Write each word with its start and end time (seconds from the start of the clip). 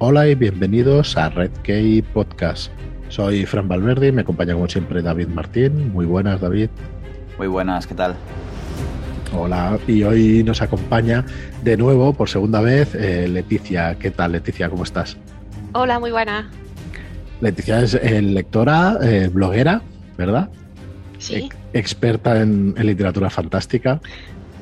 Hola 0.00 0.28
y 0.28 0.36
bienvenidos 0.36 1.16
a 1.16 1.28
Red 1.28 1.50
Key 1.64 2.02
Podcast. 2.02 2.70
Soy 3.08 3.44
Fran 3.46 3.66
Valverde 3.66 4.06
y 4.06 4.12
me 4.12 4.20
acompaña 4.20 4.54
como 4.54 4.68
siempre 4.68 5.02
David 5.02 5.26
Martín. 5.26 5.92
Muy 5.92 6.06
buenas, 6.06 6.40
David. 6.40 6.70
Muy 7.36 7.48
buenas, 7.48 7.84
¿qué 7.84 7.96
tal? 7.96 8.14
Hola, 9.36 9.76
y 9.88 10.04
hoy 10.04 10.44
nos 10.44 10.62
acompaña 10.62 11.26
de 11.64 11.76
nuevo 11.76 12.12
por 12.12 12.28
segunda 12.28 12.60
vez 12.60 12.94
eh, 12.94 13.26
Leticia. 13.26 13.96
¿Qué 13.98 14.12
tal, 14.12 14.30
Leticia? 14.30 14.70
¿Cómo 14.70 14.84
estás? 14.84 15.16
Hola, 15.72 15.98
muy 15.98 16.12
buena. 16.12 16.48
Leticia 17.40 17.80
es 17.80 17.94
eh, 17.94 18.22
lectora, 18.22 18.98
eh, 19.02 19.28
bloguera, 19.32 19.82
¿verdad? 20.16 20.48
Sí. 21.18 21.48
experta 21.72 22.40
en, 22.40 22.72
literatura 22.78 23.30
fantástica. 23.30 24.00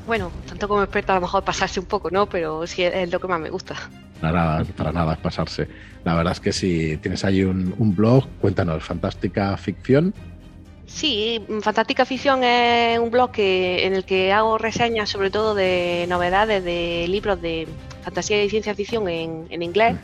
Bueno, 0.06 0.30
tanto 0.48 0.69
como 0.69 0.83
experta 0.83 1.12
a 1.12 1.16
lo 1.16 1.23
mejor 1.23 1.42
pasarse 1.42 1.80
un 1.80 1.87
poco, 1.87 2.10
¿no? 2.10 2.27
Pero 2.27 2.66
sí 2.66 2.83
es 2.83 3.10
lo 3.10 3.19
que 3.19 3.27
más 3.27 3.41
me 3.41 3.51
gusta. 3.51 3.74
Para 4.20 4.32
nada, 4.32 4.65
para 4.77 4.92
nada 4.92 5.12
es 5.15 5.19
pasarse. 5.19 5.69
La 6.05 6.15
verdad 6.15 6.32
es 6.32 6.41
que 6.41 6.52
si 6.52 6.96
tienes 6.98 7.24
ahí 7.24 7.42
un, 7.42 7.95
blog, 7.96 8.27
cuéntanos, 8.41 8.84
Fantástica 8.84 9.56
Ficción. 9.56 10.15
Sí, 10.87 11.45
Fantástica 11.60 12.05
Ficción 12.05 12.45
es 12.45 12.98
un 13.01 13.10
blog 13.10 13.32
que, 13.32 13.84
en 13.84 13.95
el 13.95 14.05
que 14.05 14.32
hago 14.32 14.56
reseñas 14.56 15.10
sobre 15.10 15.30
todo 15.30 15.55
de 15.55 16.07
novedades 16.09 16.62
de 16.62 17.07
libros 17.09 17.43
de 17.43 17.66
fantasía 18.02 18.45
y 18.45 18.48
ciencia 18.48 18.73
ficción 18.73 19.09
en, 19.09 19.62
inglés, 19.62 19.96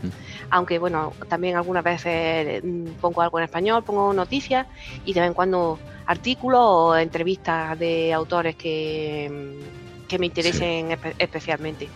aunque 0.50 0.80
bueno, 0.80 1.12
también 1.28 1.54
algunas 1.54 1.84
veces 1.84 2.64
mm, 2.64 2.94
pongo 3.00 3.22
algo 3.22 3.38
en 3.38 3.44
español, 3.44 3.84
pongo 3.84 4.12
noticias 4.12 4.66
y 5.04 5.12
de 5.12 5.20
vez 5.20 5.28
en 5.28 5.34
cuando 5.34 5.78
artículos 6.06 6.60
o 6.60 6.96
entrevistas 6.96 7.78
de 7.78 8.12
autores 8.12 8.56
que, 8.56 9.30
mm, 9.30 9.81
que 10.12 10.18
me 10.18 10.26
interesen 10.26 10.98
especialmente 11.18 11.88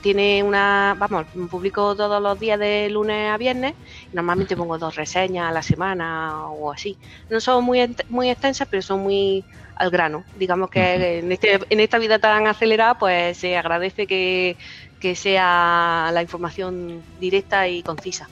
tiene, 0.00 0.42
una, 0.42 0.96
vamos, 0.98 1.26
publico 1.50 1.96
todos 1.96 2.22
los 2.22 2.38
días 2.38 2.58
de 2.58 2.88
lunes 2.90 3.30
a 3.30 3.36
viernes, 3.36 3.74
normalmente 4.12 4.56
pongo 4.56 4.78
dos 4.78 4.94
reseñas 4.94 5.50
a 5.50 5.52
la 5.52 5.62
semana 5.62 6.46
o 6.48 6.70
así. 6.70 6.96
No 7.28 7.40
son 7.40 7.64
muy, 7.64 7.94
muy 8.08 8.30
extensas, 8.30 8.68
pero 8.70 8.82
son 8.82 9.00
muy 9.00 9.44
al 9.74 9.90
grano. 9.90 10.24
Digamos 10.38 10.70
que 10.70 11.18
en, 11.18 11.32
este, 11.32 11.58
en 11.68 11.80
esta 11.80 11.98
vida 11.98 12.18
tan 12.18 12.46
acelerada, 12.46 12.96
pues 12.96 13.38
se 13.38 13.56
agradece 13.56 14.06
que, 14.06 14.56
que 15.00 15.16
sea 15.16 16.10
la 16.12 16.22
información 16.22 17.02
directa 17.20 17.66
y 17.68 17.82
concisa. 17.82 18.28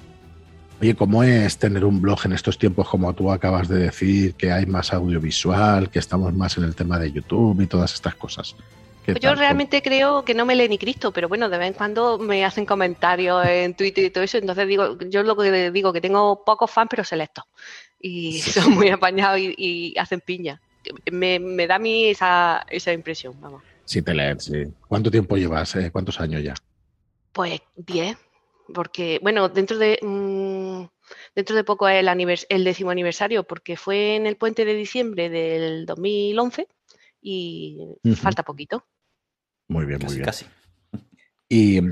Oye, 0.81 0.95
¿cómo 0.95 1.23
es 1.23 1.59
tener 1.59 1.85
un 1.85 2.01
blog 2.01 2.21
en 2.25 2.33
estos 2.33 2.59
tiempos 2.59 2.89
como 2.89 3.13
tú 3.15 3.31
acabas 3.31 3.69
de 3.69 3.79
decir, 3.79 4.35
que 4.35 4.51
hay 4.51 4.67
más 4.67 4.93
audiovisual, 4.93 5.91
que 5.91 5.99
estamos 5.99 6.33
más 6.35 6.57
en 6.59 6.65
el 6.65 6.75
tema 6.75 6.99
de 6.99 7.13
YouTube 7.13 7.61
y 7.61 7.67
todas 7.67 7.95
estas 7.95 8.15
cosas? 8.17 8.57
Yo 9.07 9.35
realmente 9.35 9.83
creo 9.83 10.25
que 10.25 10.35
no 10.35 10.47
me 10.47 10.55
lee 10.55 10.69
ni 10.69 10.79
Cristo, 10.79 11.13
pero 11.13 11.29
bueno, 11.29 11.49
de 11.49 11.59
vez 11.59 11.69
en 11.69 11.75
cuando 11.75 12.19
me 12.19 12.45
hacen 12.45 12.65
comentarios 12.65 13.45
en 13.47 13.75
Twitter 13.75 14.05
y 14.05 14.11
todo 14.11 14.23
eso, 14.23 14.39
entonces 14.39 14.67
digo, 14.69 14.97
yo 15.09 15.23
lo 15.23 15.37
que 15.37 15.71
digo 15.71 15.93
que 15.93 16.01
tengo 16.01 16.45
pocos 16.45 16.71
fans, 16.71 16.89
pero 16.91 17.05
selectos. 17.05 17.45
Y 17.99 18.41
son 18.41 18.73
muy 18.73 18.91
apañados 18.91 19.41
y, 19.41 19.95
hacen 19.99 20.21
piña. 20.21 20.61
Me, 21.11 21.67
da 21.67 21.77
a 21.77 21.79
mí 21.79 22.07
esa, 22.07 22.65
esa 22.69 22.93
impresión, 22.93 23.41
vamos. 23.41 23.63
Sí, 23.85 24.03
te 24.03 24.15
leen, 24.15 24.41
sí. 24.41 24.65
¿Cuánto 24.89 25.11
tiempo 25.11 25.37
llevas? 25.37 25.75
Eh? 25.77 25.91
¿Cuántos 25.91 26.21
años 26.21 26.43
ya? 26.43 26.55
Pues 27.33 27.61
10, 27.77 28.17
porque, 28.73 29.19
bueno, 29.23 29.49
dentro 29.49 29.79
de... 29.79 29.99
Mm, 30.01 30.85
dentro 31.35 31.57
de 31.57 31.65
poco 31.65 31.89
es 31.89 32.05
el, 32.05 32.39
el 32.49 32.65
décimo 32.65 32.91
aniversario, 32.91 33.45
porque 33.45 33.77
fue 33.77 34.17
en 34.17 34.27
el 34.27 34.37
puente 34.37 34.65
de 34.65 34.75
diciembre 34.75 35.29
del 35.29 35.87
2011 35.87 36.69
y 37.23 37.79
falta 38.17 38.43
poquito. 38.43 38.85
Muy 39.73 39.87
bien, 39.87 40.01
muy 40.05 40.15
bien. 40.15 40.25
Casi. 40.25 40.45
Y, 41.49 41.83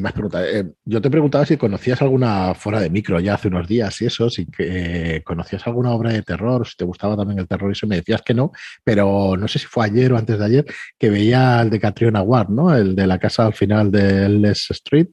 más 0.00 0.12
preguntas. 0.12 0.44
Eh, 0.52 0.64
yo 0.84 1.00
te 1.00 1.10
preguntaba 1.10 1.46
si 1.46 1.56
conocías 1.56 2.02
alguna 2.02 2.54
fuera 2.54 2.80
de 2.80 2.90
micro 2.90 3.20
ya 3.20 3.34
hace 3.34 3.46
unos 3.46 3.68
días 3.68 4.02
y 4.02 4.06
eso, 4.06 4.28
si 4.28 4.46
que, 4.46 5.22
conocías 5.24 5.64
alguna 5.64 5.92
obra 5.92 6.12
de 6.12 6.22
terror, 6.22 6.66
si 6.66 6.76
te 6.76 6.84
gustaba 6.84 7.16
también 7.16 7.38
el 7.38 7.46
terror 7.46 7.70
y 7.70 7.72
eso, 7.72 7.86
me 7.86 7.96
decías 7.96 8.22
que 8.22 8.34
no, 8.34 8.50
pero 8.82 9.36
no 9.36 9.46
sé 9.46 9.60
si 9.60 9.66
fue 9.66 9.86
ayer 9.86 10.12
o 10.12 10.18
antes 10.18 10.40
de 10.40 10.44
ayer 10.44 10.66
que 10.98 11.10
veía 11.10 11.60
el 11.62 11.70
de 11.70 11.78
Catriona 11.78 12.22
Ward, 12.22 12.48
¿no? 12.48 12.74
El 12.74 12.96
de 12.96 13.06
la 13.06 13.20
casa 13.20 13.46
al 13.46 13.54
final 13.54 13.92
de 13.92 14.28
Les 14.28 14.68
Street. 14.72 15.06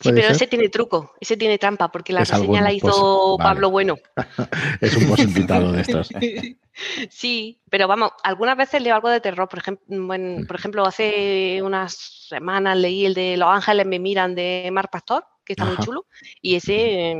Sí, 0.00 0.10
pero 0.12 0.28
ese 0.28 0.46
tiene 0.46 0.68
truco, 0.68 1.14
ese 1.20 1.36
tiene 1.36 1.58
trampa, 1.58 1.90
porque 1.90 2.12
la 2.12 2.20
reseña 2.20 2.60
la 2.60 2.72
hizo 2.72 3.36
Pablo 3.38 3.70
Bueno. 3.70 3.96
es 4.80 4.96
un 4.96 5.08
post 5.08 5.22
invitado 5.22 5.72
de 5.72 5.80
estos. 5.80 6.08
sí, 7.10 7.60
pero 7.70 7.88
vamos, 7.88 8.12
algunas 8.22 8.56
veces 8.56 8.82
leo 8.82 8.94
algo 8.94 9.08
de 9.08 9.20
terror. 9.20 9.48
Por 9.48 9.60
ejemplo, 9.60 9.84
bueno, 9.88 10.46
por 10.46 10.56
ejemplo, 10.56 10.84
hace 10.84 11.60
unas 11.62 11.94
semanas 12.28 12.76
leí 12.76 13.06
el 13.06 13.14
de 13.14 13.36
Los 13.36 13.48
Ángeles 13.48 13.86
me 13.86 13.98
miran 13.98 14.34
de 14.34 14.68
Mar 14.72 14.90
Pastor, 14.90 15.24
que 15.44 15.54
está 15.54 15.64
muy 15.64 15.76
chulo, 15.78 16.06
y 16.40 16.56
ese 16.56 17.16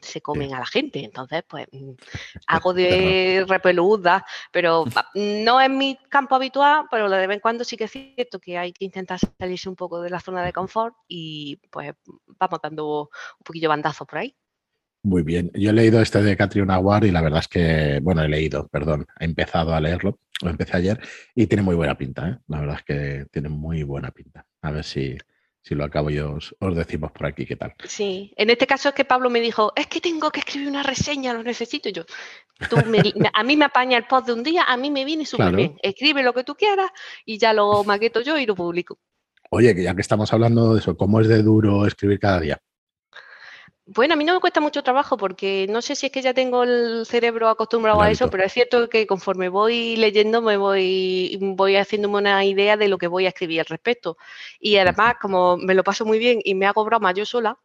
se 0.00 0.20
comen 0.20 0.54
a 0.54 0.60
la 0.60 0.66
gente. 0.66 1.04
Entonces, 1.04 1.42
pues 1.48 1.66
mm, 1.72 1.92
hago 2.46 2.74
de 2.74 3.44
repeluda, 3.48 4.24
pero 4.52 4.84
no 5.14 5.60
es 5.60 5.70
mi 5.70 5.98
campo 6.08 6.34
habitual, 6.34 6.86
pero 6.90 7.08
de 7.08 7.26
vez 7.26 7.36
en 7.36 7.40
cuando 7.40 7.64
sí 7.64 7.76
que 7.76 7.84
es 7.84 7.90
cierto 7.90 8.38
que 8.38 8.58
hay 8.58 8.72
que 8.72 8.84
intentar 8.84 9.18
salirse 9.38 9.68
un 9.68 9.76
poco 9.76 10.00
de 10.00 10.10
la 10.10 10.20
zona 10.20 10.42
de 10.44 10.52
confort 10.52 10.94
y 11.08 11.56
pues 11.70 11.92
vamos 12.38 12.60
dando 12.62 13.02
un 13.02 13.44
poquillo 13.44 13.68
bandazo 13.68 14.06
por 14.06 14.18
ahí. 14.18 14.34
Muy 15.02 15.22
bien. 15.22 15.50
Yo 15.54 15.70
he 15.70 15.72
leído 15.72 16.02
este 16.02 16.22
de 16.22 16.36
Catriona 16.36 16.78
Ward 16.78 17.04
y 17.04 17.10
la 17.10 17.22
verdad 17.22 17.40
es 17.40 17.48
que, 17.48 18.00
bueno, 18.02 18.22
he 18.22 18.28
leído, 18.28 18.68
perdón, 18.68 19.06
he 19.18 19.24
empezado 19.24 19.74
a 19.74 19.80
leerlo, 19.80 20.18
lo 20.42 20.50
empecé 20.50 20.76
ayer 20.76 21.00
y 21.34 21.46
tiene 21.46 21.62
muy 21.62 21.74
buena 21.74 21.96
pinta, 21.96 22.28
¿eh? 22.28 22.38
La 22.48 22.60
verdad 22.60 22.76
es 22.76 22.84
que 22.84 23.26
tiene 23.30 23.48
muy 23.48 23.82
buena 23.82 24.10
pinta. 24.10 24.46
A 24.60 24.70
ver 24.70 24.84
si, 24.84 25.16
si 25.62 25.74
lo 25.74 25.84
acabo 25.84 26.10
yo, 26.10 26.38
os, 26.58 26.76
decimos 26.76 27.12
por 27.12 27.26
aquí 27.26 27.44
qué 27.44 27.56
tal. 27.56 27.74
Sí, 27.84 28.32
en 28.36 28.50
este 28.50 28.66
caso 28.66 28.88
es 28.88 28.94
que 28.94 29.04
Pablo 29.04 29.30
me 29.30 29.40
dijo, 29.40 29.72
es 29.76 29.86
que 29.86 30.00
tengo 30.00 30.30
que 30.30 30.40
escribir 30.40 30.68
una 30.68 30.82
reseña, 30.82 31.34
lo 31.34 31.42
necesito. 31.42 31.88
yo, 31.90 32.04
tú 32.68 32.76
a 33.34 33.42
mí 33.42 33.56
me 33.56 33.64
apaña 33.64 33.98
el 33.98 34.06
post 34.06 34.26
de 34.28 34.32
un 34.32 34.42
día, 34.42 34.64
a 34.64 34.76
mí 34.76 34.90
me 34.90 35.04
viene 35.04 35.26
súper 35.26 35.54
bien. 35.54 35.76
Escribe 35.82 36.22
lo 36.22 36.32
que 36.32 36.44
tú 36.44 36.54
quieras 36.54 36.90
y 37.24 37.38
ya 37.38 37.52
lo 37.52 37.84
maqueto 37.84 38.20
yo 38.22 38.38
y 38.38 38.46
lo 38.46 38.54
publico. 38.54 38.98
Oye, 39.50 39.74
que 39.74 39.82
ya 39.82 39.94
que 39.94 40.00
estamos 40.00 40.32
hablando 40.32 40.74
de 40.74 40.80
eso, 40.80 40.96
¿cómo 40.96 41.20
es 41.20 41.28
de 41.28 41.42
duro 41.42 41.84
escribir 41.86 42.20
cada 42.20 42.40
día? 42.40 42.62
Bueno, 43.92 44.14
a 44.14 44.16
mí 44.16 44.22
no 44.22 44.34
me 44.34 44.40
cuesta 44.40 44.60
mucho 44.60 44.84
trabajo 44.84 45.16
porque 45.16 45.66
no 45.68 45.82
sé 45.82 45.96
si 45.96 46.06
es 46.06 46.12
que 46.12 46.22
ya 46.22 46.32
tengo 46.32 46.62
el 46.62 47.04
cerebro 47.06 47.48
acostumbrado 47.48 48.00
a 48.00 48.08
eso, 48.08 48.30
pero 48.30 48.44
es 48.44 48.52
cierto 48.52 48.88
que 48.88 49.04
conforme 49.04 49.48
voy 49.48 49.96
leyendo 49.96 50.40
me 50.42 50.56
voy, 50.56 51.36
voy 51.40 51.74
haciéndome 51.74 52.18
una 52.18 52.44
idea 52.44 52.76
de 52.76 52.86
lo 52.86 52.98
que 52.98 53.08
voy 53.08 53.26
a 53.26 53.30
escribir 53.30 53.58
al 53.58 53.66
respecto. 53.66 54.16
Y 54.60 54.76
además, 54.76 55.14
como 55.20 55.56
me 55.56 55.74
lo 55.74 55.82
paso 55.82 56.04
muy 56.04 56.20
bien 56.20 56.38
y 56.44 56.54
me 56.54 56.66
hago 56.66 56.84
broma 56.84 57.12
yo 57.12 57.26
sola, 57.26 57.58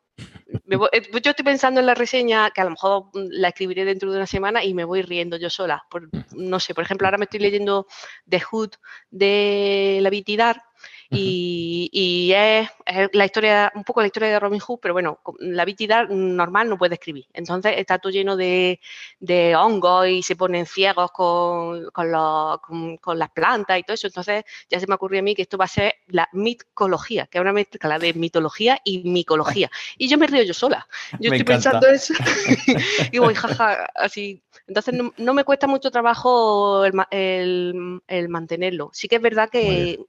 eh, 0.92 1.02
yo 1.22 1.30
estoy 1.30 1.46
pensando 1.46 1.80
en 1.80 1.86
la 1.86 1.94
reseña 1.94 2.50
que 2.50 2.62
a 2.62 2.64
lo 2.64 2.72
mejor 2.72 3.10
la 3.14 3.50
escribiré 3.50 3.86
dentro 3.86 4.10
de 4.10 4.18
una 4.18 4.26
semana 4.26 4.64
y 4.64 4.74
me 4.74 4.84
voy 4.84 5.04
riendo 5.04 5.38
yo 5.38 5.52
sola. 5.52 5.86
no 6.32 6.60
sé, 6.60 6.74
por 6.74 6.86
ejemplo, 6.86 7.06
ahora 7.06 7.20
me 7.20 7.26
estoy 7.26 7.40
leyendo 7.40 7.86
The 8.28 8.40
Hood 8.40 8.72
de 9.12 10.00
la 10.02 10.10
Vitidar 10.10 10.64
y, 11.10 12.32
es, 12.36 12.70
la 13.14 13.26
historia, 13.26 13.72
un 13.76 13.84
poco 13.84 14.02
la 14.02 14.08
historia 14.08 14.30
de 14.30 14.40
Robin 14.40 14.60
Hood, 14.60 14.80
pero 14.82 14.94
bueno, 14.94 15.20
la 15.40 15.66
vitidad 15.66 16.08
normal 16.10 16.70
no 16.70 16.78
puede 16.78 16.96
escribir. 16.96 17.26
Entonces 17.34 17.74
está 17.78 18.00
todo 18.00 18.12
lleno 18.12 18.36
de, 18.36 18.80
hongos 19.58 20.08
y 20.08 20.24
se 20.24 20.36
ponen 20.36 20.66
ciegos 20.66 21.12
con, 21.12 21.86
con, 21.92 22.12
las 22.12 23.30
plantas 23.32 23.80
y 23.80 23.84
todo 23.84 23.94
eso. 23.94 24.08
Entonces 24.08 24.44
ya 24.70 24.80
se 24.80 24.88
me 24.88 24.96
ocurrió 24.96 25.20
a 25.20 25.24
mí 25.24 25.36
que 25.36 25.44
esto 25.44 25.58
va 25.58 25.66
a 25.66 25.70
ser 25.70 25.96
la 26.08 26.28
mitología, 26.34 27.28
que 27.28 27.38
es 27.38 27.42
una 27.42 27.54
mezcla 27.54 28.00
de 28.00 28.14
mitología 28.14 28.80
y 28.84 29.00
micología. 29.10 29.70
Y 29.98 30.10
yo 30.10 30.18
me 30.18 30.28
río 30.28 30.44
yo 30.44 30.54
sola. 30.54 30.88
Yo 31.20 31.32
estoy 31.32 31.44
pensando 31.44 31.88
eso 31.88 32.14
y 33.12 33.20
voy, 33.20 33.34
jaja, 33.34 33.90
así. 33.96 34.44
Entonces 34.68 34.96
no, 35.18 35.34
me 35.34 35.44
cuesta 35.44 35.68
mucho 35.68 35.92
trabajo 35.92 36.84
el, 36.86 38.02
mantenerlo. 38.30 38.90
Sí 38.94 39.08
que 39.08 39.18
es 39.18 39.22
verdad 39.22 39.50
que 39.50 40.00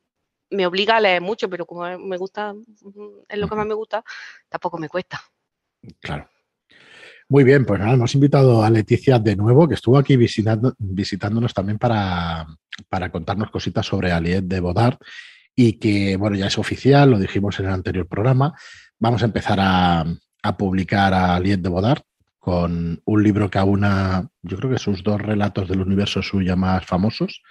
me 0.51 0.67
obliga 0.67 0.97
a 0.97 1.01
leer 1.01 1.21
mucho, 1.21 1.49
pero 1.49 1.67
como 1.67 1.99
me 1.99 2.17
gusta, 2.17 2.55
es 3.29 3.39
lo 3.39 3.49
que 3.49 3.55
más 3.57 3.67
me 3.67 3.75
gusta, 3.75 4.05
tampoco 4.49 4.79
me 4.79 4.89
cuesta. 4.89 5.21
Claro. 6.01 6.29
Muy 7.29 7.43
bien, 7.43 7.65
pues 7.65 7.81
nada, 7.81 7.95
hemos 7.95 8.15
invitado 8.15 8.63
a 8.63 8.71
Leticia 8.71 9.19
de 9.19 9.35
nuevo, 9.35 9.67
que 9.67 9.75
estuvo 9.75 9.99
aquí 9.99 10.17
visitando, 10.17 10.75
visitándonos 10.79 11.53
también 11.53 11.77
para, 11.77 12.47
contarnos 13.11 13.51
cositas 13.51 13.85
sobre 13.85 14.13
Aliet 14.13 14.45
de 14.45 14.61
Bodar 14.61 14.99
y 15.53 15.73
que, 15.81 16.17
bueno, 16.17 16.37
ya 16.37 16.47
es 16.47 16.57
oficial, 16.57 17.11
lo 17.11 17.19
dijimos 17.19 17.59
en 17.59 17.67
el 17.67 17.73
anterior 17.73 18.07
programa. 18.07 18.55
Vamos 19.01 19.23
a 19.23 19.25
empezar 19.25 19.59
a, 19.61 20.05
publicar 20.57 21.13
a 21.13 21.35
Aliet 21.35 21.61
de 21.61 21.69
Bodar 21.69 22.03
con 22.39 23.03
un 23.05 23.23
libro 23.25 23.51
que 23.51 23.59
aúna, 23.59 24.29
yo 24.43 24.57
creo 24.59 24.71
que 24.71 24.79
sus 24.79 25.03
dos 25.03 25.21
relatos 25.21 25.69
del 25.69 25.81
universo 25.81 26.23
suya 26.23 26.55
más 26.55 26.87
famosos, 26.87 27.43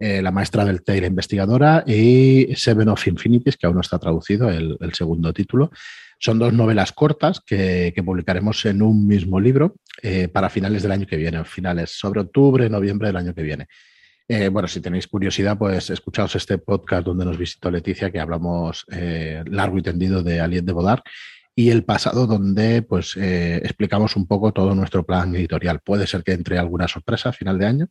eh, 0.00 0.22
la 0.22 0.30
maestra 0.30 0.64
del 0.64 0.84
Teira 0.84 1.08
investigadora 1.08 1.82
y 1.84 2.54
Seven 2.54 2.88
of 2.88 3.04
Infinities, 3.08 3.56
que 3.56 3.66
aún 3.66 3.74
no 3.74 3.80
está 3.80 3.98
traducido, 3.98 4.48
el, 4.48 4.78
segundo 4.92 5.32
título. 5.32 5.72
Son 6.20 6.38
dos 6.38 6.52
novelas 6.52 6.92
cortas 6.92 7.40
que, 7.40 7.92
publicaremos 8.04 8.64
en 8.66 8.82
un 8.82 9.08
mismo 9.08 9.40
libro 9.40 9.74
eh, 10.00 10.28
para 10.28 10.50
finales 10.50 10.82
del 10.84 10.92
año 10.92 11.06
que 11.06 11.16
viene, 11.16 11.44
finales 11.44 11.90
sobre 11.90 12.20
octubre, 12.20 12.70
noviembre 12.70 13.08
del 13.08 13.16
año 13.16 13.34
que 13.34 13.42
viene. 13.42 13.66
Eh, 14.28 14.48
bueno, 14.48 14.68
si 14.68 14.80
tenéis 14.80 15.08
curiosidad, 15.08 15.58
pues 15.58 15.90
escuchaos 15.90 16.36
este 16.36 16.58
podcast 16.58 17.04
donde 17.04 17.24
nos 17.24 17.36
visitó 17.36 17.68
Leticia, 17.68 18.12
que 18.12 18.20
hablamos 18.20 18.84
largo 19.46 19.78
y 19.78 19.82
tendido 19.82 20.22
de 20.22 20.40
Alien 20.40 20.66
de 20.66 20.72
Bodar 20.72 21.02
y 21.56 21.70
el 21.70 21.82
pasado 21.82 22.28
donde 22.28 22.82
pues 22.82 23.16
explicamos 23.16 24.14
un 24.14 24.28
poco 24.28 24.52
todo 24.52 24.76
nuestro 24.76 25.04
plan 25.04 25.34
editorial. 25.34 25.80
Puede 25.80 26.06
ser 26.06 26.22
que 26.22 26.32
entre 26.32 26.56
alguna 26.56 26.86
sorpresa 26.86 27.30
a 27.30 27.32
final 27.32 27.58
de 27.58 27.66
año, 27.66 27.88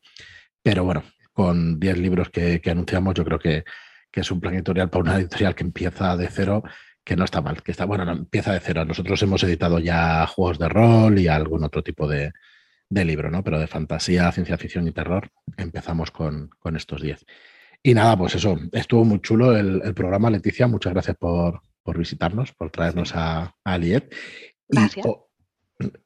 pero 0.63 0.86
bueno, 0.86 1.04
con 1.38 1.80
10 1.80 2.00
libros 2.00 2.31
que, 2.31 2.60
anunciamos, 2.66 3.13
yo 3.13 3.24
creo 3.24 3.38
que, 3.38 3.63
es 4.12 4.31
un 4.31 4.39
plan 4.39 4.56
editorial 4.56 4.89
para 4.89 5.04
una 5.04 5.16
editorial 5.18 5.54
que 5.54 5.63
empieza 5.63 6.18
de 6.18 6.28
cero, 6.28 6.63
que 7.04 7.16
no 7.16 7.24
está 7.24 7.39
mal, 7.39 7.62
que 7.62 7.69
está, 7.69 7.86
bueno, 7.86 8.04
no, 8.04 8.13
empieza 8.13 8.51
de 8.51 8.60
cero. 8.60 8.84
Nosotros 8.84 9.22
hemos 9.22 9.44
editado 9.44 9.78
ya 9.78 10.25
juegos 10.25 10.57
de 10.57 10.68
rol 10.68 11.19
y 11.19 11.28
algún 11.28 11.63
otro 11.63 11.84
tipo 11.84 12.07
de, 12.07 12.31
libro, 12.89 13.30
¿no? 13.30 13.44
Pero 13.44 13.60
de 13.60 13.68
fantasía, 13.68 14.31
ciencia 14.31 14.57
ficción 14.57 14.88
y 14.88 14.92
terror, 14.92 15.30
empezamos 15.57 16.10
con, 16.10 16.50
estos 16.75 17.04
10. 17.04 17.24
Y 17.83 17.94
nada, 17.94 18.18
pues 18.18 18.33
eso, 18.33 18.57
estuvo 18.72 19.06
muy 19.06 19.22
chulo 19.22 19.56
el, 19.56 19.94
programa, 19.94 20.31
Leticia, 20.31 20.66
muchas 20.66 20.94
gracias 20.94 21.18
por, 21.18 21.62
visitarnos, 21.95 22.54
por 22.54 22.72
traernos 22.72 23.16
a, 23.16 23.44
a 23.44 23.54
Aliet. 23.63 24.12
Gracias. 24.68 25.06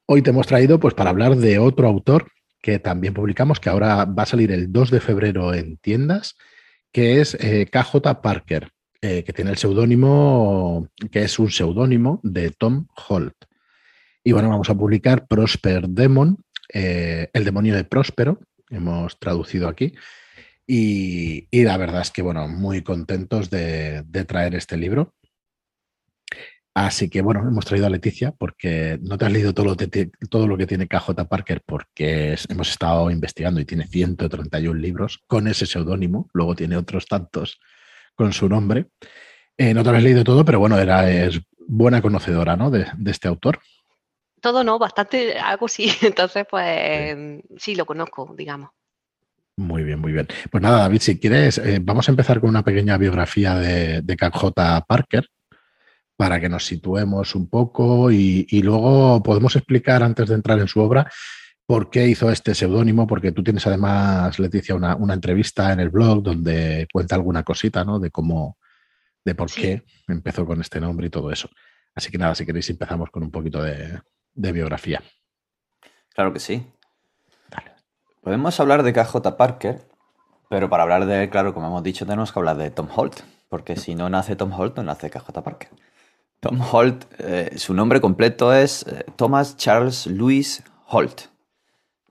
hoy 0.04 0.20
te 0.20 0.28
hemos 0.28 0.46
traído 0.46 0.78
pues 0.78 0.92
para 0.92 1.08
hablar 1.08 1.36
de 1.36 1.58
otro 1.58 1.88
autor 1.88 2.30
que 2.62 2.78
también 2.78 3.12
publicamos, 3.12 3.60
que 3.60 3.68
ahora 3.68 4.04
va 4.04 4.22
a 4.22 4.26
salir 4.26 4.52
el 4.52 4.72
2 4.72 4.90
de 4.90 5.00
febrero 5.00 5.52
en 5.52 5.76
tiendas, 5.78 6.36
que 6.92 7.20
es 7.20 7.34
eh, 7.40 7.66
KJ 7.66 8.22
Parker, 8.22 8.70
eh, 9.02 9.24
que 9.24 9.32
tiene 9.32 9.50
el 9.50 9.58
seudónimo, 9.58 10.88
que 11.10 11.24
es 11.24 11.38
un 11.38 11.50
seudónimo 11.50 12.20
de 12.22 12.50
Tom 12.50 12.86
Holt. 13.08 13.34
Y 14.22 14.32
bueno, 14.32 14.48
vamos 14.48 14.70
a 14.70 14.74
publicar 14.74 15.26
Prosper 15.26 15.88
Demon, 15.88 16.38
eh, 16.72 17.28
el 17.32 17.44
demonio 17.44 17.74
de 17.74 17.84
Próspero, 17.84 18.38
hemos 18.70 19.18
traducido 19.18 19.66
aquí. 19.68 19.94
Y, 20.64 21.48
la 21.64 21.76
verdad 21.76 22.02
es 22.02 22.12
que, 22.12 22.22
bueno, 22.22 22.46
muy 22.46 22.82
contentos 22.82 23.50
de 23.50 24.24
traer 24.26 24.54
este 24.54 24.76
libro. 24.76 25.12
Así 26.74 27.10
que 27.10 27.20
bueno, 27.20 27.46
hemos 27.46 27.66
traído 27.66 27.86
a 27.86 27.90
Leticia 27.90 28.32
porque 28.32 28.98
no 29.02 29.18
te 29.18 29.26
has 29.26 29.32
leído 29.32 29.52
todo 29.52 29.66
lo, 29.66 29.76
todo 30.30 30.46
lo 30.46 30.56
que 30.56 30.66
tiene 30.66 30.88
KJ 30.88 31.10
Parker 31.28 31.62
porque 31.66 32.36
hemos 32.48 32.70
estado 32.70 33.10
investigando 33.10 33.60
y 33.60 33.66
tiene 33.66 33.86
131 33.86 34.80
libros 34.80 35.20
con 35.26 35.48
ese 35.48 35.66
seudónimo, 35.66 36.30
luego 36.32 36.54
tiene 36.54 36.76
otros 36.76 37.06
tantos 37.06 37.60
con 38.14 38.32
su 38.32 38.48
nombre. 38.48 38.86
Eh, 39.58 39.74
no 39.74 39.82
te 39.82 39.90
has 39.90 40.02
leído 40.02 40.24
todo, 40.24 40.46
pero 40.46 40.60
bueno, 40.60 40.78
era, 40.78 41.10
es 41.10 41.40
buena 41.68 42.00
conocedora 42.00 42.56
¿no? 42.56 42.70
de, 42.70 42.86
este 43.06 43.28
autor. 43.28 43.60
Todo 44.40 44.64
no, 44.64 44.78
bastante, 44.78 45.38
algo 45.38 45.68
sí, 45.68 45.92
entonces 46.02 46.46
pues 46.50 47.16
sí, 47.58 47.74
lo 47.74 47.84
conozco, 47.84 48.34
digamos. 48.36 48.70
Muy 49.58 49.82
bien, 49.82 50.00
muy 50.00 50.12
bien. 50.12 50.26
Pues 50.50 50.62
nada, 50.62 50.78
David, 50.78 51.00
si 51.00 51.20
quieres, 51.20 51.58
eh, 51.58 51.78
vamos 51.82 52.08
a 52.08 52.12
empezar 52.12 52.40
con 52.40 52.48
una 52.48 52.64
pequeña 52.64 52.96
biografía 52.96 53.56
de, 53.56 54.00
de 54.00 54.16
KJ 54.16 54.52
Parker, 54.88 55.28
para 56.22 56.38
que 56.38 56.48
nos 56.48 56.64
situemos 56.64 57.34
un 57.34 57.48
poco 57.48 58.12
y, 58.12 58.46
luego 58.62 59.20
podemos 59.24 59.56
explicar 59.56 60.04
antes 60.04 60.28
de 60.28 60.36
entrar 60.36 60.56
en 60.60 60.68
su 60.68 60.78
obra 60.78 61.10
por 61.66 61.90
qué 61.90 62.06
hizo 62.06 62.30
este 62.30 62.54
seudónimo, 62.54 63.08
porque 63.08 63.32
tú 63.32 63.42
tienes 63.42 63.66
además, 63.66 64.38
Leticia, 64.38 64.76
una, 64.76 64.96
entrevista 65.12 65.72
en 65.72 65.80
el 65.80 65.90
blog 65.90 66.22
donde 66.22 66.86
cuenta 66.92 67.16
alguna 67.16 67.42
cosita, 67.42 67.84
¿no? 67.84 67.98
De 67.98 68.12
cómo, 68.12 68.56
de 69.24 69.34
por 69.34 69.50
qué 69.50 69.82
empezó 70.06 70.46
con 70.46 70.60
este 70.60 70.80
nombre 70.80 71.08
y 71.08 71.10
todo 71.10 71.32
eso. 71.32 71.50
Así 71.92 72.12
que 72.12 72.18
nada, 72.18 72.36
si 72.36 72.46
queréis 72.46 72.70
empezamos 72.70 73.10
con 73.10 73.24
un 73.24 73.32
poquito 73.32 73.60
de, 73.60 74.00
biografía. 74.52 75.02
Claro 76.14 76.32
que 76.32 76.38
sí. 76.38 76.64
Podemos 78.20 78.60
hablar 78.60 78.84
de 78.84 78.92
KJ 78.92 79.36
Parker, 79.36 79.88
pero 80.48 80.70
para 80.70 80.84
hablar 80.84 81.04
de 81.06 81.24
él, 81.24 81.30
claro, 81.30 81.52
como 81.52 81.66
hemos 81.66 81.82
dicho, 81.82 82.06
tenemos 82.06 82.30
que 82.30 82.38
hablar 82.38 82.58
de 82.58 82.70
Tom 82.70 82.86
Holt, 82.94 83.22
porque 83.48 83.74
si 83.74 83.96
no 83.96 84.08
nace 84.08 84.36
Tom 84.36 84.52
Holt, 84.52 84.76
no 84.76 84.84
nace 84.84 85.10
KJ 85.10 85.42
Parker. 85.42 85.70
Tom 86.42 86.60
Holt, 86.60 87.04
eh, 87.20 87.52
su 87.56 87.72
nombre 87.72 88.00
completo 88.00 88.52
es 88.52 88.84
eh, 88.88 89.04
Thomas 89.14 89.56
Charles 89.56 90.08
Louis 90.08 90.60
Holt. 90.88 91.28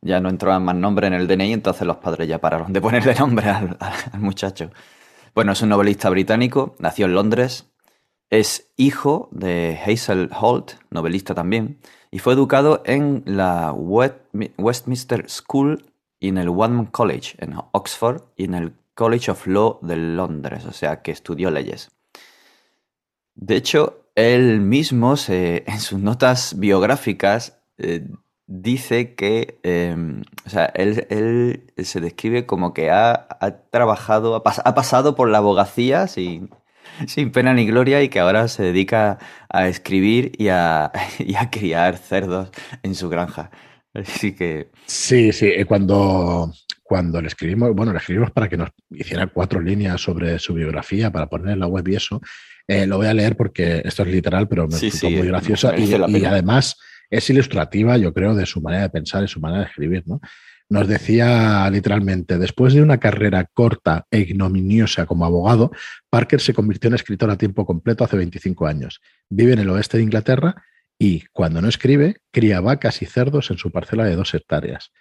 Ya 0.02 0.22
no 0.22 0.30
entró 0.30 0.58
más 0.58 0.74
nombre 0.74 1.08
en 1.08 1.14
el 1.14 1.28
DNI, 1.28 1.52
entonces 1.52 1.86
los 1.86 1.98
padres 1.98 2.30
ya 2.30 2.40
pararon 2.40 2.72
de 2.72 2.80
ponerle 2.80 3.14
nombre 3.20 3.50
al, 3.50 3.78
muchacho. 4.20 4.72
Bueno, 5.36 5.52
es 5.52 5.62
un 5.62 5.68
novelista 5.68 6.10
británico, 6.10 6.76
nació 6.80 7.08
en 7.08 7.16
Londres, 7.16 7.74
es 8.30 8.72
hijo 8.78 9.28
de 9.34 9.78
Hazel 9.86 10.30
Holt, 10.40 10.76
novelista 10.92 11.36
también, 11.36 11.80
y 12.10 12.20
fue 12.20 12.32
educado 12.32 12.84
en 12.86 13.24
la 13.26 13.74
Westminster 13.74 15.30
School 15.30 15.92
y 16.22 16.30
en 16.30 16.38
el 16.38 16.48
Wadman 16.48 16.86
College 16.86 17.36
en 17.40 17.56
Oxford 17.74 18.22
y 18.38 18.46
en 18.46 18.54
el 18.54 18.74
College 18.94 19.32
of 19.32 19.46
Law 19.46 19.80
de 19.82 19.98
Londres, 19.98 20.64
o 20.66 20.72
sea 20.72 21.02
que 21.02 21.12
estudió 21.12 21.52
leyes. 21.52 21.92
De 23.36 23.58
hecho, 23.58 24.01
él 24.22 24.62
mismo 24.62 25.16
en 25.28 25.80
sus 25.80 26.00
notas 26.00 26.58
biográficas 26.58 27.60
eh, 27.78 28.08
dice 28.48 29.16
que, 29.16 29.60
em, 29.64 30.24
o 30.46 30.50
sea, 30.50 30.66
él, 30.76 31.64
se 31.78 32.02
describe 32.02 32.46
como 32.46 32.74
que 32.74 32.92
ha, 32.92 33.28
trabajado, 33.72 34.36
ha, 34.36 34.76
pasado 34.76 35.16
por 35.16 35.30
la 35.30 35.40
abogacía 35.40 36.08
sin, 36.08 36.50
sin, 37.08 37.32
pena 37.32 37.54
ni 37.54 37.66
gloria 37.66 38.04
y 38.04 38.10
que 38.10 38.20
ahora 38.20 38.48
se 38.48 38.64
dedica 38.64 39.20
a 39.50 39.68
escribir 39.68 40.34
y 40.38 40.50
a, 40.50 40.86
a 41.38 41.50
criar 41.50 41.98
cerdos 41.98 42.52
en 42.84 42.96
su 42.96 43.10
granja. 43.10 43.52
Así 43.94 44.36
que... 44.36 44.70
Sí, 44.86 45.32
sí, 45.34 45.48
eh, 45.48 45.66
cuando, 45.66 46.52
cuando 46.84 47.22
le 47.22 47.28
escribimos, 47.28 47.74
bueno, 47.74 47.92
le 47.92 48.00
escribimos 48.00 48.32
para 48.32 48.50
que 48.50 48.58
nos 48.58 48.70
hiciera 48.90 49.28
cuatro 49.28 49.62
líneas 49.62 50.02
sobre 50.02 50.40
su 50.40 50.54
biografía 50.54 51.12
para 51.12 51.28
poner 51.28 51.54
en 51.54 51.60
la 51.60 51.68
web 51.68 51.88
y 51.88 51.96
eso, 51.96 52.22
eh, 52.68 52.86
lo 52.86 52.98
voy 52.98 53.08
a 53.08 53.14
leer 53.14 53.36
porque 53.36 53.82
esto 53.84 54.04
es 54.04 54.10
literal, 54.10 54.48
pero 54.48 54.68
me 54.68 54.78
sí, 54.78 54.92
muy 55.10 55.28
graciosa 55.28 55.78
y, 55.78 55.94
además 56.26 56.78
es 57.10 57.30
ilustrativa, 57.30 57.98
yo 57.98 58.14
creo, 58.14 58.34
de 58.36 58.46
su 58.46 58.62
manera 58.62 58.84
de 58.84 58.90
pensar 58.90 59.24
y 59.24 59.28
su 59.28 59.40
manera 59.40 59.64
de 59.64 59.68
escribir. 59.68 60.04
¿no? 60.06 60.22
Nos 60.70 60.88
decía 60.88 61.70
literalmente, 61.70 62.38
después 62.38 62.74
de 62.74 62.82
una 62.82 62.98
carrera 62.98 63.46
corta 63.54 64.06
e 64.10 64.20
ignominiosa 64.20 65.06
como 65.06 65.26
abogado, 65.26 65.72
Parker 66.10 66.40
se 66.40 66.54
convirtió 66.54 66.88
en 66.88 66.96
escritor 66.96 67.30
a 67.30 67.38
tiempo 67.38 67.66
completo 67.66 68.06
hace 68.06 68.16
25 68.16 68.66
años. 68.68 69.02
Vive 69.30 69.52
en 69.52 69.60
el 69.60 69.70
oeste 69.70 69.98
de 69.98 70.04
Inglaterra 70.04 70.64
y, 70.98 71.26
cuando 71.34 71.62
no 71.62 71.68
escribe, 71.68 72.22
cría 72.32 72.62
vacas 72.62 73.02
y 73.02 73.06
cerdos 73.06 73.52
en 73.52 73.58
su 73.58 73.70
parcela 73.70 74.06
de 74.06 74.16
dos 74.16 74.34
hectáreas. 74.34 74.94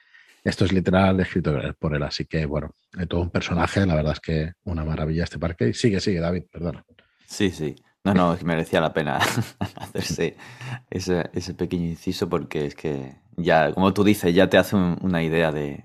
Esto 0.43 0.65
es 0.65 0.73
literal 0.73 1.21
escrito 1.21 1.57
por 1.79 1.95
él, 1.95 2.03
así 2.03 2.25
que 2.25 2.47
bueno, 2.47 2.75
de 2.93 3.07
todo 3.07 3.21
un 3.21 3.31
personaje, 3.31 3.87
la 3.87 3.95
verdad 3.95 4.14
es 4.14 4.21
que 4.21 4.52
una 4.64 4.85
maravilla 4.85 5.23
este 5.25 5.38
parque. 5.38 5.73
Sigue, 5.75 6.00
sigue, 6.00 6.19
David, 6.19 6.45
perdona. 6.50 6.85
Sí, 7.30 7.50
sí. 7.52 7.76
No, 8.04 8.12
no, 8.12 8.37
merecía 8.44 8.80
la 8.80 8.92
pena 8.92 9.18
hacerse 9.76 10.37
ese, 10.90 11.54
pequeño 11.54 11.87
inciso 11.87 12.28
porque 12.28 12.66
es 12.66 12.75
que 12.75 13.16
ya, 13.37 13.72
como 13.72 13.94
tú 13.94 14.02
dices, 14.02 14.34
ya 14.34 14.50
te 14.50 14.58
hace 14.58 14.75
una 14.75 15.22
idea 15.22 15.52
de, 15.52 15.84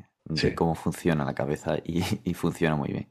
cómo 0.56 0.74
funciona 0.76 1.24
la 1.24 1.36
cabeza 1.36 1.78
y, 1.84 2.34
funciona 2.34 2.76
muy 2.76 2.90
bien. 2.92 3.10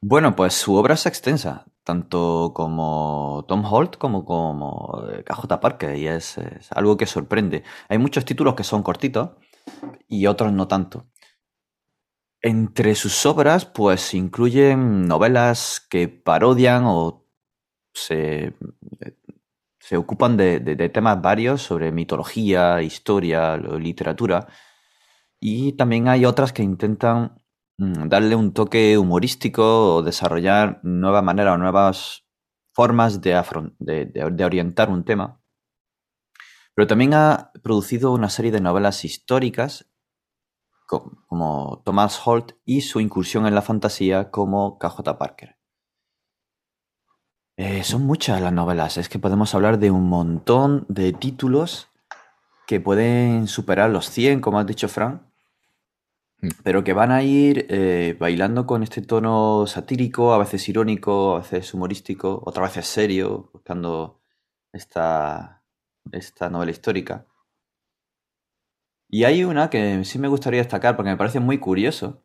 Bueno, 0.00 0.36
pues 0.36 0.54
su 0.54 0.74
obra 0.76 0.94
es 0.94 1.06
extensa, 1.06 1.66
tanto 1.82 2.52
como 2.54 3.44
Tom 3.48 3.64
Holt 3.64 3.96
como 3.96 4.24
como 4.24 5.02
KJ 5.24 5.60
Parker, 5.60 5.96
y 5.96 6.06
es, 6.06 6.38
es 6.38 6.70
algo 6.72 6.96
que 6.96 7.06
sorprende. 7.06 7.64
Hay 7.88 7.98
muchos 7.98 8.24
títulos 8.24 8.54
que 8.54 8.64
son 8.64 8.82
cortitos 8.84 9.30
y 10.08 10.26
otros 10.26 10.52
no 10.52 10.68
tanto. 10.68 11.06
Entre 12.46 12.94
sus 12.94 13.24
obras, 13.24 13.64
pues 13.64 14.12
incluyen 14.12 15.08
novelas 15.08 15.80
que 15.88 16.08
parodian 16.08 16.82
o 16.84 17.26
se, 17.94 18.54
se 19.80 19.96
ocupan 19.96 20.36
de, 20.36 20.60
temas 20.92 21.22
varios 21.22 21.62
sobre 21.62 21.90
mitología, 21.90 22.82
historia, 22.82 23.56
literatura. 23.56 24.46
Y 25.40 25.72
también 25.72 26.06
hay 26.08 26.26
otras 26.26 26.52
que 26.52 26.62
intentan 26.62 27.40
mm, 27.78 28.08
darle 28.08 28.36
un 28.36 28.52
toque 28.52 28.98
humorístico 28.98 29.96
o 29.96 30.02
desarrollar 30.02 30.80
nuevas 30.82 31.24
maneras 31.24 31.54
o 31.54 31.58
nuevas 31.58 32.26
formas 32.74 33.22
de, 33.22 33.42
de, 33.78 34.44
orientar 34.44 34.90
un 34.90 35.06
tema. 35.06 35.40
Pero 36.74 36.86
también 36.86 37.14
ha 37.14 37.52
producido 37.62 38.12
una 38.12 38.28
serie 38.28 38.52
de 38.52 38.60
novelas 38.60 39.02
históricas 39.06 39.93
como 40.86 41.82
Thomas 41.84 42.20
Holt 42.24 42.52
y 42.64 42.82
su 42.82 43.00
incursión 43.00 43.46
en 43.46 43.54
la 43.54 43.62
fantasía 43.62 44.30
como 44.30 44.78
KJ 44.78 45.18
Parker. 45.18 45.56
Eh, 47.56 47.84
son 47.84 48.04
muchas 48.04 48.40
las 48.40 48.52
novelas, 48.52 48.96
es 48.96 49.08
que 49.08 49.20
podemos 49.20 49.54
hablar 49.54 49.78
de 49.78 49.92
un 49.92 50.08
montón 50.08 50.86
de 50.88 51.12
títulos 51.12 51.88
que 52.66 52.80
pueden 52.80 53.46
superar 53.46 53.90
los 53.90 54.10
100, 54.10 54.40
como 54.40 54.58
has 54.58 54.66
dicho, 54.66 54.88
Frank, 54.88 55.22
mm. 56.40 56.48
pero 56.64 56.82
que 56.82 56.92
van 56.92 57.12
a 57.12 57.22
ir 57.22 57.66
eh, 57.70 58.16
bailando 58.18 58.66
con 58.66 58.82
este 58.82 59.02
tono 59.02 59.66
satírico, 59.68 60.32
a 60.32 60.38
veces 60.38 60.68
irónico, 60.68 61.36
a 61.36 61.40
veces 61.40 61.72
humorístico, 61.74 62.42
otras 62.44 62.70
veces 62.70 62.86
serio, 62.90 63.50
buscando 63.52 64.20
esta, 64.72 65.62
esta 66.10 66.50
novela 66.50 66.72
histórica. 66.72 67.26
Y 69.08 69.24
hay 69.24 69.44
una 69.44 69.70
que 69.70 70.04
sí 70.04 70.18
me 70.18 70.28
gustaría 70.28 70.60
destacar 70.60 70.96
porque 70.96 71.10
me 71.10 71.16
parece 71.16 71.40
muy 71.40 71.58
curioso, 71.58 72.24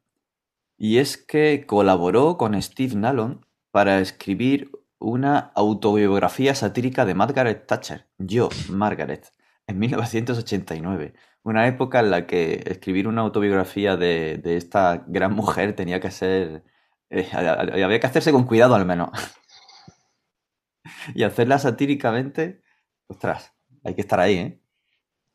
y 0.79 1.00
es 1.00 1.17
que 1.17 1.65
colaboró 1.67 2.38
con 2.38 2.59
Steve 2.62 2.95
Nallon 2.95 3.45
para 3.69 4.00
escribir 4.00 4.71
una 4.98 5.51
autobiografía 5.55 6.55
satírica 6.55 7.05
de 7.05 7.15
Margaret 7.15 7.67
Thatcher. 7.67 8.07
Yo, 8.17 8.48
Margaret, 8.69 9.33
en 9.67 9.77
1989. 9.77 11.13
Una 11.43 11.67
época 11.67 12.00
en 12.00 12.12
la 12.12 12.25
que 12.25 12.63
escribir 12.65 13.09
una 13.09 13.21
autobiografía 13.21 13.98
de, 13.98 14.41
esta 14.43 15.03
gran 15.07 15.33
mujer 15.33 15.75
tenía 15.75 16.00
que 16.00 16.12
ser... 16.12 16.63
Eh, 17.09 17.27
había 17.33 18.00
que 18.00 18.07
hacerse 18.07 18.31
con 18.31 18.45
cuidado 18.45 18.75
al 18.75 18.86
menos. 18.86 19.09
y 21.13 21.24
hacerla 21.24 21.59
satíricamente, 21.59 22.62
ostras, 23.07 23.53
hay 23.83 23.95
que 23.95 24.01
estar 24.01 24.19
ahí, 24.19 24.38
¿eh? 24.38 24.62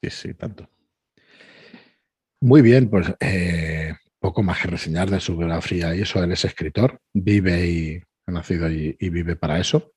Sí, 0.03 0.11
sí, 0.11 0.35
tanto. 0.35 0.69
Muy 2.45 2.61
bien, 2.61 2.91
pues 2.91 3.11
eh, 3.21 3.95
poco 4.19 4.43
más 4.43 4.61
que 4.61 4.69
reseñar 4.69 5.09
de 5.09 5.19
su 5.19 5.35
biografía 5.35 5.97
y 5.97 6.03
eso. 6.03 6.23
Él 6.23 6.31
es 6.31 6.45
escritor, 6.45 7.01
vive 7.15 7.67
y 7.67 8.03
ha 8.27 8.33
nacido 8.33 8.71
y, 8.71 8.95
vive 9.01 9.35
para 9.35 9.59
eso. 9.59 9.95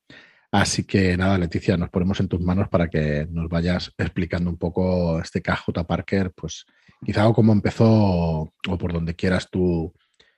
Así 0.50 0.86
que 0.86 1.18
nada, 1.18 1.38
Leticia, 1.38 1.76
nos 1.76 1.90
ponemos 1.90 2.22
en 2.22 2.30
tus 2.30 2.40
manos 2.40 2.70
para 2.70 2.88
que 2.88 3.28
nos 3.30 3.50
vayas 3.50 3.92
explicando 3.98 4.50
un 4.50 4.56
poco 4.56 5.20
este 5.20 5.42
KJ 5.42 5.84
Parker, 5.86 6.32
pues 6.32 6.64
quizá 7.06 7.28
o 7.28 7.34
cómo 7.34 7.52
empezó 7.52 7.86
o 7.86 8.78
por 8.80 8.94
donde 8.94 9.14
quieras 9.14 9.50
tú 9.52 9.94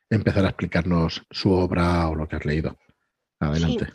empezar 0.09 0.45
a 0.45 0.49
explicarnos 0.49 1.21
su 1.29 1.51
obra 1.51 2.09
o 2.09 2.15
lo 2.15 2.27
que 2.27 2.37
has 2.37 2.45
leído. 2.45 2.75
Adelante. 3.39 3.85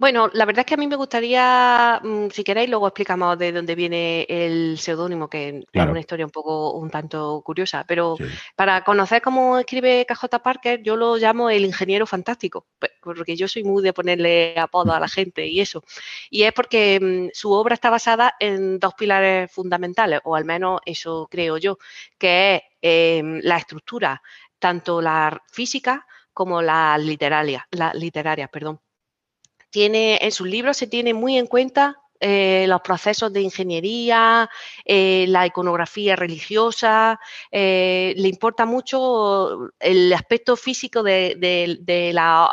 Bueno, 0.00 0.30
la 0.32 0.46
verdad 0.46 0.60
es 0.60 0.66
que 0.66 0.74
a 0.74 0.76
mí 0.78 0.86
me 0.86 0.96
gustaría, 0.96 2.00
mm, 2.02 2.30
si 2.30 2.42
queréis, 2.42 2.70
luego 2.70 2.86
explicamos 2.86 3.36
de 3.38 3.52
dónde 3.52 3.74
viene 3.74 4.24
el 4.30 4.78
seudónimo, 4.78 5.28
que 5.28 5.62
es 5.70 5.86
una 5.86 6.00
historia 6.00 6.24
un 6.24 6.30
poco, 6.30 6.72
un 6.72 6.88
tanto 6.88 7.42
curiosa, 7.44 7.84
pero 7.86 8.16
para 8.56 8.82
conocer 8.82 9.20
cómo 9.20 9.58
escribe 9.58 10.06
KJ 10.08 10.38
Parker, 10.42 10.82
yo 10.82 10.96
lo 10.96 11.16
llamo 11.18 11.50
el 11.50 11.66
ingeniero 11.66 12.06
fantástico, 12.06 12.66
porque 13.02 13.36
yo 13.36 13.46
soy 13.46 13.62
muy 13.62 13.82
de 13.82 13.92
ponerle 13.92 14.58
apodo 14.58 14.94
a 14.94 15.00
la 15.00 15.08
gente 15.08 15.46
y 15.46 15.60
eso. 15.60 15.82
Y 16.30 16.44
es 16.44 16.54
porque 16.54 16.98
mm, 16.98 17.28
su 17.34 17.52
obra 17.52 17.74
está 17.74 17.90
basada 17.90 18.36
en 18.40 18.78
dos 18.78 18.94
pilares 18.94 19.52
fundamentales, 19.52 20.20
o 20.24 20.34
al 20.34 20.46
menos 20.46 20.80
eso 20.86 21.28
creo 21.30 21.58
yo, 21.58 21.76
que 22.18 22.56
es 22.56 22.62
em, 22.80 23.40
la 23.42 23.58
estructura, 23.58 24.22
tanto 24.58 25.02
la 25.02 25.38
física 25.52 26.06
como 26.32 26.62
la 26.62 26.96
literaria, 26.96 27.66
la 27.70 27.92
literaria, 27.92 28.48
perdón 28.48 28.80
tiene, 29.70 30.18
en 30.22 30.32
sus 30.32 30.46
libros 30.46 30.76
se 30.76 30.86
tiene 30.86 31.14
muy 31.14 31.38
en 31.38 31.46
cuenta 31.46 31.96
eh, 32.22 32.66
los 32.68 32.82
procesos 32.82 33.32
de 33.32 33.40
ingeniería, 33.40 34.50
eh, 34.84 35.24
la 35.28 35.46
iconografía 35.46 36.16
religiosa, 36.16 37.18
eh, 37.50 38.12
le 38.14 38.28
importa 38.28 38.66
mucho 38.66 39.70
el 39.80 40.12
aspecto 40.12 40.54
físico 40.54 41.02
de, 41.02 42.10
la, 42.12 42.50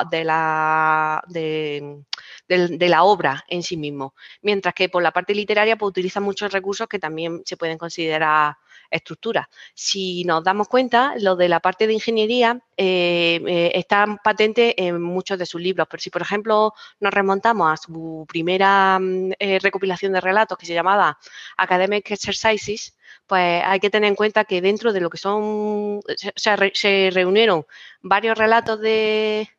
la, 2.48 3.04
obra 3.04 3.44
en 3.50 3.62
sí 3.62 3.76
mismo, 3.76 4.16
mientras 4.42 4.74
que 4.74 4.88
por 4.88 5.04
la 5.04 5.12
parte 5.12 5.36
literaria 5.36 5.78
pues, 5.78 5.90
utiliza 5.90 6.22
muchos 6.22 6.54
recursos 6.54 6.88
que 6.88 7.00
también 7.00 7.42
se 7.44 7.58
pueden 7.58 7.78
considerar 7.78 8.56
estructura. 8.92 9.50
Si 9.74 10.24
nos 10.24 10.44
damos 10.44 10.68
cuenta, 10.68 11.14
lo 11.20 11.36
de 11.36 11.50
la 11.50 11.60
parte 11.60 11.88
de 11.88 11.94
ingeniería 11.94 12.62
eh, 12.78 13.42
eh, 13.48 13.72
está 13.76 14.06
patente 14.24 14.82
en 14.86 15.02
muchos 15.02 15.40
de 15.40 15.46
sus 15.46 15.62
libros, 15.62 15.88
pero 15.90 16.02
si 16.02 16.10
por 16.10 16.22
ejemplo 16.22 16.74
nos 17.00 17.14
remontamos 17.14 17.72
a 17.72 17.78
su 17.78 18.26
primera 18.28 19.00
mm, 19.00 19.32
eh, 19.40 19.60
recopilación 19.60 20.14
de 20.14 20.22
relatos 20.22 20.58
que 20.58 20.66
se 20.66 20.74
llamaba 20.74 21.18
Academic 21.58 22.12
Exercises, 22.12 22.96
pues 23.26 23.64
hay 23.66 23.80
que 23.80 23.90
tener 23.90 24.08
en 24.08 24.16
cuenta 24.16 24.46
que 24.46 24.62
dentro 24.62 24.94
de 24.94 25.02
lo 25.02 25.10
que 25.10 25.18
son, 25.18 26.02
se, 26.36 27.12
reunieron 27.12 27.66
varios 28.02 28.38
relatos 28.38 28.80
de, 28.80 29.50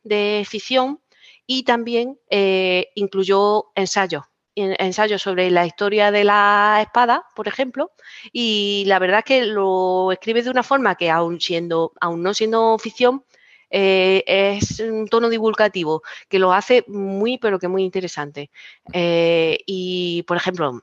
ficción 0.49 1.01
y 1.47 1.65
también 1.65 2.19
incluyó 2.95 3.67
ensayos 3.75 4.25
ensayos 4.61 5.23
sobre 5.23 5.51
la 5.51 5.67
historia 5.67 6.11
de 6.11 6.25
la 6.25 6.79
espada, 6.83 7.25
por 7.35 7.49
ejemplo, 7.49 7.93
y 8.33 8.85
la 8.87 8.99
verdad 8.99 9.19
es 9.21 9.25
que 9.25 9.47
lo 9.47 10.13
escribe 10.13 10.43
de 10.43 10.51
una 10.51 10.63
forma 10.63 10.95
que 10.95 11.11
aún 11.11 11.41
siendo, 11.41 11.93
aún 12.01 12.23
no 12.23 12.35
siendo 12.35 12.79
ficción, 12.79 13.25
eh, 13.71 14.25
es 14.27 14.81
un 14.81 15.09
tono 15.09 15.29
divulgativo 15.29 16.03
que 16.29 16.39
lo 16.39 16.53
hace 16.53 16.85
muy, 16.89 17.39
pero 17.39 17.59
que 17.59 17.69
muy 17.69 17.85
interesante. 17.85 18.51
Eh, 18.93 19.59
y, 19.67 20.23
por 20.25 20.37
ejemplo, 20.37 20.83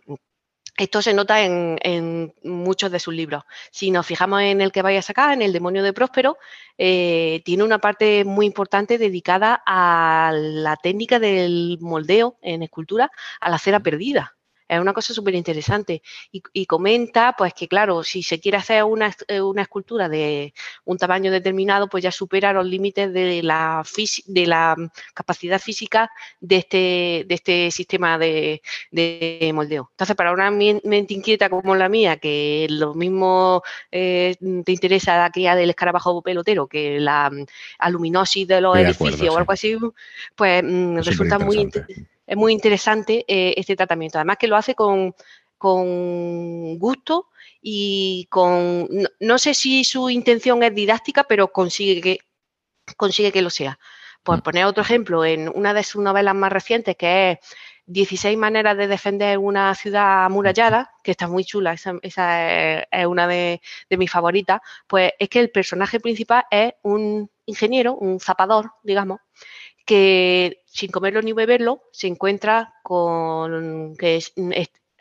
esto 0.78 1.02
se 1.02 1.14
nota 1.14 1.42
en, 1.42 2.34
muchos 2.44 2.92
de 2.92 3.00
sus 3.00 3.14
libros. 3.14 3.44
Si 3.72 3.92
nos 3.92 4.06
fijamos 4.06 4.42
en 4.42 4.62
el 4.62 4.72
que 4.72 4.82
vaya 4.82 5.00
a 5.00 5.04
sacar, 5.04 5.34
en 5.34 5.42
El 5.42 5.54
demonio 5.54 5.84
de 5.84 5.94
Próspero, 5.94 6.38
eh, 6.78 7.42
tiene 7.46 7.64
una 7.64 7.80
parte 7.80 8.26
muy 8.26 8.46
importante 8.46 8.98
dedicada 8.98 9.62
a 9.66 10.32
la 10.34 10.76
técnica 10.76 11.20
del 11.20 11.78
moldeo 11.80 12.38
en 12.42 12.64
escultura 12.64 13.12
a 13.40 13.50
la 13.50 13.60
cera 13.60 13.80
perdida. 13.80 14.36
Es 14.68 14.80
una 14.80 14.94
cosa 14.94 15.14
súper 15.14 15.36
interesante. 15.36 16.02
Y, 16.32 16.66
comenta, 16.66 17.36
pues 17.38 17.54
que 17.54 17.68
claro, 17.68 18.04
si 18.04 18.24
se 18.24 18.40
quiere 18.40 18.58
hacer 18.58 18.84
una, 18.84 19.16
eh, 19.28 19.42
una, 19.42 19.62
escultura 19.62 20.10
de 20.10 20.54
un 20.86 20.98
tamaño 20.98 21.32
determinado, 21.32 21.88
pues 21.88 22.04
ya 22.04 22.12
supera 22.12 22.52
los 22.54 22.66
límites 22.66 23.14
de 23.14 23.44
la, 23.44 23.84
de 24.26 24.48
la 24.48 24.76
capacidad 25.14 25.60
física 25.60 26.10
de 26.40 26.58
este, 26.58 27.26
de 27.28 27.36
este 27.36 27.72
sistema 27.72 28.18
de, 28.18 28.62
moldeo. 29.54 29.90
Entonces, 29.92 30.16
para 30.16 30.34
una 30.34 30.50
mente 30.50 31.14
inquieta 31.14 31.50
como 31.50 31.76
la 31.76 31.90
mía, 31.90 32.18
que 32.18 32.68
lo 32.70 32.94
mismo 32.96 33.62
eh, 33.92 34.36
te 34.40 34.72
interesa 34.72 35.26
aquella 35.26 35.56
del 35.56 35.70
escarabajo 35.70 36.22
pelotero 36.22 36.68
que 36.68 37.00
la 37.00 37.32
aluminosis 37.80 38.48
de 38.48 38.62
los 38.62 38.78
edificios 38.78 39.34
o 39.36 39.38
algo 39.38 39.52
así, 39.52 39.78
pues 40.36 40.64
mm, 40.64 40.98
resulta 41.00 41.38
muy 41.40 41.58
interesante 41.58 42.15
es 42.28 42.38
muy 42.38 42.54
interesante 42.54 43.26
eh, 43.28 43.54
este 43.58 43.76
tratamiento. 43.76 44.18
Además 44.18 44.38
que 44.38 44.48
lo 44.48 44.56
hace 44.56 44.76
con, 44.76 45.16
gusto 45.60 47.30
y 47.62 48.28
con, 48.30 48.88
no, 49.20 49.38
sé 49.40 49.54
si 49.54 49.84
su 49.84 50.10
intención 50.10 50.62
es 50.64 50.76
didáctica, 50.76 51.24
pero 51.24 51.52
consigue 51.52 52.02
que, 52.02 52.20
consigue 52.98 53.32
que 53.32 53.42
lo 53.42 53.50
sea. 53.50 53.80
Por 54.24 54.40
mm. 54.40 54.42
poner 54.42 54.66
otro 54.66 54.84
ejemplo, 54.84 55.26
en 55.26 55.50
una 55.50 55.74
de 55.74 55.84
sus 55.84 56.04
novelas 56.04 56.36
más 56.36 56.52
recientes, 56.52 56.96
que 56.96 57.32
es 57.32 57.40
16 57.88 58.38
maneras 58.38 58.78
de 58.78 58.88
defender 58.88 59.38
una 59.38 59.74
ciudad 59.76 60.26
amurallada, 60.26 60.92
que 61.04 61.12
está 61.12 61.28
muy 61.28 61.46
chula, 61.46 61.74
esa, 61.74 61.94
es, 62.02 63.06
una 63.08 63.28
de, 63.28 63.62
de, 63.90 63.98
mis 63.98 64.12
favoritas, 64.12 64.62
pues 64.88 65.14
es 65.20 65.30
que 65.30 65.40
el 65.40 65.52
personaje 65.52 66.00
principal 66.00 66.46
es 66.50 66.74
un 66.82 67.30
ingeniero, 67.46 67.96
un 67.96 68.20
zapador, 68.20 68.72
digamos, 68.84 69.20
que 69.86 70.64
sin 70.66 70.92
comerlo 70.92 71.22
ni 71.22 71.34
beberlo 71.34 71.84
se 71.92 72.08
encuentra 72.08 72.74
con 72.84 73.96
que 73.98 74.20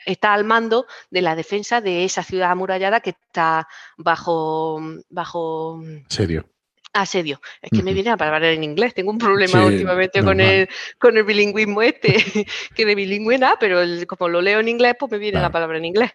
está 0.06 0.34
al 0.34 0.44
mando 0.44 0.86
de 1.10 1.22
la 1.22 1.34
defensa 1.34 1.80
de 1.80 2.04
esa 2.04 2.22
ciudad 2.22 2.50
amurallada 2.50 3.00
que 3.00 3.10
está 3.10 3.66
bajo 3.96 4.80
bajo 5.08 5.82
serio 6.08 6.46
asedio. 6.94 7.40
Es 7.60 7.70
que 7.70 7.82
me 7.82 7.92
viene 7.92 8.10
a 8.10 8.16
palabra 8.16 8.50
en 8.50 8.62
inglés. 8.62 8.94
Tengo 8.94 9.10
un 9.10 9.18
problema 9.18 9.66
últimamente 9.66 10.22
con 10.22 10.40
el, 10.40 10.68
con 10.98 11.16
el 11.16 11.24
bilingüismo 11.24 11.82
este, 11.82 12.14
que 12.74 12.86
de 12.86 12.94
bilingüe 12.94 13.36
nada, 13.36 13.56
pero 13.58 13.80
como 14.06 14.28
lo 14.28 14.40
leo 14.40 14.60
en 14.60 14.68
inglés, 14.68 14.94
pues 14.98 15.10
me 15.10 15.18
viene 15.18 15.40
la 15.40 15.50
palabra 15.50 15.76
en 15.78 15.84
inglés. 15.84 16.12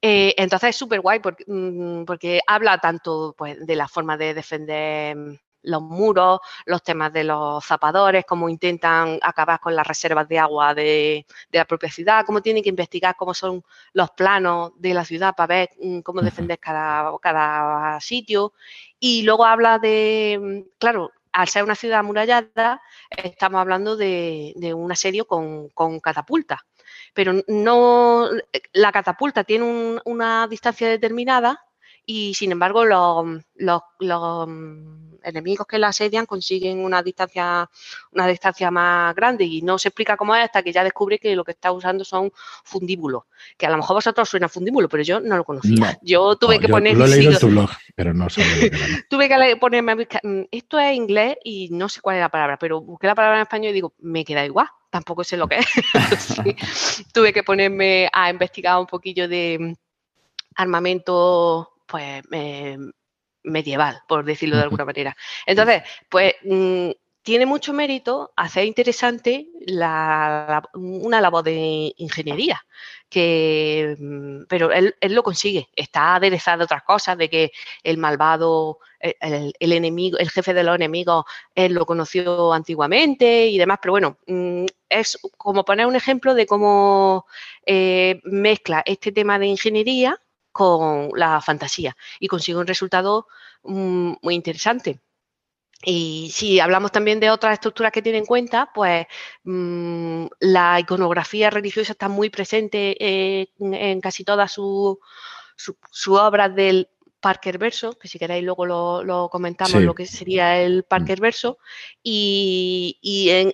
Eh, 0.00 0.34
entonces 0.36 0.70
es 0.70 0.76
súper 0.76 1.00
guay 1.00 1.20
porque, 1.20 1.44
mm, 1.46 2.04
porque, 2.04 2.40
habla 2.46 2.78
tanto 2.78 3.34
pues, 3.36 3.64
de 3.64 3.76
la 3.76 3.88
forma 3.88 4.16
de 4.16 4.34
defender 4.34 5.16
los 5.62 5.82
muros, 5.82 6.40
los 6.66 6.82
temas 6.82 7.12
de 7.12 7.24
los 7.24 7.64
zapadores, 7.64 8.24
cómo 8.26 8.48
intentan 8.48 9.18
acabar 9.22 9.60
con 9.60 9.74
las 9.76 9.86
reservas 9.86 10.28
de 10.28 10.38
agua 10.38 10.74
de, 10.74 11.26
la 11.50 11.64
propia 11.64 11.90
ciudad, 11.90 12.24
cómo 12.26 12.42
tienen 12.42 12.62
que 12.62 12.68
investigar 12.68 13.16
cómo 13.16 13.34
son 13.34 13.64
los 13.92 14.10
planos 14.10 14.72
de 14.76 14.94
la 14.94 15.04
ciudad 15.04 15.34
para 15.34 15.54
ver 15.54 15.70
mm, 15.80 16.00
cómo 16.00 16.22
defender 16.22 16.58
cada, 16.58 17.12
cada 17.20 18.00
sitio. 18.00 18.52
Y 18.98 19.22
luego 19.22 19.44
habla 19.44 19.78
de, 19.78 20.38
mm, 20.40 20.78
claro, 20.78 21.10
al 21.32 21.48
ser 21.48 21.64
una 21.64 21.74
ciudad 21.74 22.00
amurallada, 22.00 22.80
estamos 23.10 23.60
hablando 23.60 23.96
de, 23.96 24.54
un 24.74 24.92
asedio 24.92 25.26
con, 25.26 26.00
catapulta. 26.00 26.64
Pero 27.14 27.34
no, 27.48 28.28
la 28.72 28.92
catapulta 28.92 29.44
tiene 29.44 30.00
una 30.04 30.46
distancia 30.48 30.88
determinada 30.88 31.64
y 32.04 32.34
sin 32.34 32.52
embargo 32.52 32.84
los, 32.84 33.42
los, 33.54 34.48
enemigos 35.24 35.66
que 35.66 35.78
la 35.78 35.88
asedian 35.88 36.26
consiguen 36.26 36.84
una 36.84 37.02
distancia, 37.02 37.68
una 38.12 38.26
distancia 38.26 38.70
más 38.70 39.14
grande 39.14 39.44
y 39.44 39.62
no 39.62 39.78
se 39.78 39.88
explica 39.88 40.16
cómo 40.16 40.34
es 40.34 40.44
hasta 40.44 40.62
que 40.62 40.72
ya 40.72 40.84
descubre 40.84 41.18
que 41.18 41.34
lo 41.36 41.44
que 41.44 41.52
está 41.52 41.72
usando 41.72 42.04
son 42.04 42.32
fundíbulos, 42.64 43.24
que 43.56 43.66
a 43.66 43.70
lo 43.70 43.76
mejor 43.76 43.96
vosotros 43.96 44.28
suena 44.28 44.48
fundíbulo, 44.48 44.88
pero 44.88 45.02
yo 45.02 45.20
no 45.20 45.36
lo 45.36 45.44
conocía. 45.44 45.98
yo 46.02 46.36
tuve 46.36 46.58
que 46.58 46.68
poner... 46.68 46.96
Lo 46.96 47.04
he 47.04 47.08
leído 47.08 47.32
en 47.32 47.38
tu 47.38 47.48
blog, 47.48 47.70
pero 47.94 48.14
no 48.14 48.26
Tuve 49.08 49.28
que 49.28 49.56
ponerme 49.56 49.94
mm, 49.94 50.42
esto 50.50 50.78
es 50.78 50.94
inglés 50.94 51.36
y 51.44 51.68
no 51.70 51.88
sé 51.88 52.00
cuál 52.00 52.16
es 52.16 52.20
la 52.20 52.28
palabra, 52.28 52.58
pero 52.58 52.80
busqué 52.80 53.06
la 53.06 53.14
palabra 53.14 53.38
en 53.38 53.42
español 53.42 53.70
y 53.70 53.74
digo, 53.74 53.94
me 53.98 54.24
queda 54.24 54.44
igual 54.44 54.68
tampoco 54.90 55.24
sé 55.24 55.38
lo 55.38 55.48
que 55.48 55.58
es. 55.58 57.06
tuve 57.14 57.32
que 57.32 57.42
ponerme 57.42 58.10
a 58.12 58.28
investigar 58.28 58.78
un 58.78 58.86
poquillo 58.86 59.26
de 59.26 59.56
mm, 59.58 59.72
armamento 60.56 61.72
pues 61.86 62.22
eh, 62.32 62.78
medieval, 63.44 64.00
por 64.08 64.24
decirlo 64.24 64.56
de 64.56 64.62
alguna 64.62 64.84
manera. 64.84 65.16
Entonces, 65.46 65.82
pues 66.08 66.34
mm, 66.44 66.90
tiene 67.22 67.46
mucho 67.46 67.72
mérito 67.72 68.32
hacer 68.36 68.64
interesante 68.64 69.46
una 70.74 71.20
labor 71.20 71.44
de 71.44 71.94
ingeniería, 71.96 72.64
que, 73.08 73.96
mm, 73.98 74.44
pero 74.48 74.72
él, 74.72 74.94
lo 75.00 75.22
consigue. 75.22 75.68
Está 75.76 76.16
aderezado 76.16 76.64
otras 76.64 76.82
cosas, 76.82 77.16
de 77.16 77.30
que 77.30 77.52
el 77.84 77.98
malvado, 77.98 78.78
el, 79.00 79.54
enemigo, 79.60 80.18
el 80.18 80.30
jefe 80.30 80.52
de 80.54 80.64
los 80.64 80.74
enemigos, 80.74 81.24
él 81.54 81.74
lo 81.74 81.86
conoció 81.86 82.52
antiguamente 82.52 83.46
y 83.46 83.58
demás, 83.58 83.78
pero 83.80 83.92
bueno, 83.92 84.18
mm, 84.26 84.66
es 84.88 85.18
como 85.36 85.64
poner 85.64 85.86
un 85.86 85.96
ejemplo 85.96 86.34
de 86.34 86.46
cómo 86.46 87.26
eh, 87.66 88.20
mezcla 88.24 88.82
este 88.84 89.12
tema 89.12 89.38
de 89.38 89.46
ingeniería 89.46 90.18
con 90.52 91.10
la 91.14 91.40
fantasía 91.40 91.96
y 92.20 92.28
consigue 92.28 92.58
un 92.58 92.66
resultado 92.66 93.26
mm, 93.64 94.14
muy 94.22 94.34
interesante. 94.34 95.00
Y 95.84 96.30
si 96.32 96.60
hablamos 96.60 96.92
también 96.92 97.18
de 97.18 97.30
otras 97.30 97.54
estructuras 97.54 97.90
que 97.90 98.02
tiene 98.02 98.18
en 98.18 98.26
cuenta, 98.26 98.70
pues 98.72 99.06
mm, 99.42 100.26
la 100.40 100.78
iconografía 100.78 101.50
religiosa 101.50 101.92
está 101.92 102.08
muy 102.08 102.30
presente 102.30 102.96
eh, 103.00 103.48
en 103.58 104.00
casi 104.00 104.22
todas 104.24 104.52
sus 104.52 104.98
su, 105.56 106.14
obras 106.14 106.54
del 106.54 106.88
Parker 107.20 107.58
Verso, 107.58 107.98
que 107.98 108.08
si 108.08 108.18
queréis 108.18 108.44
luego 108.44 108.66
lo, 108.66 109.28
comentamos 109.30 109.82
lo 109.82 109.94
que 109.94 110.06
sería 110.06 110.60
el 110.60 110.78
mm. 110.78 110.88
Parker 110.88 111.20
Verso, 111.20 111.58
y, 112.02 112.98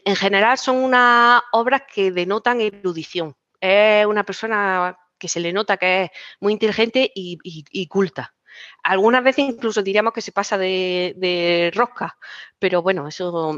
en, 0.05 0.17
general 0.17 0.59
son 0.59 0.77
unas 0.77 1.43
obras 1.53 1.83
que 1.93 2.11
denotan 2.11 2.61
erudición. 2.61 3.37
Es 3.61 4.07
una 4.07 4.25
persona 4.25 4.99
que 5.19 5.29
se 5.29 5.41
le 5.41 5.53
nota 5.53 5.77
que 5.77 6.05
es 6.05 6.11
muy 6.41 6.53
inteligente 6.53 7.11
y 7.15 7.87
culta. 7.89 8.35
Algunas 8.83 9.23
veces 9.23 9.45
incluso 9.45 9.83
diríamos 9.83 10.13
que 10.13 10.21
se 10.21 10.33
pasa 10.33 10.57
de, 10.59 11.71
rosca, 11.75 12.17
pero 12.59 12.83
bueno, 12.83 13.09
eso, 13.09 13.55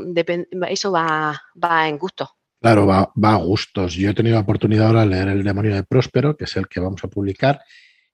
eso 0.69 0.93
va, 0.93 1.41
va 1.63 1.89
en 1.89 1.99
gusto. 1.99 2.37
Claro, 2.61 2.87
va, 2.87 3.11
a 3.23 3.37
gustos. 3.37 3.95
Yo 3.95 4.11
he 4.11 4.15
tenido 4.15 4.35
la 4.35 4.43
oportunidad 4.43 4.89
ahora 4.89 5.01
de 5.01 5.07
leer 5.07 5.29
El 5.29 5.45
demonio 5.45 5.75
de 5.75 5.83
Próspero, 5.83 6.37
que 6.37 6.45
es 6.45 6.57
el 6.57 6.69
que 6.69 6.81
vamos 6.81 7.03
a 7.05 7.09
publicar, 7.09 7.61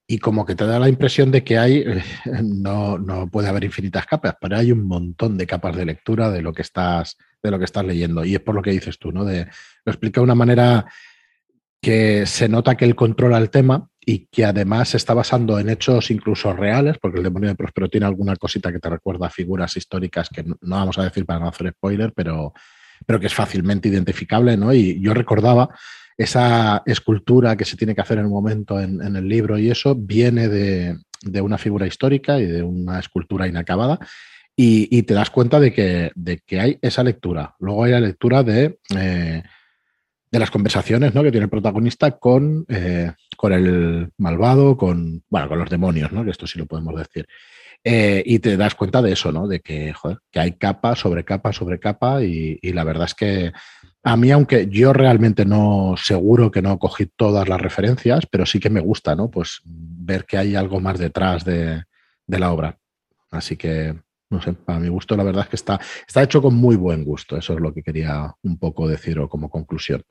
y 0.06 0.18
como 0.18 0.46
que 0.46 0.54
te 0.54 0.66
da 0.66 0.78
la 0.78 0.88
impresión 0.88 1.32
de 1.32 1.42
que 1.42 1.58
hay, 1.58 1.84
no, 2.44 2.96
no, 2.98 3.28
puede 3.28 3.48
haber 3.48 3.64
infinitas 3.64 4.06
capas, 4.06 4.36
pero 4.40 4.56
hay 4.56 4.70
un 4.70 4.86
montón 4.86 5.36
de 5.36 5.46
capas 5.46 5.76
de 5.76 5.84
lectura 5.84 6.30
de 6.30 6.42
lo 6.42 6.52
que 6.52 6.62
estás, 6.62 7.16
de 7.42 7.50
lo 7.50 7.58
que 7.58 7.64
estás 7.64 7.84
leyendo. 7.84 8.24
Y 8.24 8.34
es 8.34 8.40
por 8.40 8.54
lo 8.54 8.62
que 8.62 8.70
dices 8.70 8.98
tú, 8.98 9.10
¿no? 9.10 9.24
De, 9.24 9.46
lo 9.84 9.92
explica 9.92 10.20
de 10.20 10.24
una 10.24 10.36
manera 10.36 10.86
que 11.86 12.26
se 12.26 12.48
nota 12.48 12.76
que 12.76 12.84
él 12.84 12.96
controla 12.96 13.38
el 13.38 13.48
tema 13.48 13.88
y 14.04 14.26
que 14.26 14.44
además 14.44 14.88
se 14.88 14.96
está 14.96 15.14
basando 15.14 15.56
en 15.60 15.68
hechos 15.68 16.10
incluso 16.10 16.52
reales, 16.52 16.98
porque 17.00 17.18
el 17.18 17.22
demonio 17.22 17.48
de 17.48 17.54
Próspero 17.54 17.88
tiene 17.88 18.06
alguna 18.06 18.34
cosita 18.34 18.72
que 18.72 18.80
te 18.80 18.90
recuerda 18.90 19.30
figuras 19.30 19.76
históricas 19.76 20.28
que 20.28 20.42
no, 20.42 20.56
vamos 20.62 20.98
a 20.98 21.04
decir 21.04 21.24
para 21.24 21.38
no 21.38 21.46
hacer 21.46 21.70
spoiler, 21.70 22.12
pero, 22.12 22.52
pero 23.06 23.20
que 23.20 23.28
es 23.28 23.34
fácilmente 23.34 23.88
identificable, 23.88 24.56
¿no? 24.56 24.74
Y 24.74 25.00
yo 25.00 25.14
recordaba 25.14 25.68
esa 26.18 26.82
escultura 26.86 27.56
que 27.56 27.64
se 27.64 27.76
tiene 27.76 27.94
que 27.94 28.00
hacer 28.00 28.18
en 28.18 28.26
un 28.26 28.32
momento 28.32 28.80
en, 28.80 29.00
el 29.14 29.28
libro 29.28 29.56
y 29.56 29.70
eso 29.70 29.94
viene 29.94 30.48
de, 30.48 30.98
una 31.40 31.56
figura 31.56 31.86
histórica 31.86 32.40
y 32.40 32.46
de 32.46 32.64
una 32.64 32.98
escultura 32.98 33.46
inacabada. 33.46 34.00
Y, 34.56 35.04
te 35.04 35.14
das 35.14 35.30
cuenta 35.30 35.60
de 35.60 35.72
que, 35.72 36.10
de 36.16 36.38
que, 36.44 36.58
hay 36.58 36.78
esa 36.82 37.04
lectura. 37.04 37.54
Luego 37.60 37.84
hay 37.84 37.92
la 37.92 38.00
lectura 38.00 38.42
de 38.42 38.80
eh, 38.98 39.44
de 40.36 40.40
las 40.40 40.50
conversaciones 40.50 41.14
¿no? 41.14 41.22
que 41.22 41.30
tiene 41.30 41.44
el 41.44 41.50
protagonista 41.50 42.10
con, 42.18 42.66
eh, 42.68 43.10
con 43.38 43.54
el 43.54 44.10
malvado, 44.18 44.76
con, 44.76 45.24
bueno, 45.30 45.48
con 45.48 45.58
los 45.58 45.70
demonios, 45.70 46.12
¿no? 46.12 46.24
que 46.24 46.30
esto 46.30 46.46
sí 46.46 46.58
lo 46.58 46.66
podemos 46.66 46.94
decir. 46.94 47.26
Eh, 47.82 48.22
y 48.26 48.38
te 48.40 48.58
das 48.58 48.74
cuenta 48.74 49.00
de 49.00 49.12
eso, 49.12 49.32
¿no? 49.32 49.48
de 49.48 49.60
que, 49.60 49.94
que 50.30 50.40
hay 50.40 50.52
capa 50.52 50.94
sobre 50.94 51.24
capa 51.24 51.54
sobre 51.54 51.80
capa 51.80 52.22
y, 52.22 52.58
la 52.62 52.84
verdad 52.84 53.06
es 53.06 53.14
que 53.14 53.52
a 54.02 54.16
mí, 54.18 54.30
aunque 54.30 54.68
yo 54.68 54.92
realmente 54.92 55.46
no 55.46 55.94
seguro 55.96 56.50
que 56.50 56.60
no 56.60 56.78
cogí 56.78 57.06
todas 57.06 57.48
las 57.48 57.60
referencias, 57.60 58.26
pero 58.30 58.44
sí 58.44 58.60
que 58.60 58.68
me 58.68 58.80
gusta, 58.80 59.16
¿no? 59.16 59.30
Pues 59.30 59.62
ver 59.64 60.26
que 60.26 60.36
hay 60.36 60.54
algo 60.54 60.80
más 60.80 60.98
detrás 60.98 61.46
de, 61.46 61.82
de 62.26 62.38
la 62.38 62.52
obra. 62.52 62.78
Así 63.30 63.56
que 63.56 63.94
no 64.28 64.42
sé, 64.42 64.52
para 64.54 64.80
mi 64.80 64.88
gusto 64.88 65.16
la 65.16 65.22
verdad 65.22 65.44
es 65.44 65.48
que 65.48 65.56
está, 65.56 65.80
está 66.06 66.22
hecho 66.22 66.42
con 66.42 66.54
muy 66.54 66.76
buen 66.76 67.04
gusto. 67.04 67.36
Eso 67.36 67.54
es 67.54 67.60
lo 67.60 67.72
que 67.72 67.82
quería 67.82 68.34
un 68.42 68.58
poco 68.58 68.88
decir 68.88 69.18
o 69.18 69.28
como 69.28 69.48
conclusión. 69.48 70.02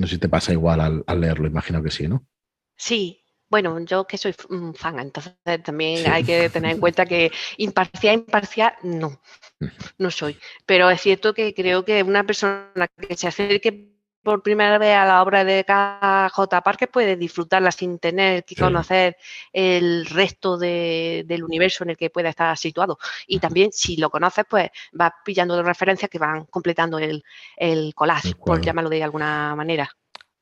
No 0.00 0.06
sé 0.06 0.14
si 0.14 0.18
te 0.18 0.30
pasa 0.30 0.52
igual 0.52 1.04
al, 1.06 1.20
leerlo, 1.20 1.46
imagino 1.46 1.82
que 1.82 1.90
sí, 1.90 2.08
¿no? 2.08 2.26
Sí, 2.74 3.22
bueno, 3.50 3.78
yo 3.80 4.06
que 4.06 4.16
soy 4.16 4.34
fan, 4.74 4.98
entonces 4.98 5.34
también 5.62 6.10
hay 6.10 6.24
que 6.24 6.48
tener 6.48 6.72
en 6.72 6.80
cuenta 6.80 7.04
que 7.04 7.30
imparcial, 7.58 8.14
imparcial, 8.14 8.72
no, 8.82 9.20
mm. 9.58 9.66
no 9.98 10.10
soy. 10.10 10.38
Pero 10.64 10.88
es 10.88 11.02
cierto 11.02 11.34
que 11.34 11.52
creo 11.52 11.84
que 11.84 12.02
una 12.02 12.24
persona 12.24 12.88
que 12.96 13.14
se 13.14 13.28
acerque 13.28 13.89
por 14.22 14.42
primera 14.42 14.78
vez 14.78 14.94
a 14.94 15.04
la 15.04 15.22
obra 15.22 15.44
de 15.44 15.64
KJ 15.64 16.62
Parker 16.62 16.90
puede 16.90 17.16
disfrutarla 17.16 17.70
sin 17.72 17.98
tener 17.98 18.44
que 18.44 18.54
conocer 18.54 19.16
el 19.52 20.06
resto 20.06 20.58
del 20.58 21.44
universo 21.44 21.84
en 21.84 21.90
el 21.90 21.96
que 21.96 22.10
pueda 22.10 22.28
estar 22.28 22.56
situado. 22.56 22.98
Y 23.26 23.38
también, 23.38 23.70
si 23.72 23.96
lo 23.96 24.10
conoces, 24.10 24.44
pues 24.48 24.70
vas 24.92 25.12
pillando 25.24 25.62
referencias 25.62 26.10
que 26.10 26.18
van 26.18 26.44
completando 26.46 26.98
el, 26.98 27.22
el 27.56 27.94
collage, 27.94 28.34
por 28.34 28.60
llamarlo 28.60 28.90
de 28.90 29.02
alguna 29.02 29.54
manera. 29.56 29.90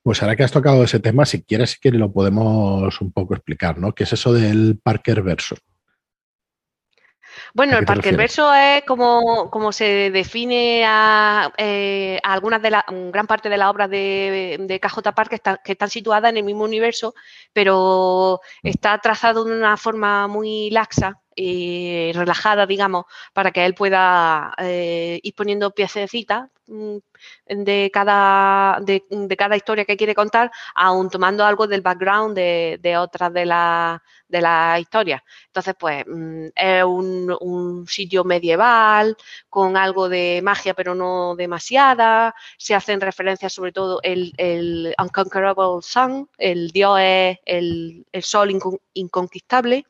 Pues 0.03 0.23
ahora 0.23 0.37
que 0.37 0.45
has 0.45 0.53
tocado 0.53 0.83
ese 0.85 1.01
tema, 1.01 1.27
si 1.27 1.43
quieres, 1.43 1.79
que 1.79 1.91
lo 1.91 2.11
podemos 2.11 3.01
un 3.01 3.13
poco 3.13 3.35
explicar, 3.35 3.79
¿no? 3.79 3.95
¿Qué 3.95 4.05
es 4.05 4.13
eso 4.13 4.33
del 4.33 4.79
Parker 4.83 5.23
verso? 5.23 5.57
Bueno, 7.55 7.79
el 7.79 7.85
Parker 7.85 8.17
Verso 8.17 8.53
es 8.55 8.83
como, 8.85 9.51
como 9.51 9.73
se 9.73 10.11
define 10.11 10.85
a, 10.87 11.53
eh, 11.57 12.19
algunas 12.23 12.63
de 12.63 12.71
la 12.71 12.85
gran 12.89 13.27
parte 13.27 13.49
de 13.49 13.57
las 13.57 13.71
obras 13.71 13.91
de, 13.91 14.57
de 14.61 14.81
KJ 14.81 15.13
Parker 15.15 15.41
que, 15.65 15.73
están 15.73 15.91
situadas 15.91 16.31
en 16.31 16.39
el 16.39 16.45
mismo 16.45 16.65
universo, 16.65 17.15
pero 17.53 18.41
mm. 18.63 18.69
está 18.69 18.99
trazado 18.99 19.45
de 19.45 19.57
una 19.57 19.77
forma 19.77 20.29
muy 20.29 20.71
laxa 20.71 21.21
y 21.35 22.11
relajada, 22.13 22.67
digamos, 22.67 23.05
para 23.33 23.51
que 23.53 23.65
él 23.65 23.75
pueda 23.75 24.55
eh, 24.59 25.21
ir 25.23 25.35
poniendo 25.35 25.71
piececitas 25.71 26.49
de 27.47 27.91
cada, 27.93 28.79
de, 28.81 29.03
cada 29.37 29.57
historia 29.57 29.85
que 29.85 29.97
quiere 29.97 30.15
contar, 30.15 30.51
aún 30.75 31.11
tomando 31.11 31.45
algo 31.45 31.67
del 31.67 31.81
background 31.81 32.37
de, 32.37 32.79
de 32.83 32.97
otras 32.97 33.33
de 33.33 33.47
las 33.47 34.01
de 34.29 34.41
la 34.43 34.79
historia. 34.79 35.25
Entonces, 35.47 35.75
pues 35.79 36.05
mm, 36.07 36.47
es 36.55 36.85
un, 36.85 37.87
sitio 37.89 38.25
medieval 38.25 39.17
con 39.49 39.77
algo 39.77 40.09
de 40.09 40.41
magia, 40.43 40.75
pero 40.75 40.95
no 40.95 41.35
demasiada. 41.37 42.35
Se 42.59 42.75
hacen 42.75 43.01
referencias 43.01 43.53
sobre 43.53 43.73
todo 43.73 44.01
el, 44.03 44.33
el 44.37 44.95
Unconquerable 44.99 45.81
Sun, 45.83 46.29
el 46.37 46.71
dios 46.71 46.99
es 47.01 47.39
el, 47.47 48.05
sol 48.21 48.51
inconquistable. 48.95 49.87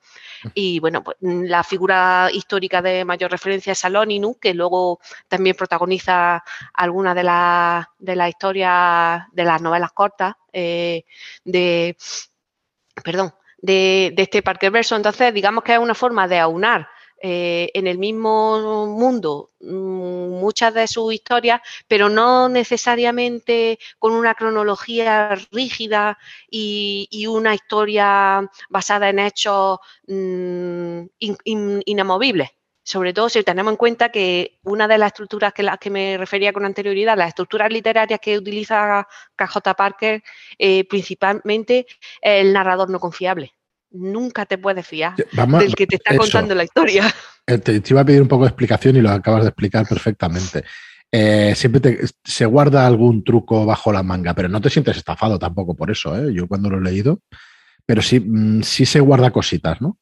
Y 0.54 0.78
bueno, 0.78 1.02
pues 1.02 1.16
mm, 1.20 1.44
la 1.44 1.64
figura 1.64 2.28
histórica 2.32 2.80
de 2.80 3.04
mayor 3.04 3.30
referencia 3.30 3.72
es 3.72 3.78
Saloninu, 3.80 4.38
que 4.38 4.54
luego 4.54 5.00
también 5.26 5.56
protagoniza 5.56 6.44
algunas 6.74 7.14
de 7.14 7.24
las 7.24 7.86
de 7.98 8.16
la 8.16 8.28
historias 8.28 9.22
de 9.32 9.44
las 9.44 9.62
novelas 9.62 9.92
cortas 9.92 10.34
eh, 10.52 11.04
de 11.44 11.96
perdón, 13.02 13.34
de, 13.58 14.14
este 14.16 14.42
parque 14.42 14.70
verso. 14.70 14.96
Entonces, 14.96 15.32
digamos 15.34 15.64
que 15.64 15.74
es 15.74 15.78
una 15.78 15.94
forma 15.94 16.28
de 16.28 16.38
aunar 16.38 16.88
eh, 17.20 17.70
en 17.74 17.88
el 17.88 17.98
mismo 17.98 18.86
mundo 18.86 19.50
mm, 19.60 20.38
muchas 20.38 20.72
de 20.74 20.86
sus 20.86 21.12
historias, 21.12 21.60
pero 21.88 22.08
no 22.08 22.48
necesariamente 22.48 23.78
con 23.98 24.12
una 24.12 24.34
cronología 24.34 25.34
rígida 25.50 26.16
y, 26.48 27.26
una 27.28 27.54
historia 27.54 28.48
basada 28.68 29.08
en 29.08 29.18
hechos 29.18 29.78
mm, 30.06 31.02
inamovibles 31.86 32.50
sobre 32.88 33.12
todo 33.12 33.28
si 33.28 33.42
tenemos 33.42 33.70
en 33.72 33.76
cuenta 33.76 34.08
que 34.08 34.60
una 34.62 34.88
de 34.88 34.96
las 34.96 35.08
estructuras 35.08 35.52
que 35.52 35.62
las 35.62 35.76
que 35.76 35.90
me 35.90 36.16
refería 36.16 36.54
con 36.54 36.64
anterioridad, 36.64 37.18
las 37.18 37.28
estructuras 37.28 37.70
literarias 37.70 38.18
que 38.18 38.38
utiliza 38.38 39.06
KJ 39.36 39.74
Parker, 39.76 40.22
eh, 40.58 40.84
principalmente 40.88 41.86
el 42.22 42.50
narrador 42.50 42.88
no 42.88 42.98
confiable. 42.98 43.52
Nunca 43.90 44.46
te 44.46 44.56
puedes 44.56 44.86
fiar 44.86 45.14
del 45.16 45.74
que 45.74 45.86
te 45.86 45.96
está 45.96 46.16
contando 46.16 46.54
la 46.54 46.64
historia. 46.64 47.14
Eh, 47.46 47.58
te, 47.58 47.82
iba 47.90 48.00
a 48.00 48.04
pedir 48.06 48.22
un 48.22 48.28
poco 48.28 48.44
de 48.44 48.48
explicación 48.48 48.96
y 48.96 49.02
lo 49.02 49.10
acabas 49.10 49.42
de 49.42 49.48
explicar 49.48 49.86
perfectamente. 49.86 50.64
Eh, 51.12 51.52
siempre 51.54 51.98
se 52.24 52.46
guarda 52.46 52.86
algún 52.86 53.22
truco 53.22 53.66
bajo 53.66 53.92
la 53.92 54.02
manga, 54.02 54.32
pero 54.32 54.48
no 54.48 54.62
te 54.62 54.70
sientes 54.70 54.96
estafado 54.96 55.38
tampoco 55.38 55.74
por 55.74 55.90
eso, 55.90 56.30
Yo 56.30 56.48
cuando 56.48 56.70
lo 56.70 56.78
he 56.78 56.90
leído, 56.90 57.20
pero 57.84 58.00
sí, 58.00 58.18
mm, 58.18 58.62
sí 58.62 58.86
se 58.86 59.00
guarda 59.00 59.30
cositas, 59.30 59.78
¿no? 59.82 59.98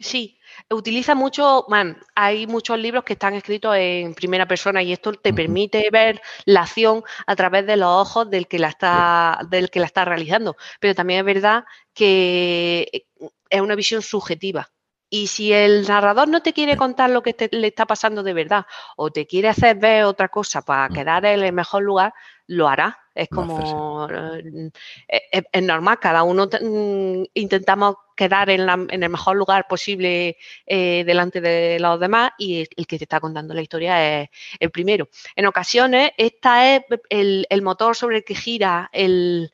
Sí, 0.00 0.39
utiliza 0.68 1.14
mucho, 1.14 1.66
hay 2.14 2.46
muchos 2.46 2.78
libros 2.78 3.04
que 3.04 3.14
están 3.14 3.34
escritos 3.34 3.74
en 3.76 4.14
primera 4.14 4.46
persona 4.46 4.82
y 4.82 4.92
esto 4.92 5.12
te 5.12 5.32
permite 5.32 5.88
ver 5.90 6.20
la 6.44 6.62
acción 6.62 7.02
a 7.26 7.36
través 7.36 7.66
de 7.66 7.76
los 7.76 7.88
ojos 7.88 8.30
del 8.30 8.46
que 8.46 8.58
la 8.58 8.68
está, 8.68 9.40
del 9.48 9.70
que 9.70 9.80
la 9.80 9.86
está 9.86 10.04
realizando. 10.04 10.56
Pero 10.80 10.94
también 10.94 11.20
es 11.20 11.26
verdad 11.26 11.64
que 11.94 13.06
es 13.50 13.60
una 13.60 13.74
visión 13.74 14.02
subjetiva. 14.02 14.70
Y 15.12 15.26
si 15.26 15.52
el 15.52 15.86
narrador 15.88 16.28
no 16.28 16.40
te 16.40 16.52
quiere 16.52 16.76
contar 16.76 17.10
lo 17.10 17.22
que 17.22 17.34
le 17.50 17.66
está 17.66 17.84
pasando 17.84 18.22
de 18.22 18.32
verdad 18.32 18.66
o 18.96 19.10
te 19.10 19.26
quiere 19.26 19.48
hacer 19.48 19.76
ver 19.76 20.04
otra 20.04 20.28
cosa 20.28 20.62
para 20.62 20.88
quedar 20.88 21.24
en 21.26 21.42
el 21.42 21.52
mejor 21.52 21.82
lugar, 21.82 22.14
lo 22.46 22.68
hará. 22.68 22.99
Es 23.14 23.28
como, 23.28 24.08
eh, 24.08 24.70
es, 25.52 25.62
normal, 25.62 25.98
cada 26.00 26.22
uno 26.22 26.46
mm, 26.46 27.24
intentamos 27.34 27.96
quedar 28.16 28.50
en, 28.50 28.68
el 28.90 29.08
mejor 29.10 29.36
lugar 29.36 29.66
posible 29.68 30.36
eh, 30.66 31.02
delante 31.04 31.40
de 31.40 31.78
los 31.80 31.98
demás 31.98 32.32
y 32.38 32.60
el, 32.76 32.86
que 32.86 32.98
te 32.98 33.04
está 33.04 33.18
contando 33.18 33.52
la 33.52 33.62
historia 33.62 34.22
es 34.22 34.28
el 34.60 34.70
primero. 34.70 35.08
En 35.34 35.46
ocasiones, 35.46 36.12
esta 36.18 36.76
es 36.76 36.82
el, 37.08 37.62
motor 37.62 37.96
sobre 37.96 38.18
el 38.18 38.24
que 38.24 38.34
gira 38.34 38.88
el, 38.92 39.50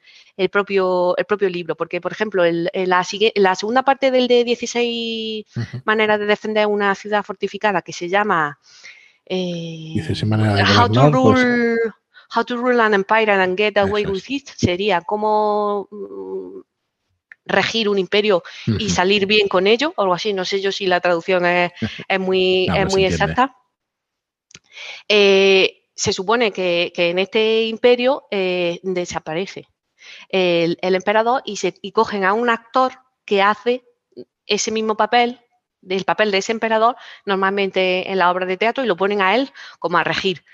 propio, 0.53 1.17
el 1.17 1.25
propio 1.25 1.49
libro, 1.49 1.77
porque, 1.77 2.01
por 2.01 2.13
ejemplo, 2.13 2.43
la, 2.45 3.05
segunda 3.05 3.83
parte 3.85 4.11
del 4.11 4.29
de 4.29 4.45
16 4.45 5.47
maneras 5.85 6.19
de 6.19 6.27
defender 6.27 6.67
una 6.67 6.95
ciudad 6.95 7.23
fortificada 7.23 7.83
que 7.83 7.93
se 7.93 8.09
llama... 8.09 8.59
Eh, 9.29 9.95
How 10.79 10.89
to 10.89 11.11
pues 11.11 11.13
Rule... 11.13 11.77
How 12.35 12.45
to 12.45 12.57
Rule 12.57 12.81
an 12.81 12.95
Empire 12.95 13.31
and 13.31 13.57
Get 13.57 13.77
Away 13.79 14.07
with 14.07 14.25
It 14.29 14.49
sería 14.57 15.01
cómo 15.03 15.89
mm, 15.91 16.61
regir 17.47 17.89
un 17.89 17.99
imperio 17.99 18.43
y 18.67 18.91
salir 18.91 19.27
bien 19.27 19.49
con 19.49 19.67
ello, 19.67 19.95
o 19.97 20.03
algo 20.03 20.15
así. 20.15 20.33
No 20.33 20.45
sé 20.45 20.61
yo 20.61 20.73
si 20.73 20.87
la 20.87 21.01
traducción 21.01 21.47
es, 21.47 21.73
muy, 22.21 22.69
muy 22.91 23.05
exacta. 23.05 23.57
Eh, 25.09 25.85
se 25.95 26.13
supone 26.13 26.53
que, 26.53 26.93
en 26.95 27.19
este 27.19 27.65
imperio 27.65 28.25
eh, 28.31 28.81
desaparece 28.83 29.67
el, 30.29 30.79
emperador 30.83 31.43
y, 31.45 31.57
se, 31.57 31.75
y 31.81 31.93
cogen 31.93 32.25
a 32.25 32.35
un 32.35 32.51
actor 32.51 32.93
que 33.25 33.43
hace 33.43 33.85
ese 34.47 34.71
mismo 34.71 34.97
papel, 34.97 35.41
del 35.81 36.05
papel 36.05 36.31
de 36.31 36.39
ese 36.39 36.53
emperador, 36.53 36.97
normalmente 37.25 38.11
en 38.11 38.19
la 38.19 38.31
obra 38.31 38.47
de 38.47 38.57
teatro, 38.57 38.85
y 38.85 38.87
lo 38.87 38.97
ponen 38.97 39.23
a 39.23 39.35
él 39.35 39.51
como 39.79 39.99
a 39.99 40.05
regir. 40.05 40.45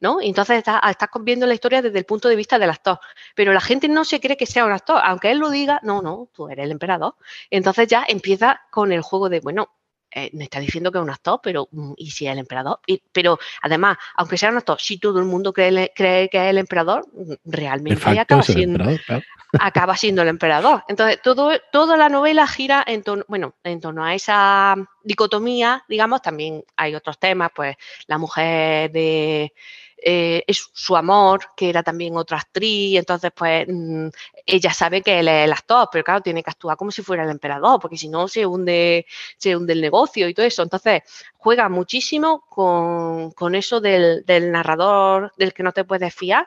¿No? 0.00 0.20
entonces 0.20 0.58
estás, 0.58 0.80
viendo 1.20 1.46
la 1.46 1.54
historia 1.54 1.82
desde 1.82 1.98
el 1.98 2.04
punto 2.04 2.28
de 2.28 2.36
vista 2.36 2.58
del 2.58 2.70
actor. 2.70 2.98
Pero 3.34 3.52
la 3.52 3.60
gente 3.60 3.88
no 3.88 4.04
se 4.04 4.20
cree 4.20 4.36
que 4.36 4.46
sea 4.46 4.64
un 4.64 4.72
actor, 4.72 5.00
aunque 5.02 5.30
él 5.30 5.38
lo 5.38 5.50
diga, 5.50 5.80
no, 5.82 6.02
no, 6.02 6.28
tú 6.32 6.48
eres 6.48 6.64
el 6.64 6.72
emperador. 6.72 7.14
Entonces 7.50 7.88
ya 7.88 8.04
empieza 8.06 8.60
con 8.70 8.92
el 8.92 9.02
juego 9.02 9.28
de, 9.28 9.40
bueno, 9.40 9.70
eh, 10.18 10.30
me 10.32 10.44
está 10.44 10.60
diciendo 10.60 10.90
que 10.90 10.96
es 10.96 11.04
un 11.04 11.10
actor, 11.10 11.40
pero 11.42 11.68
mm, 11.70 11.92
¿y 11.98 12.10
si 12.10 12.26
es 12.26 12.32
el 12.32 12.38
emperador? 12.38 12.80
pero 13.12 13.38
además, 13.60 13.98
aunque 14.14 14.38
sea 14.38 14.50
un 14.50 14.56
actor, 14.56 14.80
si 14.80 14.98
todo 14.98 15.18
el 15.18 15.26
mundo 15.26 15.52
cree, 15.52 15.92
cree 15.94 16.30
que 16.30 16.38
es 16.38 16.50
el 16.50 16.56
emperador, 16.56 17.06
mm, 17.12 17.34
realmente 17.44 18.18
acaba 18.18 18.42
siendo, 18.42 18.82
acaba 19.60 19.94
siendo 19.94 20.22
el 20.22 20.28
emperador. 20.28 20.84
Entonces, 20.88 21.20
todo, 21.22 21.52
toda 21.70 21.98
la 21.98 22.08
novela 22.08 22.46
gira 22.46 22.82
en 22.86 23.02
torno, 23.02 23.24
bueno, 23.28 23.56
en 23.62 23.78
torno 23.78 24.04
a 24.04 24.14
esa 24.14 24.76
dicotomía, 25.04 25.84
digamos, 25.86 26.22
también 26.22 26.64
hay 26.76 26.94
otros 26.94 27.18
temas, 27.18 27.50
pues 27.54 27.76
la 28.06 28.16
mujer 28.16 28.90
de 28.92 29.52
eh, 29.98 30.44
es 30.46 30.68
su 30.72 30.94
amor, 30.94 31.40
que 31.56 31.70
era 31.70 31.82
también 31.82 32.16
otra 32.16 32.38
actriz, 32.38 32.98
entonces 32.98 33.32
pues 33.34 33.66
mm, 33.66 34.08
ella 34.44 34.72
sabe 34.72 35.00
que 35.02 35.18
él 35.20 35.28
es 35.28 35.46
el 35.46 35.52
actor, 35.52 35.88
pero 35.90 36.04
claro, 36.04 36.20
tiene 36.20 36.42
que 36.42 36.50
actuar 36.50 36.76
como 36.76 36.90
si 36.90 37.02
fuera 37.02 37.24
el 37.24 37.30
emperador, 37.30 37.80
porque 37.80 37.96
si 37.96 38.08
no 38.08 38.28
se 38.28 38.44
hunde, 38.46 39.06
se 39.38 39.56
hunde 39.56 39.72
el 39.72 39.80
negocio 39.80 40.28
y 40.28 40.34
todo 40.34 40.46
eso. 40.46 40.62
Entonces, 40.62 41.02
juega 41.38 41.68
muchísimo 41.68 42.44
con, 42.48 43.54
eso 43.54 43.80
del, 43.80 44.24
narrador 44.52 45.32
del 45.38 45.54
que 45.54 45.62
no 45.62 45.72
te 45.72 45.84
puedes 45.84 46.14
fiar. 46.14 46.46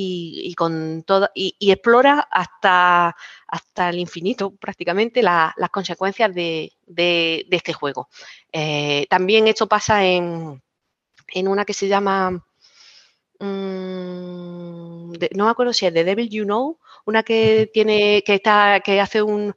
Y, 0.00 0.54
con 0.54 1.02
todo 1.02 1.30
y, 1.34 1.56
explora 1.72 2.28
hasta, 2.30 3.16
hasta 3.48 3.88
el 3.88 3.98
infinito 3.98 4.54
prácticamente 4.54 5.22
las 5.22 5.54
consecuencias 5.72 6.32
de, 6.34 6.72
este 7.50 7.72
juego. 7.72 8.08
Eh, 8.52 9.06
también 9.10 9.48
esto 9.48 9.66
pasa 9.66 10.04
en, 10.04 10.62
en 11.28 11.48
una 11.48 11.64
que 11.64 11.74
se 11.74 11.88
llama 11.88 12.44
Mm, 13.40 15.12
no 15.34 15.44
me 15.44 15.50
acuerdo 15.50 15.72
si 15.72 15.86
es 15.86 15.94
de 15.94 16.04
Devil 16.04 16.28
You 16.28 16.44
Know, 16.44 16.78
una 17.04 17.22
que 17.22 17.70
tiene, 17.72 18.22
que 18.24 18.34
está, 18.34 18.80
que 18.80 19.00
hace 19.00 19.22
un, 19.22 19.54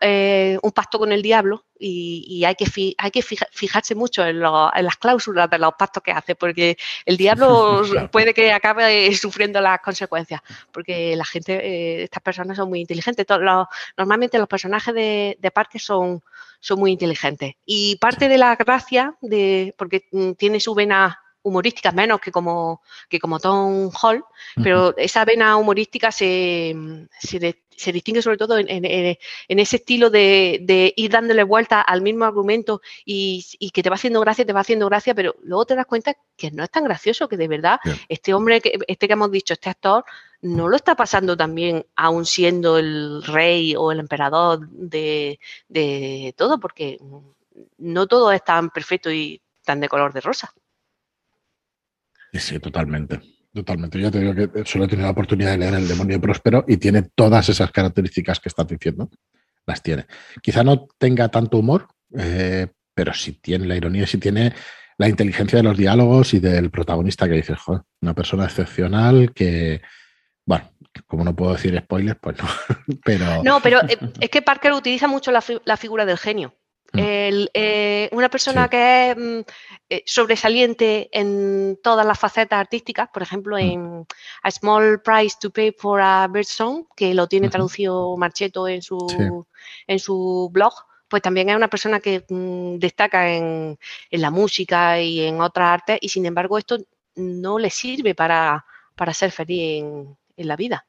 eh, 0.00 0.58
un 0.62 0.72
pacto 0.72 0.98
con 0.98 1.12
el 1.12 1.22
diablo 1.22 1.64
y, 1.78 2.44
hay 2.44 2.54
que, 2.54 2.66
hay 2.98 3.10
que 3.10 3.22
fijarse 3.22 3.94
mucho 3.94 4.24
en, 4.24 4.40
las 4.40 4.96
cláusulas 4.98 5.50
de 5.50 5.58
los 5.58 5.74
pactos 5.78 6.02
que 6.02 6.12
hace, 6.12 6.34
porque 6.34 6.76
el 7.04 7.16
diablo 7.16 7.82
puede 8.12 8.34
que 8.34 8.52
acabe 8.52 9.14
sufriendo 9.14 9.60
las 9.60 9.80
consecuencias, 9.80 10.42
porque 10.70 11.16
la 11.16 11.24
gente, 11.24 11.54
eh, 11.54 12.04
estas 12.04 12.22
personas 12.22 12.56
son 12.56 12.68
muy 12.68 12.80
inteligentes. 12.80 13.26
normalmente 13.96 14.38
los 14.38 14.48
personajes 14.48 14.94
de, 14.94 15.36
de 15.40 15.50
parque 15.50 15.78
son, 15.78 16.22
son 16.60 16.78
muy 16.78 16.92
inteligentes. 16.92 17.54
Y 17.64 17.96
parte 17.96 18.28
de 18.28 18.38
la 18.38 18.56
gracia, 18.56 19.16
de, 19.20 19.74
porque 19.76 20.06
mm, 20.12 20.32
tiene 20.32 20.60
su 20.60 20.74
vena 20.74 21.18
humorísticas 21.46 21.94
menos 21.94 22.20
que 22.20 22.32
como, 22.32 22.82
que 23.08 23.20
como 23.20 23.38
Tom 23.38 23.90
Hall, 24.02 24.24
pero 24.62 24.96
esa 24.96 25.24
vena 25.24 25.56
humorística 25.56 26.10
se, 26.10 26.74
se, 27.20 27.92
distingue 27.92 28.20
sobre 28.20 28.36
todo 28.36 28.58
en, 28.58 28.66
ese 28.84 29.76
estilo 29.76 30.10
de, 30.10 30.92
ir 30.96 31.10
dándole 31.10 31.44
vuelta 31.44 31.80
al 31.80 32.02
mismo 32.02 32.24
argumento 32.24 32.80
y, 33.04 33.46
que 33.72 33.82
te 33.84 33.88
va 33.88 33.94
haciendo 33.94 34.20
gracia, 34.20 34.44
te 34.44 34.52
va 34.52 34.60
haciendo 34.60 34.86
gracia, 34.86 35.14
pero 35.14 35.36
luego 35.44 35.66
te 35.66 35.76
das 35.76 35.86
cuenta 35.86 36.14
que 36.36 36.50
no 36.50 36.64
es 36.64 36.70
tan 36.70 36.82
gracioso, 36.82 37.28
que 37.28 37.36
de 37.36 37.46
verdad 37.46 37.78
este 38.08 38.34
hombre, 38.34 38.60
que, 38.60 38.76
este 38.88 39.06
que 39.06 39.12
hemos 39.12 39.30
dicho, 39.30 39.54
este 39.54 39.70
actor, 39.70 40.04
no 40.42 40.66
lo 40.68 40.74
está 40.74 40.96
pasando 40.96 41.36
tan 41.36 41.54
bien 41.54 41.86
aún 41.94 42.26
siendo 42.26 42.76
el 42.76 43.22
rey 43.22 43.76
o 43.76 43.92
el 43.92 44.00
emperador 44.00 44.68
de, 44.68 45.38
de 45.68 46.34
todo, 46.36 46.58
porque 46.58 46.98
no 47.78 48.06
todo 48.08 48.32
es 48.32 48.42
tan 48.42 48.70
perfecto 48.70 49.12
y 49.12 49.40
tan 49.64 49.78
de 49.78 49.88
color 49.88 50.12
de 50.12 50.20
rosa. 50.22 50.52
Sí, 52.32 52.58
totalmente. 52.58 53.20
Totalmente. 53.56 53.98
Yo 53.98 54.10
te 54.10 54.20
digo 54.20 54.34
que 54.34 54.64
solo 54.66 54.84
he 54.84 54.88
tenido 54.88 55.06
la 55.06 55.12
oportunidad 55.12 55.52
de 55.52 55.58
leer 55.58 55.74
El 55.74 55.88
demonio 55.88 56.20
próspero 56.20 56.64
y 56.68 56.76
tiene 56.76 57.02
todas 57.14 57.48
esas 57.48 57.70
características 57.70 58.38
que 58.38 58.50
estás 58.50 58.66
diciendo. 58.66 59.08
Las 59.64 59.82
tiene. 59.82 60.06
Quizá 60.42 60.62
no 60.62 60.86
tenga 60.98 61.28
tanto 61.28 61.56
humor, 61.56 61.88
eh, 62.18 62.66
pero 62.94 63.14
sí 63.14 63.32
tiene 63.40 63.66
la 63.66 63.74
ironía, 63.74 64.06
sí 64.06 64.18
tiene 64.18 64.52
la 64.98 65.08
inteligencia 65.08 65.56
de 65.56 65.62
los 65.62 65.76
diálogos 65.76 66.34
y 66.34 66.38
del 66.38 66.70
protagonista 66.70 67.26
que 67.26 67.34
dices, 67.34 67.58
joder, 67.58 67.82
una 68.02 68.14
persona 68.14 68.44
excepcional 68.44 69.32
que, 69.32 69.80
bueno, 70.44 70.70
como 71.06 71.24
no 71.24 71.34
puedo 71.34 71.54
decir 71.54 71.78
spoilers, 71.78 72.18
pues 72.20 72.36
no. 72.36 72.44
pero... 73.04 73.42
No, 73.42 73.60
pero 73.62 73.80
eh, 73.88 73.98
es 74.20 74.28
que 74.28 74.42
Parker 74.42 74.72
utiliza 74.74 75.08
mucho 75.08 75.32
la 75.32 75.76
figura 75.76 76.04
del 76.04 76.18
genio. 76.18 76.54
Mm. 76.96 77.46
Eh, 77.52 78.08
una 78.12 78.28
persona 78.28 78.68
que 78.68 79.10
es 79.10 79.16
mm, 79.16 79.40
eh, 79.90 80.02
sobresaliente 80.06 81.08
en 81.12 81.78
todas 81.82 82.06
las 82.06 82.18
facetas 82.18 82.58
artísticas, 82.58 83.08
por 83.12 83.22
ejemplo, 83.22 83.56
mm. 83.56 83.60
en 83.60 84.06
A 84.42 84.50
Small 84.50 85.00
Price 85.02 85.36
to 85.40 85.50
Pay 85.50 85.72
for 85.72 86.00
a 86.00 86.26
Bird 86.28 86.46
Song, 86.46 86.84
que 86.96 87.14
lo 87.14 87.26
tiene 87.26 87.48
traducido 87.48 88.16
Marcheto 88.16 88.66
en 88.68 88.82
su, 88.82 89.44
en 89.86 89.98
su 89.98 90.50
blog, 90.52 90.74
pues 91.08 91.22
también 91.22 91.48
es 91.50 91.56
una 91.56 91.68
persona 91.68 92.00
que 92.00 92.24
destaca 92.28 93.32
en, 93.32 93.78
la 94.10 94.30
música 94.30 95.00
y 95.00 95.20
en 95.20 95.40
otras 95.40 95.68
artes, 95.68 95.98
y 96.00 96.08
sin 96.08 96.26
embargo 96.26 96.58
esto 96.58 96.78
no 97.14 97.58
le 97.58 97.70
sirve 97.70 98.14
para, 98.14 98.64
ser 99.12 99.30
feliz 99.30 99.84
en 100.36 100.48
la 100.48 100.56
vida 100.56 100.84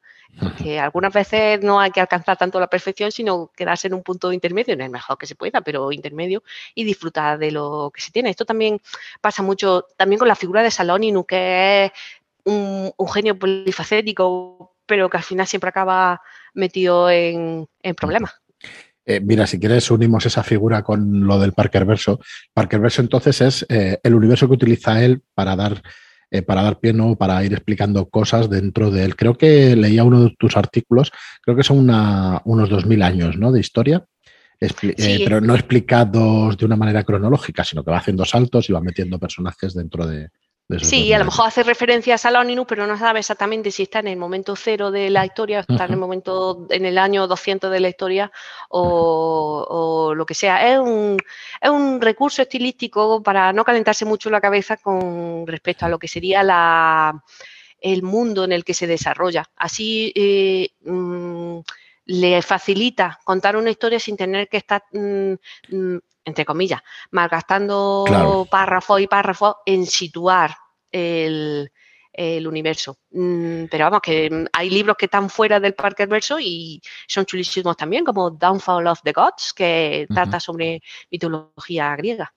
que 0.62 0.78
algunas 0.78 1.12
veces 1.12 1.62
no 1.62 1.80
hay 1.80 1.90
que 1.90 2.00
alcanzar 2.00 2.36
tanto 2.36 2.60
la 2.60 2.68
perfección, 2.68 3.10
sino 3.10 3.50
quedarse 3.56 3.88
en 3.88 3.94
un 3.94 4.02
punto 4.02 4.32
intermedio, 4.32 4.74
en 4.74 4.80
el 4.80 4.90
mejor 4.90 5.18
que 5.18 5.26
se 5.26 5.34
pueda, 5.34 5.60
pero 5.60 5.90
intermedio, 5.92 6.42
y 6.74 6.84
disfrutar 6.84 7.38
de 7.38 7.50
lo 7.50 7.90
que 7.94 8.00
se 8.00 8.12
tiene. 8.12 8.30
Esto 8.30 8.44
también 8.44 8.80
pasa 9.20 9.42
mucho, 9.42 9.86
también 9.96 10.18
con 10.18 10.28
la 10.28 10.36
figura 10.36 10.62
de 10.62 10.70
Saloninu, 10.70 11.24
que 11.24 11.86
es 11.86 11.92
un, 12.44 12.92
genio 13.12 13.38
polifacético, 13.38 14.76
pero 14.86 15.08
que 15.10 15.16
al 15.16 15.22
final 15.22 15.46
siempre 15.46 15.70
acaba 15.70 16.20
metido 16.54 17.10
en, 17.10 17.68
problemas. 17.96 18.34
Eh, 19.04 19.20
mira, 19.20 19.46
si 19.46 19.58
quieres 19.58 19.90
unimos 19.90 20.26
esa 20.26 20.42
figura 20.42 20.82
con 20.82 21.26
lo 21.26 21.38
del 21.38 21.52
Parker 21.52 21.84
Verso. 21.84 22.20
Parker 22.52 22.80
Verso 22.80 23.00
entonces 23.00 23.40
es 23.40 23.66
eh, 23.68 23.98
el 24.02 24.14
universo 24.14 24.46
que 24.46 24.54
utiliza 24.54 25.02
él 25.02 25.22
para 25.34 25.56
dar 25.56 25.82
eh, 26.30 26.42
para 26.42 26.62
dar 26.62 26.78
pie, 26.78 26.92
¿no? 26.92 27.16
para 27.16 27.42
ir 27.44 27.52
explicando 27.52 28.08
cosas 28.08 28.50
dentro 28.50 28.90
de 28.90 29.04
él. 29.04 29.16
Creo 29.16 29.36
que 29.36 29.74
leía 29.76 30.04
uno 30.04 30.24
de 30.24 30.34
tus 30.38 30.56
artículos, 30.56 31.10
creo 31.42 31.56
que 31.56 31.62
son 31.62 31.78
una, 31.78 32.42
unos 32.44 32.70
2.000 32.70 33.02
años 33.02 33.38
¿no? 33.38 33.52
de 33.52 33.60
historia. 33.60 34.04
Eh, 34.60 35.20
pero 35.22 35.40
no 35.40 35.54
explicados 35.54 36.56
de 36.56 36.66
una 36.66 36.74
manera 36.74 37.04
cronológica, 37.04 37.62
sino 37.62 37.84
que 37.84 37.92
va 37.92 37.98
haciendo 37.98 38.24
saltos 38.24 38.68
y 38.68 38.72
va 38.72 38.80
metiendo 38.80 39.16
personajes 39.20 39.72
dentro 39.72 40.04
de, 40.04 40.30
Sí, 40.82 41.10
a 41.14 41.18
lo 41.18 41.24
mejor 41.24 41.46
hace 41.46 41.62
referencia 41.62 42.14
a 42.14 42.18
Salónino, 42.18 42.66
pero 42.66 42.86
no 42.86 42.98
sabe 42.98 43.20
exactamente 43.20 43.70
si 43.70 43.84
está 43.84 44.00
en 44.00 44.08
el 44.08 44.18
momento 44.18 44.54
cero 44.54 44.90
de 44.90 45.08
la 45.08 45.24
historia, 45.24 45.60
está 45.60 45.86
en 45.86 45.92
el 45.92 45.98
momento, 45.98 46.66
en 46.68 46.84
el 46.84 46.98
año 46.98 47.26
200 47.26 47.70
de 47.70 47.80
la 47.80 47.88
historia 47.88 48.30
o, 48.68 50.12
lo 50.14 50.26
que 50.26 50.34
sea. 50.34 50.70
Es 50.70 50.78
un, 50.78 51.16
es 51.60 51.70
un 51.70 52.02
recurso 52.02 52.42
estilístico 52.42 53.22
para 53.22 53.50
no 53.54 53.64
calentarse 53.64 54.04
mucho 54.04 54.28
la 54.28 54.42
cabeza 54.42 54.76
con 54.76 55.46
respecto 55.46 55.86
a 55.86 55.88
lo 55.88 55.98
que 55.98 56.06
sería 56.06 56.42
la, 56.42 57.24
el 57.80 58.02
mundo 58.02 58.44
en 58.44 58.52
el 58.52 58.64
que 58.64 58.74
se 58.74 58.86
desarrolla. 58.86 59.44
Así, 59.56 60.12
eh, 60.14 60.70
mm, 60.84 61.27
le 62.08 62.40
facilita 62.40 63.18
contar 63.22 63.56
una 63.56 63.70
historia 63.70 64.00
sin 64.00 64.16
tener 64.16 64.48
que 64.48 64.56
estar, 64.56 64.82
mm, 64.92 65.34
mm, 65.68 65.98
entre 66.24 66.44
comillas, 66.44 66.80
malgastando 67.10 68.46
párrafo 68.50 68.98
y 68.98 69.06
párrafo 69.06 69.58
en 69.66 69.86
situar 69.86 70.56
el, 70.90 71.70
universo. 72.46 72.98
Mm, 73.10 73.66
pero 73.70 73.84
vamos, 73.84 74.00
que 74.02 74.46
hay 74.52 74.70
libros 74.70 74.96
que 74.96 75.04
están 75.04 75.30
fuera 75.30 75.60
del 75.60 75.74
Parker 75.74 76.08
verso 76.08 76.40
y 76.40 76.82
son 77.06 77.24
chulísimos 77.26 77.76
también, 77.76 78.04
como 78.04 78.30
Downfall 78.30 78.88
of 78.88 79.02
the 79.04 79.12
Gods, 79.12 79.52
que 79.54 80.06
trata 80.12 80.40
sobre 80.40 80.80
mitología 81.10 81.94
griega. 81.94 82.34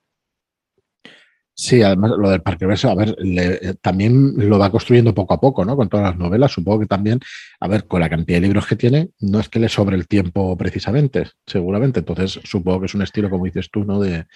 Sí, 1.62 1.80
además 1.80 2.10
lo 2.18 2.28
del 2.28 2.42
Parque 2.42 2.66
Verso, 2.66 2.90
a 2.90 2.96
ver, 2.96 3.16
eh, 3.20 3.74
también 3.80 4.34
lo 4.36 4.58
va 4.58 4.68
construyendo 4.68 5.14
poco 5.14 5.34
a 5.34 5.40
poco, 5.40 5.64
¿no? 5.64 5.76
Con 5.76 5.88
todas 5.88 6.06
las 6.06 6.18
novelas, 6.18 6.50
supongo 6.50 6.80
que 6.80 6.86
también, 6.86 7.20
a 7.60 7.68
ver, 7.68 7.86
con 7.86 8.00
la 8.00 8.10
cantidad 8.10 8.38
de 8.38 8.48
libros 8.48 8.66
que 8.66 8.74
tiene, 8.74 9.10
no 9.20 9.38
es 9.38 9.48
que 9.48 9.60
le 9.60 9.68
sobre 9.68 9.94
el 9.94 10.08
tiempo 10.08 10.56
precisamente, 10.56 11.28
seguramente. 11.46 12.00
Entonces, 12.00 12.40
supongo 12.42 12.80
que 12.80 12.86
es 12.86 12.94
un 12.96 13.02
estilo, 13.02 13.30
como 13.30 13.44
dices 13.44 13.70
tú, 13.70 13.84
¿no? 13.84 14.00
De, 14.00 14.26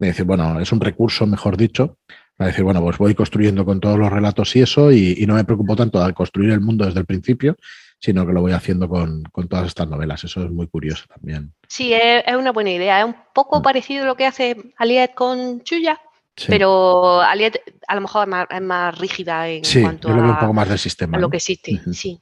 decir, 0.00 0.24
bueno, 0.24 0.58
es 0.58 0.72
un 0.72 0.80
recurso, 0.80 1.24
mejor 1.24 1.56
dicho, 1.56 1.98
para 2.36 2.48
decir, 2.48 2.64
bueno, 2.64 2.82
pues 2.82 2.98
voy 2.98 3.14
construyendo 3.14 3.64
con 3.64 3.78
todos 3.78 3.96
los 3.96 4.10
relatos 4.10 4.56
y 4.56 4.62
eso, 4.62 4.90
y, 4.90 5.24
no 5.24 5.34
me 5.34 5.44
preocupo 5.44 5.76
tanto 5.76 6.04
de 6.04 6.12
construir 6.12 6.50
el 6.50 6.60
mundo 6.60 6.84
desde 6.84 6.98
el 6.98 7.06
principio, 7.06 7.54
sino 8.00 8.26
que 8.26 8.32
lo 8.32 8.40
voy 8.40 8.50
haciendo 8.50 8.88
con, 8.88 9.22
todas 9.48 9.68
estas 9.68 9.86
novelas. 9.86 10.24
Eso 10.24 10.42
es 10.42 10.50
muy 10.50 10.66
curioso 10.66 11.04
también. 11.06 11.52
Sí, 11.68 11.92
es, 11.92 12.24
una 12.36 12.50
buena 12.50 12.72
idea. 12.72 12.98
Es 12.98 13.04
un 13.04 13.14
poco 13.32 13.60
mm. 13.60 13.62
parecido 13.62 14.02
a 14.02 14.06
lo 14.06 14.16
que 14.16 14.26
hace 14.26 14.56
Aliet 14.78 15.14
con 15.14 15.60
Chuya, 15.60 16.00
pero 16.46 17.20
Aliet 17.20 17.60
a 17.86 17.94
lo 17.94 18.00
mejor 18.00 18.28
es 18.50 18.62
más, 18.62 18.98
rígida 18.98 19.48
en 19.48 19.62
cuanto 19.82 20.08
a, 20.08 20.14
un 20.14 20.38
poco 20.38 20.52
más 20.52 20.68
del 20.68 20.78
sistema, 20.78 21.18
lo 21.18 21.30
que 21.30 21.36
existe. 21.36 21.80
Sí. 21.92 22.20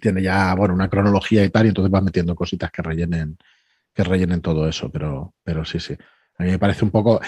Tiene 0.00 0.22
ya 0.22 0.54
bueno, 0.54 0.74
una 0.74 0.88
cronología 0.88 1.44
y 1.44 1.50
tal, 1.50 1.66
y 1.66 1.68
entonces 1.68 1.92
va 1.92 2.00
metiendo 2.00 2.34
cositas 2.34 2.70
que 2.70 2.82
rellenen, 2.82 3.36
que 3.92 4.04
rellenen 4.04 4.40
todo 4.40 4.68
eso, 4.68 4.90
pero, 4.90 5.34
pero 5.42 5.64
sí, 5.64 5.78
sí. 5.78 5.96
A 6.38 6.42
mí 6.42 6.50
me 6.50 6.58
parece 6.58 6.84
un 6.84 6.90
poco, 6.90 7.20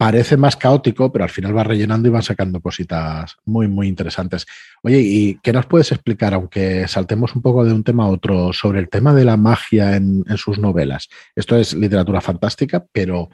parece 0.00 0.38
más 0.38 0.56
caótico, 0.56 1.12
pero 1.12 1.24
al 1.24 1.30
final 1.30 1.54
va 1.54 1.62
rellenando 1.62 2.08
y 2.08 2.10
va 2.10 2.22
sacando 2.22 2.60
cositas 2.60 3.36
muy, 3.44 3.68
muy 3.68 3.86
interesantes. 3.86 4.46
Oye, 4.82 4.98
¿y 4.98 5.38
qué 5.42 5.52
nos 5.52 5.66
puedes 5.66 5.92
explicar, 5.92 6.32
aunque 6.32 6.88
saltemos 6.88 7.36
un 7.36 7.42
poco 7.42 7.66
de 7.66 7.74
un 7.74 7.84
tema 7.84 8.04
a 8.04 8.08
otro, 8.08 8.52
sobre 8.54 8.80
el 8.80 8.88
tema 8.88 9.12
de 9.12 9.26
la 9.26 9.36
magia 9.36 9.96
en, 9.96 10.24
sus 10.38 10.58
novelas? 10.58 11.10
Esto 11.36 11.54
es 11.54 11.74
literatura 11.74 12.22
fantástica, 12.22 12.82
pero 12.90 13.28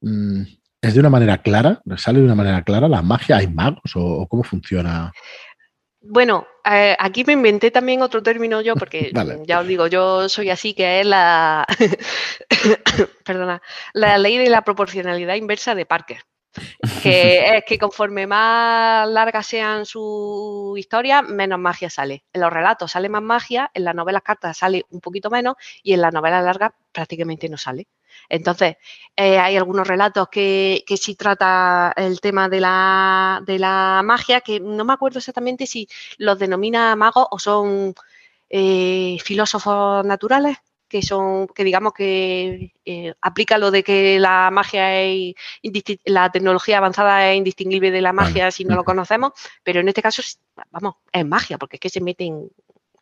mm, 0.00 0.42
¿Es 0.80 0.94
de 0.94 1.00
una 1.00 1.10
manera 1.10 1.38
clara? 1.38 1.80
¿Sale 1.96 2.18
de 2.18 2.24
una 2.24 2.34
manera 2.34 2.62
clara 2.62 2.88
la 2.88 3.02
magia? 3.02 3.38
¿Hay 3.38 3.48
magos 3.48 3.92
o, 3.94 4.26
cómo 4.28 4.42
funciona? 4.42 5.12
Bueno, 6.00 6.46
eh, 6.64 6.94
aquí 6.98 7.24
me 7.24 7.32
inventé 7.32 7.70
también 7.70 8.02
otro 8.02 8.22
término 8.22 8.60
yo, 8.60 8.76
porque 8.76 9.10
ya 9.46 9.60
os 9.60 9.66
digo, 9.66 9.86
yo 9.88 10.28
soy 10.28 10.50
así, 10.50 10.74
que 10.74 11.00
es 11.00 11.06
la, 11.06 11.66
perdona, 13.24 13.60
la 13.92 14.18
ley 14.18 14.36
de 14.36 14.50
la 14.50 14.62
proporcionalidad 14.62 15.34
inversa 15.34 15.74
de 15.74 15.86
Parker. 15.86 16.20
Que 17.02 17.56
es 17.56 17.64
que 17.64 17.78
conforme 17.78 18.26
más 18.26 19.08
largas 19.08 19.46
sean 19.46 19.84
su 19.86 20.74
historia, 20.76 21.22
menos 21.22 21.58
magia 21.58 21.90
sale. 21.90 22.24
En 22.32 22.40
los 22.40 22.52
relatos 22.52 22.92
sale 22.92 23.08
más 23.08 23.22
magia, 23.22 23.70
en 23.74 23.84
las 23.84 23.94
novelas 23.94 24.22
cartas 24.22 24.58
sale 24.58 24.84
un 24.90 25.00
poquito 25.00 25.30
menos 25.30 25.56
y 25.82 25.92
en 25.94 26.00
las 26.00 26.12
novelas 26.12 26.44
largas 26.44 26.72
prácticamente 26.92 27.48
no 27.48 27.56
sale. 27.56 27.88
Entonces, 28.28 28.76
eh, 29.16 29.38
hay 29.38 29.56
algunos 29.56 29.86
relatos 29.86 30.28
que, 30.28 30.84
que, 30.86 30.96
sí 30.96 31.14
trata 31.14 31.92
el 31.96 32.20
tema 32.20 32.48
de 32.48 32.60
la, 32.60 33.42
de 33.46 33.58
la, 33.58 34.02
magia, 34.04 34.40
que 34.40 34.60
no 34.60 34.84
me 34.84 34.92
acuerdo 34.92 35.18
exactamente 35.18 35.66
si 35.66 35.88
los 36.18 36.38
denomina 36.38 36.94
magos 36.96 37.26
o 37.30 37.38
son 37.38 37.94
eh, 38.50 39.18
filósofos 39.22 40.04
naturales, 40.04 40.58
que 40.88 41.02
son, 41.02 41.48
que 41.48 41.64
digamos 41.64 41.92
que 41.92 42.74
eh, 42.84 43.14
aplica 43.20 43.58
lo 43.58 43.70
de 43.70 43.82
que 43.82 44.20
la 44.20 44.50
magia 44.52 45.02
es 45.02 45.34
la 46.04 46.30
tecnología 46.30 46.78
avanzada 46.78 47.30
es 47.30 47.38
indistinguible 47.38 47.90
de 47.90 48.00
la 48.00 48.12
magia 48.12 48.50
si 48.50 48.64
no 48.64 48.76
lo 48.76 48.84
conocemos, 48.84 49.32
pero 49.64 49.80
en 49.80 49.88
este 49.88 50.02
caso, 50.02 50.22
vamos, 50.70 50.96
es 51.12 51.26
magia, 51.26 51.58
porque 51.58 51.76
es 51.76 51.80
que 51.80 51.90
se 51.90 52.00
meten 52.00 52.50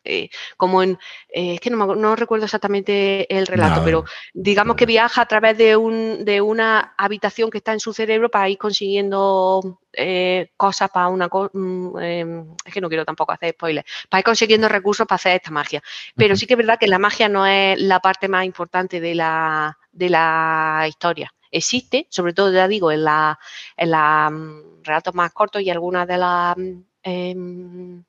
eh, 0.05 0.29
como 0.57 0.83
en, 0.83 0.97
eh, 1.29 1.55
es 1.55 1.59
que 1.59 1.69
no, 1.69 2.15
recuerdo 2.15 2.45
exactamente 2.45 3.33
el 3.35 3.47
relato, 3.47 3.83
pero 3.83 4.05
digamos 4.33 4.75
que 4.75 4.85
viaja 4.85 5.21
a 5.21 5.25
través 5.25 5.57
de, 5.57 5.75
un, 5.75 6.23
de 6.23 6.41
una 6.41 6.93
habitación 6.97 7.49
que 7.49 7.57
está 7.57 7.73
en 7.73 7.79
su 7.79 7.93
cerebro 7.93 8.29
para 8.29 8.49
ir 8.49 8.57
consiguiendo 8.57 9.79
eh, 9.93 10.51
cosas 10.57 10.89
para 10.89 11.07
una 11.07 11.27
mm, 11.27 11.97
em, 11.99 12.55
es 12.65 12.73
que 12.73 12.81
no 12.81 12.89
quiero 12.89 13.05
tampoco 13.05 13.31
hacer 13.31 13.53
spoilers, 13.53 13.87
para 14.09 14.19
ir 14.19 14.25
consiguiendo 14.25 14.67
recursos 14.67 15.07
para 15.07 15.15
hacer 15.15 15.35
esta 15.37 15.51
magia. 15.51 15.81
Pero 16.15 16.35
sí 16.35 16.45
que 16.45 16.53
es 16.53 16.57
verdad 16.57 16.79
que 16.79 16.87
la 16.87 16.99
magia 16.99 17.29
no 17.29 17.45
es 17.45 17.79
la 17.79 17.99
parte 17.99 18.27
más 18.27 18.45
importante 18.45 18.99
de 18.99 19.15
la, 19.15 19.77
de 19.91 20.09
la 20.09 20.85
historia. 20.87 21.33
Existe, 21.51 22.07
sobre 22.09 22.33
todo 22.33 22.51
ya 22.51 22.67
digo, 22.67 22.91
en 22.91 23.03
la, 23.05 23.39
en 23.77 23.91
la 23.91 24.29
mm, 24.29 24.83
relatos 24.83 25.15
más 25.15 25.31
cortos 25.33 25.61
y 25.61 25.69
algunas 25.69 26.07
de 26.07 26.17
las 26.17 26.57
mm, 26.57 26.81
em, 27.03 28.03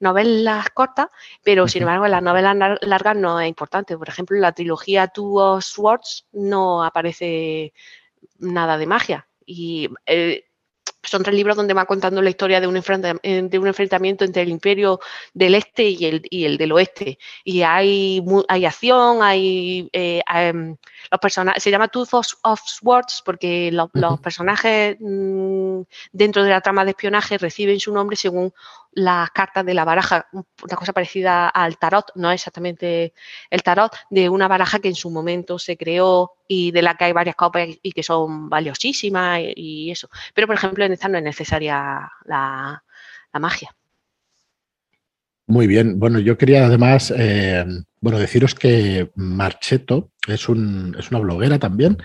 novelas 0.00 0.70
cortas, 0.70 1.08
pero 1.42 1.68
sin 1.68 1.82
embargo 1.82 2.04
en 2.04 2.12
las 2.12 2.22
novelas 2.22 2.78
largas 2.82 3.16
no 3.16 3.40
es 3.40 3.48
importante. 3.48 3.96
Por 3.96 4.08
ejemplo, 4.08 4.36
en 4.36 4.42
la 4.42 4.52
trilogía 4.52 5.08
Two 5.08 5.36
of 5.36 5.64
Swords 5.64 6.26
no 6.32 6.84
aparece 6.84 7.72
nada 8.38 8.78
de 8.78 8.86
magia. 8.86 9.28
Y 9.44 9.88
eh, 10.06 10.48
son 11.02 11.22
tres 11.22 11.34
libros 11.34 11.56
donde 11.56 11.74
va 11.74 11.86
contando 11.86 12.22
la 12.22 12.30
historia 12.30 12.60
de 12.60 12.66
un, 12.66 12.74
de 12.74 13.58
un 13.58 13.66
enfrentamiento 13.66 14.24
entre 14.24 14.42
el 14.42 14.48
imperio 14.48 15.00
del 15.32 15.54
este 15.54 15.88
y 15.88 16.04
el, 16.04 16.22
y 16.30 16.44
el 16.44 16.58
del 16.58 16.72
oeste. 16.72 17.18
Y 17.44 17.62
hay, 17.62 18.22
hay 18.48 18.64
acción, 18.64 19.22
hay, 19.22 19.88
eh, 19.92 20.20
em, 20.32 20.76
los 21.10 21.20
personajes, 21.20 21.62
se 21.62 21.70
llama 21.70 21.88
Tooth 21.88 22.14
of, 22.14 22.60
Swords 22.64 23.22
porque 23.24 23.70
los, 23.72 23.90
personajes 24.20 24.96
mm, 25.00 25.82
dentro 26.12 26.42
de 26.42 26.50
la 26.50 26.60
trama 26.60 26.84
de 26.84 26.90
espionaje 26.90 27.38
reciben 27.38 27.80
su 27.80 27.92
nombre 27.92 28.16
según 28.16 28.52
las 28.92 29.30
cartas 29.30 29.64
de 29.64 29.74
la 29.74 29.84
baraja, 29.84 30.28
una 30.32 30.76
cosa 30.76 30.92
parecida 30.92 31.48
al 31.48 31.78
tarot, 31.78 32.10
no 32.14 32.30
exactamente 32.30 33.12
el 33.50 33.62
tarot, 33.62 33.94
de 34.10 34.28
una 34.28 34.48
baraja 34.48 34.80
que 34.80 34.88
en 34.88 34.94
su 34.94 35.10
momento 35.10 35.58
se 35.58 35.76
creó 35.76 36.32
y 36.48 36.70
de 36.70 36.82
la 36.82 36.96
que 36.96 37.04
hay 37.04 37.12
varias 37.12 37.36
copias 37.36 37.78
y 37.82 37.92
que 37.92 38.02
son 38.02 38.48
valiosísimas 38.48 39.40
y, 39.54 39.90
eso. 39.90 40.08
Pero, 40.34 40.46
por 40.46 40.56
ejemplo, 40.56 40.84
en 40.84 40.92
esta 40.92 41.08
no 41.08 41.18
es 41.18 41.24
necesaria 41.24 42.10
la, 42.24 42.82
magia. 43.34 43.70
Muy 45.46 45.68
bien. 45.68 46.00
Bueno, 46.00 46.18
yo 46.18 46.36
quería 46.36 46.66
además, 46.66 47.12
eh, 47.16 47.64
bueno, 48.00 48.18
deciros 48.18 48.54
que 48.54 49.10
Marcheto 49.14 50.10
es, 50.26 50.48
un, 50.48 50.96
es 50.98 51.10
una 51.10 51.20
bloguera 51.20 51.60
también 51.60 51.98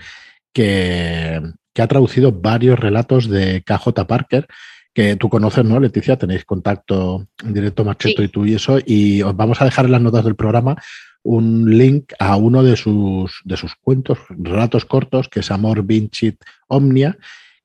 que, 0.52 1.42
que, 1.72 1.82
ha 1.82 1.88
traducido 1.88 2.30
varios 2.30 2.78
relatos 2.78 3.28
de 3.28 3.64
KJ 3.64 4.06
Parker 4.06 4.46
que 4.94 5.16
tú 5.16 5.28
conoces, 5.28 5.64
¿no, 5.64 5.80
Leticia? 5.80 6.16
Tenéis 6.16 6.44
contacto 6.44 7.26
en 7.44 7.52
directo, 7.52 7.84
Marcheto 7.84 8.22
y 8.22 8.28
tú 8.28 8.46
y 8.46 8.54
eso, 8.54 8.78
y 8.86 9.22
os 9.22 9.36
vamos 9.36 9.60
a 9.60 9.64
dejar 9.64 9.86
en 9.86 9.92
las 9.92 10.00
notas 10.00 10.24
del 10.24 10.36
programa 10.36 10.76
un 11.24 11.76
link 11.76 12.12
a 12.18 12.36
uno 12.36 12.62
de 12.62 12.76
sus, 12.76 13.40
de 13.44 13.56
sus 13.56 13.74
cuentos, 13.74 14.18
relatos 14.28 14.84
cortos, 14.84 15.28
que 15.28 15.40
es 15.40 15.50
Amor 15.50 15.82
Vincit 15.82 16.36
Omnia, 16.68 17.16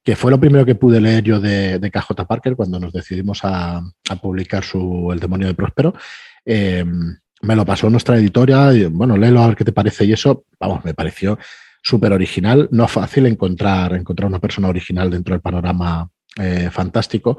que 0.04 0.16
fue 0.16 0.32
lo 0.32 0.40
primero 0.40 0.66
que 0.66 0.76
pude 0.76 1.00
leer 1.00 1.24
yo 1.24 1.40
de, 1.40 1.78
de 1.78 1.92
KJ 1.92 2.26
Parker 2.28 2.56
cuando 2.56 2.80
nos 2.80 2.94
decidimos 2.94 3.42
a, 3.44 3.84
publicar 4.22 4.64
su 4.64 5.12
El 5.12 5.20
demonio 5.20 5.48
de 5.48 5.54
Próspero. 5.54 5.94
Eh, 6.46 6.86
me 7.42 7.56
lo 7.56 7.66
pasó 7.66 7.90
nuestra 7.90 8.18
editora, 8.18 8.74
y, 8.74 8.86
bueno, 8.86 9.18
léelo 9.18 9.44
a 9.44 9.48
ver 9.48 9.56
qué 9.56 9.66
te 9.66 9.72
parece 9.72 10.06
y 10.06 10.14
eso, 10.14 10.46
vamos, 10.60 10.84
me 10.84 10.94
pareció 10.94 11.38
súper 11.82 12.14
original. 12.14 12.70
No 12.72 12.86
es 12.86 12.92
fácil 12.92 13.26
encontrar, 13.26 13.94
encontrar 13.94 14.30
una 14.30 14.40
persona 14.40 14.70
original 14.70 15.12
dentro 15.12 15.34
del 15.34 15.42
panorama 15.42 16.10
eh, 16.40 16.70
fantástico. 16.72 17.38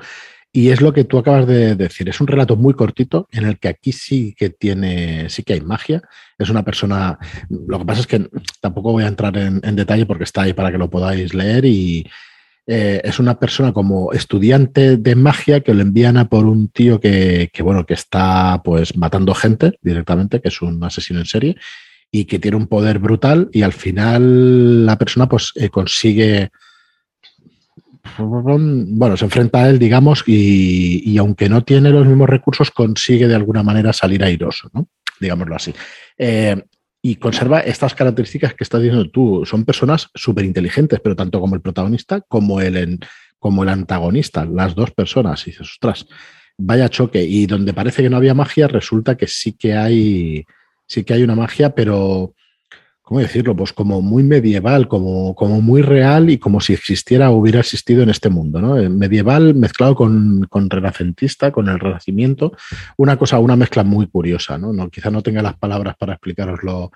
Y 0.52 0.70
es 0.70 0.80
lo 0.80 0.92
que 0.92 1.04
tú 1.04 1.18
acabas 1.18 1.46
de 1.46 1.76
decir. 1.76 2.08
Es 2.08 2.20
un 2.20 2.26
relato 2.26 2.56
muy 2.56 2.74
cortito 2.74 3.28
en 3.30 3.44
el 3.44 3.58
que 3.58 3.68
aquí 3.68 3.92
sí 3.92 4.34
que 4.36 4.50
tiene, 4.50 5.28
sí 5.28 5.44
que 5.44 5.52
hay 5.52 5.60
magia. 5.60 6.02
Es 6.38 6.50
una 6.50 6.64
persona. 6.64 7.18
Lo 7.48 7.78
que 7.78 7.84
pasa 7.84 8.00
es 8.00 8.06
que 8.08 8.28
tampoco 8.60 8.90
voy 8.90 9.04
a 9.04 9.08
entrar 9.08 9.36
en, 9.36 9.60
detalle 9.76 10.06
porque 10.06 10.24
está 10.24 10.42
ahí 10.42 10.52
para 10.52 10.72
que 10.72 10.78
lo 10.78 10.90
podáis 10.90 11.34
leer. 11.34 11.66
Y 11.66 12.04
eh, 12.66 13.00
es 13.04 13.20
una 13.20 13.38
persona 13.38 13.72
como 13.72 14.12
estudiante 14.12 14.96
de 14.96 15.14
magia 15.14 15.60
que 15.60 15.72
lo 15.72 15.82
envían 15.82 16.16
a 16.16 16.28
por 16.28 16.46
un 16.46 16.68
tío 16.68 17.00
que, 17.00 17.48
bueno, 17.62 17.86
que 17.86 17.94
está 17.94 18.60
pues 18.64 18.96
matando 18.96 19.34
gente 19.34 19.78
directamente, 19.82 20.40
que 20.40 20.48
es 20.48 20.60
un 20.62 20.82
asesino 20.82 21.20
en 21.20 21.26
serie 21.26 21.56
y 22.10 22.24
que 22.24 22.40
tiene 22.40 22.56
un 22.56 22.66
poder 22.66 22.98
brutal. 22.98 23.50
Y 23.52 23.62
al 23.62 23.72
final 23.72 24.84
la 24.84 24.98
persona 24.98 25.28
pues 25.28 25.52
eh, 25.54 25.68
consigue 25.68 26.50
bueno, 28.18 29.16
se 29.16 29.24
enfrenta 29.24 29.64
a 29.64 29.68
él, 29.68 29.78
digamos, 29.78 30.24
y, 30.26 31.16
aunque 31.18 31.48
no 31.48 31.62
tiene 31.62 31.90
los 31.90 32.06
mismos 32.06 32.28
recursos, 32.28 32.70
consigue 32.70 33.28
de 33.28 33.34
alguna 33.34 33.62
manera 33.62 33.92
salir 33.92 34.24
airoso, 34.24 34.70
¿no? 34.72 34.88
Digámoslo 35.20 35.56
así. 35.56 35.74
Eh, 36.16 36.62
y 37.02 37.16
conserva 37.16 37.60
estas 37.60 37.94
características 37.94 38.54
que 38.54 38.64
estás 38.64 38.82
diciendo 38.82 39.10
tú. 39.10 39.44
Son 39.46 39.64
personas 39.64 40.08
súper 40.14 40.44
inteligentes, 40.44 41.00
pero 41.00 41.16
tanto 41.16 41.40
como 41.40 41.54
el 41.54 41.62
protagonista 41.62 42.20
como 42.20 42.60
el, 42.60 42.98
como 43.38 43.62
el 43.62 43.70
antagonista, 43.70 44.44
las 44.44 44.74
dos 44.74 44.90
personas. 44.90 45.46
Y 45.46 45.50
dices, 45.50 45.70
ostras, 45.70 46.06
vaya 46.58 46.88
choque. 46.90 47.22
Y 47.24 47.46
donde 47.46 47.72
parece 47.72 48.02
que 48.02 48.10
no 48.10 48.18
había 48.18 48.34
magia, 48.34 48.68
resulta 48.68 49.16
que 49.16 49.26
sí 49.26 49.54
que 49.54 49.74
hay, 49.74 50.44
sí 50.86 51.04
que 51.04 51.14
hay 51.14 51.22
una 51.22 51.34
magia, 51.34 51.74
pero 51.74 52.34
¿cómo 53.10 53.18
decirlo? 53.18 53.56
Pues 53.56 53.72
como 53.72 54.00
muy 54.00 54.22
medieval, 54.22 54.86
como, 54.86 55.34
como 55.34 55.60
muy 55.60 55.82
real 55.82 56.30
y 56.30 56.38
como 56.38 56.60
si 56.60 56.74
existiera 56.74 57.32
o 57.32 57.38
hubiera 57.38 57.58
existido 57.58 58.04
en 58.04 58.08
este 58.08 58.28
mundo, 58.28 58.60
¿no? 58.60 58.78
Eh, 58.78 58.88
medieval 58.88 59.56
mezclado 59.56 59.96
con, 59.96 60.46
con 60.48 60.70
renacentista, 60.70 61.50
con 61.50 61.68
el 61.68 61.80
renacimiento, 61.80 62.52
una 62.96 63.16
cosa, 63.16 63.40
una 63.40 63.56
mezcla 63.56 63.82
muy 63.82 64.06
curiosa, 64.06 64.58
¿no? 64.58 64.72
no 64.72 64.88
quizá 64.90 65.10
no 65.10 65.24
tenga 65.24 65.42
las 65.42 65.56
palabras 65.56 65.96
para 65.96 66.12
explicaroslo 66.12 66.92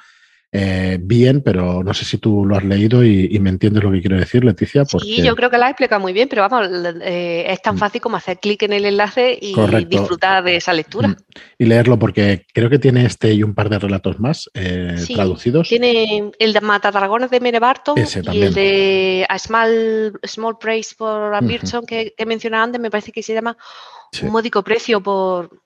eh, 0.56 0.98
bien, 1.00 1.40
pero 1.40 1.82
no 1.82 1.92
sé 1.94 2.04
si 2.04 2.18
tú 2.18 2.46
lo 2.46 2.56
has 2.56 2.62
leído 2.62 3.04
y, 3.04 3.36
me 3.40 3.50
entiendes 3.50 3.82
lo 3.82 3.90
que 3.90 4.00
quiero 4.00 4.16
decir, 4.16 4.44
Leticia. 4.44 4.84
Sí, 4.84 5.20
yo 5.20 5.34
creo 5.34 5.50
que 5.50 5.58
lo 5.58 5.64
has 5.64 5.70
explicado 5.70 6.00
muy 6.00 6.12
bien, 6.12 6.28
pero 6.28 6.42
vamos, 6.48 6.68
eh, 7.02 7.44
es 7.48 7.60
tan 7.60 7.74
mm. 7.74 7.78
fácil 7.78 8.00
como 8.00 8.16
hacer 8.16 8.38
clic 8.38 8.62
en 8.62 8.72
el 8.72 8.84
enlace 8.84 9.36
y 9.42 9.52
disfrutar 9.86 10.44
de 10.44 10.54
esa 10.54 10.72
lectura. 10.72 11.08
Mm. 11.08 11.16
Y 11.58 11.64
leerlo, 11.64 11.98
porque 11.98 12.46
creo 12.54 12.70
que 12.70 12.78
tiene 12.78 13.04
este 13.04 13.32
y 13.32 13.42
un 13.42 13.52
par 13.52 13.68
de 13.68 13.80
relatos 13.80 14.20
más 14.20 14.48
eh, 14.54 14.94
traducidos. 15.12 15.68
Tiene 15.68 16.30
el 16.38 16.52
de 16.52 16.60
Matadragones 16.60 17.30
de 17.30 17.40
Mere 17.40 17.58
Barton 17.58 17.96
y 18.32 18.42
el 18.42 18.54
de 18.54 19.26
A 19.28 19.36
Small, 19.40 20.20
Small 20.24 20.56
Praise 20.58 20.94
por 20.96 21.34
a 21.34 21.40
que, 21.84 22.14
que 22.16 22.26
mencionaba 22.26 22.62
antes, 22.62 22.80
me 22.80 22.92
parece 22.92 23.10
que 23.10 23.24
se 23.24 23.34
llama 23.34 23.56
Un 24.22 24.30
módico 24.30 24.62
precio 24.62 25.02
por 25.02 25.63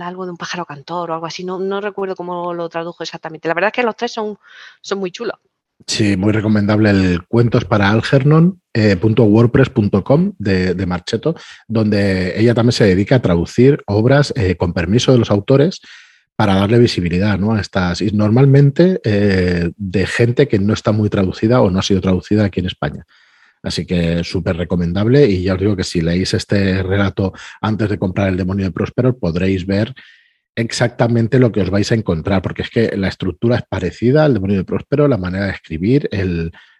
algo 0.00 0.24
de 0.24 0.32
un 0.32 0.36
pájaro 0.36 0.64
cantor 0.64 1.10
o 1.10 1.14
algo 1.14 1.26
así, 1.26 1.44
no, 1.44 1.58
no 1.58 1.80
recuerdo 1.80 2.16
cómo 2.16 2.54
lo 2.54 2.68
tradujo 2.68 3.02
exactamente. 3.02 3.48
La 3.48 3.54
verdad 3.54 3.68
es 3.68 3.74
que 3.74 3.82
los 3.82 3.96
tres 3.96 4.12
son, 4.12 4.38
son 4.80 4.98
muy 4.98 5.10
chulos. 5.10 5.38
Sí, 5.86 6.16
muy 6.16 6.32
recomendable 6.32 6.88
el 6.90 7.26
cuentos 7.26 7.66
para 7.66 7.90
algernon.wordpress.com 7.90 10.32
de, 10.38 10.74
de, 10.74 10.86
Marcheto, 10.86 11.36
donde 11.68 12.40
ella 12.40 12.54
también 12.54 12.72
se 12.72 12.84
dedica 12.84 13.16
a 13.16 13.22
traducir 13.22 13.82
obras 13.86 14.32
eh, 14.36 14.56
con 14.56 14.72
permiso 14.72 15.12
de 15.12 15.18
los 15.18 15.30
autores 15.30 15.82
para 16.34 16.54
darle 16.54 16.78
visibilidad 16.78 17.38
¿no? 17.38 17.52
a 17.54 17.60
estas. 17.60 18.00
Y 18.00 18.10
normalmente 18.12 19.02
eh, 19.04 19.70
de 19.76 20.06
gente 20.06 20.48
que 20.48 20.58
no 20.58 20.72
está 20.72 20.92
muy 20.92 21.10
traducida 21.10 21.60
o 21.60 21.70
no 21.70 21.78
ha 21.78 21.82
sido 21.82 22.00
traducida 22.00 22.44
aquí 22.44 22.60
en 22.60 22.66
España. 22.66 23.04
Así 23.62 23.84
que 23.84 24.22
súper 24.22 24.56
recomendable 24.56 25.26
y 25.26 25.42
ya 25.42 25.54
os 25.54 25.60
digo 25.60 25.76
que 25.76 25.84
si 25.84 26.00
leéis 26.00 26.34
este 26.34 26.82
relato 26.82 27.32
antes 27.60 27.88
de 27.88 27.98
comprar 27.98 28.28
El 28.28 28.36
demonio 28.36 28.66
de 28.66 28.70
Próspero 28.70 29.18
podréis 29.18 29.66
ver 29.66 29.94
exactamente 30.56 31.38
lo 31.38 31.52
que 31.52 31.60
os 31.60 31.70
vais 31.70 31.92
a 31.92 31.94
encontrar, 31.94 32.42
porque 32.42 32.62
es 32.62 32.70
que 32.70 32.96
la 32.96 33.08
estructura 33.08 33.56
es 33.56 33.62
parecida 33.68 34.24
al 34.24 34.34
demonio 34.34 34.56
de 34.56 34.64
Próspero, 34.64 35.06
la 35.06 35.18
manera 35.18 35.46
de 35.46 35.52
escribir, 35.52 36.08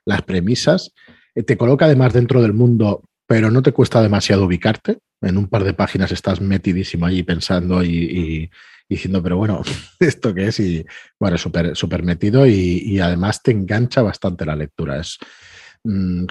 las 0.04 0.22
premisas. 0.22 0.92
Eh, 1.34 1.42
te 1.42 1.56
coloca 1.56 1.84
además 1.84 2.14
dentro 2.14 2.40
del 2.40 2.54
mundo, 2.54 3.02
pero 3.26 3.50
no 3.50 3.62
te 3.62 3.72
cuesta 3.72 4.02
demasiado 4.02 4.46
ubicarte. 4.46 4.98
En 5.20 5.36
un 5.36 5.48
par 5.48 5.64
de 5.64 5.74
páginas 5.74 6.10
estás 6.10 6.40
metidísimo 6.40 7.06
allí 7.06 7.22
pensando 7.22 7.84
y, 7.84 8.50
diciendo, 8.88 9.22
pero 9.22 9.36
bueno, 9.36 9.62
¿esto 10.00 10.34
qué 10.34 10.46
es? 10.46 10.60
Y 10.60 10.84
bueno, 11.20 11.36
súper 11.36 11.76
súper 11.76 12.02
metido 12.02 12.46
y, 12.46 12.82
y, 12.84 13.00
además 13.00 13.42
te 13.42 13.50
engancha 13.50 14.00
bastante 14.00 14.46
la 14.46 14.56
lectura. 14.56 15.00
Es, 15.00 15.18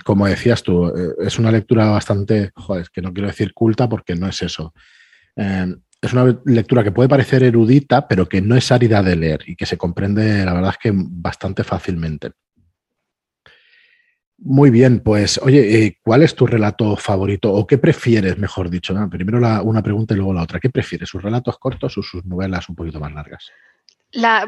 como 0.03 0.27
decías 0.27 0.63
tú, 0.63 0.87
eh, 0.87 1.13
es 1.19 1.39
una 1.39 1.51
lectura 1.51 1.85
bastante, 1.89 2.51
joder, 2.55 2.89
que 2.91 3.01
no 3.01 3.13
quiero 3.13 3.27
decir 3.27 3.53
culta 3.53 3.87
porque 3.87 4.15
no 4.15 4.27
es 4.27 4.41
eso. 4.41 4.73
Em, 5.35 5.79
es 6.01 6.13
una 6.13 6.37
lectura 6.45 6.83
que 6.83 6.91
puede 6.91 7.09
parecer 7.09 7.43
erudita, 7.43 8.07
pero 8.07 8.27
que 8.27 8.41
no 8.41 8.55
es 8.55 8.71
árida 8.71 9.01
de 9.01 9.15
leer 9.15 9.43
y 9.47 9.55
que 9.55 9.65
se 9.65 9.77
comprende, 9.77 10.45
la 10.45 10.53
verdad 10.53 10.71
es 10.71 10.77
que 10.77 10.91
bastante 10.93 11.63
fácilmente. 11.63 12.31
Muy 14.37 14.69
bien, 14.69 14.99
pues 14.99 15.39
oye, 15.41 15.85
eh, 15.85 15.97
¿cuál 16.03 16.21
es 16.21 16.35
tu 16.35 16.45
relato 16.45 16.97
favorito 16.97 17.51
o 17.53 17.65
qué 17.65 17.77
prefieres, 17.77 18.37
mejor 18.37 18.69
dicho? 18.69 18.93
Primero 19.09 19.39
una 19.63 19.81
pregunta 19.81 20.13
y 20.13 20.17
luego 20.17 20.33
la 20.33 20.43
otra. 20.43 20.59
¿Qué 20.59 20.69
prefieres, 20.69 21.09
sus 21.09 21.23
relatos 21.23 21.57
cortos 21.57 21.97
o 21.97 22.03
sus 22.03 22.25
novelas 22.25 22.67
un 22.67 22.75
poquito 22.75 22.99
más 22.99 23.13
largas? 23.13 23.49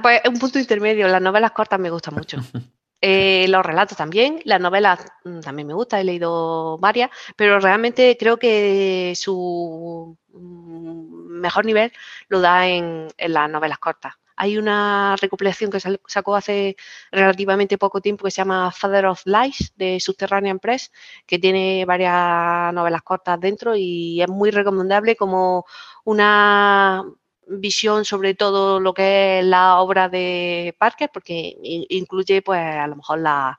Pues, 0.01 0.21
un 0.27 0.39
punto 0.39 0.59
intermedio, 0.59 1.07
las 1.07 1.21
novelas 1.21 1.51
cortas 1.51 1.79
me 1.79 1.89
gustan 1.89 2.15
mucho. 2.15 2.37
Eh, 3.01 3.45
los 3.49 3.63
relatos 3.63 3.95
también, 3.97 4.41
las 4.43 4.59
novelas 4.59 5.05
mm, 5.23 5.41
también 5.41 5.67
me 5.67 5.73
gusta, 5.75 6.01
he 6.01 6.03
leído 6.03 6.77
varias, 6.79 7.11
pero 7.35 7.59
realmente 7.59 8.17
creo 8.19 8.37
que 8.37 9.13
su 9.15 10.17
mm, 10.29 11.39
mejor 11.39 11.65
nivel 11.65 11.91
lo 12.27 12.41
da 12.41 12.67
en, 12.67 13.07
las 13.17 13.49
novelas 13.49 13.77
cortas. 13.79 14.15
Hay 14.35 14.57
una 14.57 15.15
recopilación 15.19 15.71
que 15.71 15.79
sacó 16.07 16.35
hace 16.35 16.75
relativamente 17.11 17.77
poco 17.77 18.01
tiempo 18.01 18.23
que 18.25 18.31
se 18.31 18.37
llama 18.41 18.71
Father 18.71 19.07
of 19.07 19.25
Lies 19.25 19.73
de 19.75 19.99
Subterranean 19.99 20.59
Press, 20.59 20.91
que 21.25 21.39
tiene 21.39 21.85
varias 21.85 22.73
novelas 22.73 23.01
cortas 23.03 23.39
dentro 23.39 23.75
y 23.75 24.21
es 24.21 24.29
muy 24.29 24.51
recomendable 24.51 25.15
como 25.15 25.65
una 26.05 27.03
visión 27.49 28.05
sobre 28.05 28.33
todo 28.33 28.79
lo 28.79 28.93
que 28.93 29.39
es 29.39 29.45
la 29.45 29.79
obra 29.79 30.09
de 30.09 30.75
Parker, 30.77 31.09
porque 31.13 31.55
incluye 31.61 32.41
pues 32.41 32.59
a 32.59 32.87
lo 32.87 32.97
mejor 32.97 33.19
las 33.19 33.57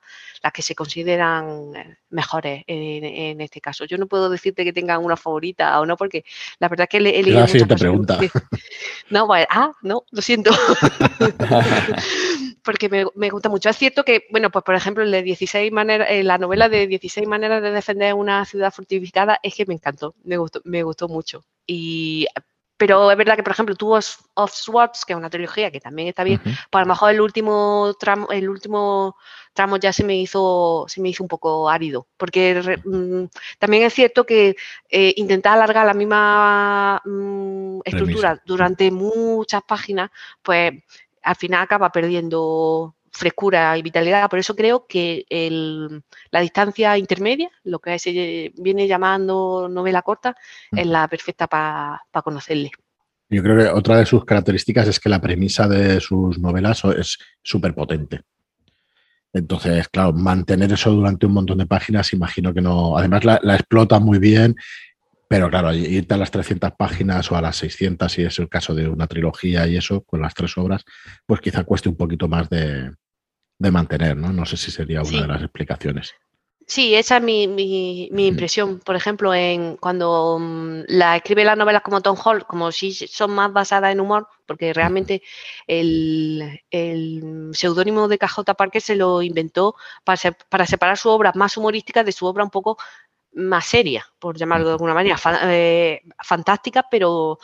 que 0.53 0.63
se 0.63 0.75
consideran 0.75 1.75
eh, 1.75 1.97
mejores 2.11 2.65
en, 2.67 3.41
este 3.41 3.61
caso. 3.61 3.85
Yo 3.85 3.99
no 3.99 4.07
puedo 4.07 4.31
decirte 4.31 4.65
que 4.65 4.73
tengan 4.73 5.05
una 5.05 5.17
favorita 5.17 5.79
o 5.81 5.87
no, 5.87 5.97
porque 5.97 6.25
la 6.59 6.69
verdad 6.69 6.85
es 6.85 6.91
que 6.91 6.97
he, 6.99 7.23
leído. 7.23 7.41
La 7.41 7.49
siguiente 7.49 7.77
pregunta. 7.77 8.19
No, 9.11 9.27
pues, 9.27 9.47
ah, 9.49 9.73
no, 9.83 10.05
lo 10.11 10.21
siento. 10.21 10.51
porque 12.63 12.91
me, 12.91 13.31
gusta 13.31 13.49
mucho. 13.49 13.71
Es 13.71 13.79
cierto 13.79 14.05
que, 14.05 14.27
bueno, 14.31 14.51
pues 14.51 14.63
por 14.65 14.75
ejemplo, 14.75 15.03
el 15.03 15.11
de 15.11 15.23
16 15.23 15.73
maneras, 15.73 16.09
eh, 16.11 16.23
la 16.23 16.37
novela 16.37 16.69
de 16.69 16.87
16 16.87 17.27
maneras 17.27 17.63
de 17.63 17.71
defender 17.71 18.13
una 18.13 18.45
ciudad 18.45 18.71
fortificada 18.71 19.41
es 19.43 19.55
que 19.55 19.65
me 19.65 19.73
encantó, 19.73 20.15
me 20.25 20.37
gustó, 20.37 20.61
me 20.65 20.83
gustó 20.83 21.09
mucho. 21.09 21.43
Y 21.67 22.27
pero 22.79 23.11
es 23.11 23.17
verdad 23.17 23.37
que, 23.37 23.43
por 23.43 23.53
ejemplo, 23.53 23.75
tú 23.75 23.93
of 23.95 24.53
Swords, 24.53 25.05
que 25.05 25.13
es 25.13 25.17
una 25.17 25.29
trilogía 25.29 25.71
que 25.71 25.81
también 25.81 26.09
está 26.09 26.23
bien, 26.23 26.41
pues 26.43 26.57
a 26.73 26.81
lo 26.81 26.87
mejor 26.87 27.11
el 27.11 27.21
último 27.21 27.95
tramo, 27.99 28.29
el 28.31 28.49
último 28.49 29.17
tramo 29.53 29.79
ya 29.79 29.93
se 29.93 30.05
me 30.05 30.17
hizo, 30.17 30.87
se 30.89 31.01
me 31.01 31.09
hizo 31.09 31.25
un 31.25 31.29
poco 31.29 31.69
árido. 31.69 32.07
Porque 32.17 32.79
mm, 32.85 33.25
también 33.59 33.83
es 33.83 33.93
cierto 33.93 34.25
que 34.25 34.55
eh, 34.89 35.13
intentar 35.17 35.55
alargar 35.55 35.87
la 35.87 35.95
misma 35.95 37.03
mm, 37.05 37.81
estructura 37.85 38.41
durante 38.47 38.93
muchas 38.93 39.63
páginas, 39.65 40.11
pues 40.41 40.73
al 41.23 41.37
final 41.37 41.63
acaba 41.63 41.91
perdiendo 41.91 42.95
frescura 43.19 43.77
y 43.77 43.83
vitalidad. 43.83 44.31
Por 44.31 44.39
eso 44.39 44.55
creo 44.55 44.87
que 44.87 45.27
la 46.31 46.41
distancia 46.41 46.97
intermedia, 46.97 47.51
lo 47.65 47.81
que 47.81 47.99
se 47.99 48.53
viene 48.57 48.87
llamando 48.87 49.69
novela 49.69 50.03
corta, 50.03 50.37
es 50.71 50.87
la 50.87 51.09
perfecta 51.09 51.47
para 51.49 52.23
conocerle. 52.23 52.71
Yo 53.31 53.43
creo 53.43 53.57
que 53.59 53.69
otra 53.69 53.99
de 53.99 54.07
sus 54.07 54.25
características 54.25 54.89
es 54.89 55.01
que 55.01 55.11
la 55.11 55.21
premisa 55.21 55.69
de 55.69 56.01
sus 56.01 56.39
novelas 56.39 56.83
es 56.97 57.19
súper 57.43 57.75
potente. 57.75 58.23
Entonces, 59.33 59.89
claro, 59.89 60.15
mantener 60.15 60.73
eso 60.73 60.91
durante 60.91 61.27
un 61.27 61.33
montón 61.33 61.59
de 61.59 61.67
páginas, 61.67 62.15
imagino 62.15 62.55
que 62.55 62.63
no. 62.63 62.97
Además, 62.97 63.25
la, 63.25 63.55
explota 63.55 63.99
muy 63.99 64.19
bien, 64.19 64.57
pero 65.29 65.51
claro, 65.51 65.75
irte 65.75 66.15
a 66.15 66.17
las 66.17 66.31
300 66.31 66.73
páginas 66.79 67.31
o 67.31 67.37
a 67.37 67.43
las 67.43 67.57
600, 67.57 68.11
si 68.11 68.23
es 68.23 68.39
el 68.39 68.49
caso 68.49 68.75
de 68.75 68.89
una 68.89 69.07
trilogía 69.07 69.67
y 69.67 69.77
eso, 69.77 70.03
con 70.05 70.23
las 70.23 70.33
tres 70.33 70.57
obras, 70.57 70.85
pues 71.27 71.43
quizá 71.43 71.65
cueste 71.65 71.91
un 71.91 71.97
poquito 71.97 72.29
más 72.29 72.49
de, 72.49 72.93
de 73.59 73.71
mantener, 73.71 74.17
¿no? 74.17 74.33
No 74.33 74.47
sé 74.47 74.57
si 74.57 74.71
sería 74.71 75.03
una 75.03 75.23
de 75.23 75.27
las 75.29 75.43
explicaciones. 75.43 76.15
Sí, 76.69 76.95
esa 76.95 77.17
es 77.17 77.23
mi, 77.23 77.49
mi, 77.49 78.27
impresión. 78.27 78.79
Por 78.81 78.95
ejemplo, 78.95 79.33
en 79.33 79.79
cuando 79.79 80.39
mm, 80.39 80.83
la 80.89 81.17
escribe 81.17 81.43
las 81.43 81.57
novelas 81.57 81.81
como 81.81 82.03
Tom 82.03 82.17
Hall, 82.23 82.45
como 82.47 82.71
si 82.73 82.93
son 82.93 83.31
más 83.31 83.51
basadas 83.55 83.91
en 83.91 84.01
humor, 84.01 84.29
porque 84.45 84.75
realmente 84.75 85.23
el, 85.67 86.61
el 86.71 87.51
seudónimo 87.53 88.07
de 88.07 88.19
KJ 88.19 88.55
Parker 88.55 88.83
se 88.83 88.97
lo 88.97 89.23
inventó 89.23 89.77
para, 90.05 90.19
para 90.51 90.67
separar 90.67 90.99
su 90.99 91.09
obra 91.09 91.33
más 91.35 91.57
humorística 91.57 92.05
de 92.05 92.13
su 92.13 92.27
obra 92.27 92.45
un 92.45 92.51
poco 92.51 92.77
más 93.33 93.65
seria, 93.65 94.07
por 94.19 94.37
llamarlo 94.37 94.67
de 94.67 94.73
alguna 94.73 94.95
manera, 94.95 95.17
eh, 95.45 96.03
fantástica, 96.23 96.85
pero, 96.91 97.39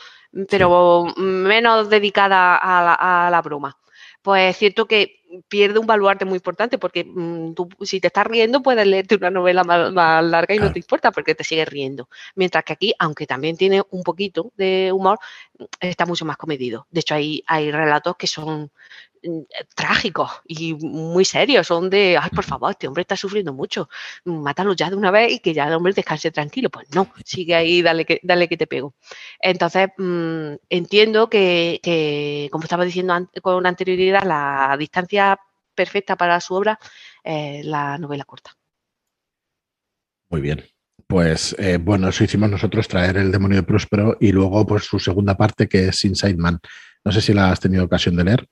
pero 0.49 1.05
menos 1.17 1.89
dedicada 1.89 2.57
a 2.57 2.83
la, 2.83 3.27
a 3.27 3.29
la 3.31 3.41
broma. 3.41 3.75
Pues 4.21 4.51
es 4.51 4.57
cierto 4.57 4.87
que 4.87 5.24
pierde 5.47 5.79
un 5.79 5.87
baluarte 5.87 6.25
muy 6.25 6.37
importante 6.37 6.77
porque 6.77 7.03
mm, 7.03 7.53
tú, 7.53 7.69
si 7.81 7.99
te 7.99 8.07
estás 8.07 8.25
riendo 8.27 8.61
puedes 8.61 8.85
leerte 8.85 9.15
una 9.15 9.29
novela 9.29 9.63
más, 9.63 10.23
larga 10.23 10.55
y 10.55 10.59
no 10.59 10.71
te 10.71 10.79
importa 10.79 11.11
porque 11.11 11.35
te 11.35 11.43
sigues 11.43 11.67
riendo. 11.67 12.09
Mientras 12.35 12.63
que 12.63 12.73
aquí, 12.73 12.93
aunque 12.99 13.27
también 13.27 13.57
tiene 13.57 13.83
un 13.89 14.03
poquito 14.03 14.51
de 14.55 14.91
humor, 14.93 15.19
está 15.79 16.05
mucho 16.05 16.25
más 16.25 16.37
comedido. 16.37 16.87
De 16.91 17.01
hecho, 17.01 17.15
hay, 17.15 17.43
hay 17.47 17.71
relatos 17.71 18.15
que 18.17 18.27
son 18.27 18.71
trágicos 19.75 20.31
y 20.45 20.73
muy 20.75 21.25
serios, 21.25 21.67
son 21.67 21.89
de, 21.89 22.17
ay, 22.21 22.29
por 22.29 22.43
favor, 22.43 22.71
este 22.71 22.87
hombre 22.87 23.01
está 23.01 23.15
sufriendo 23.15 23.53
mucho, 23.53 23.89
mátalo 24.25 24.73
ya 24.73 24.89
de 24.89 24.95
una 24.95 25.11
vez 25.11 25.33
y 25.33 25.39
que 25.39 25.53
ya 25.53 25.67
el 25.67 25.73
hombre 25.73 25.93
descanse 25.93 26.31
tranquilo. 26.31 26.69
Pues 26.69 26.87
no, 26.93 27.11
sigue 27.23 27.55
ahí, 27.55 27.81
dale 27.81 28.05
que, 28.05 28.19
dale 28.23 28.47
que 28.47 28.57
te 28.57 28.67
pego. 28.67 28.93
Entonces, 29.39 29.89
mm, 29.97 30.53
entiendo 30.69 31.29
que, 31.29 32.49
como 32.51 32.63
estaba 32.63 32.85
diciendo 32.85 33.29
con 33.41 33.65
anterioridad, 33.65 34.23
la 34.23 34.75
distancia 34.77 35.39
perfecta 35.73 36.15
para 36.15 36.39
su 36.39 36.55
obra 36.55 36.79
es 37.23 37.65
la 37.65 37.97
novela 37.97 38.23
corta. 38.23 38.51
Muy 40.29 40.41
bien. 40.41 40.63
Pues 41.07 41.55
eh, 41.59 41.77
bueno, 41.77 42.09
eso 42.09 42.23
hicimos 42.23 42.49
nosotros, 42.49 42.87
traer 42.87 43.17
el 43.17 43.31
demonio 43.31 43.57
de 43.57 43.63
Próspero 43.63 44.17
y 44.19 44.31
luego 44.31 44.65
pues 44.65 44.85
su 44.85 44.99
segunda 44.99 45.37
parte 45.37 45.67
que 45.67 45.89
es 45.89 46.03
Inside 46.03 46.37
Man. 46.37 46.59
No 47.05 47.11
sé 47.11 47.21
si 47.21 47.33
la 47.33 47.51
has 47.51 47.59
tenido 47.59 47.85
ocasión 47.85 48.15
de 48.15 48.23
leer. 48.23 48.49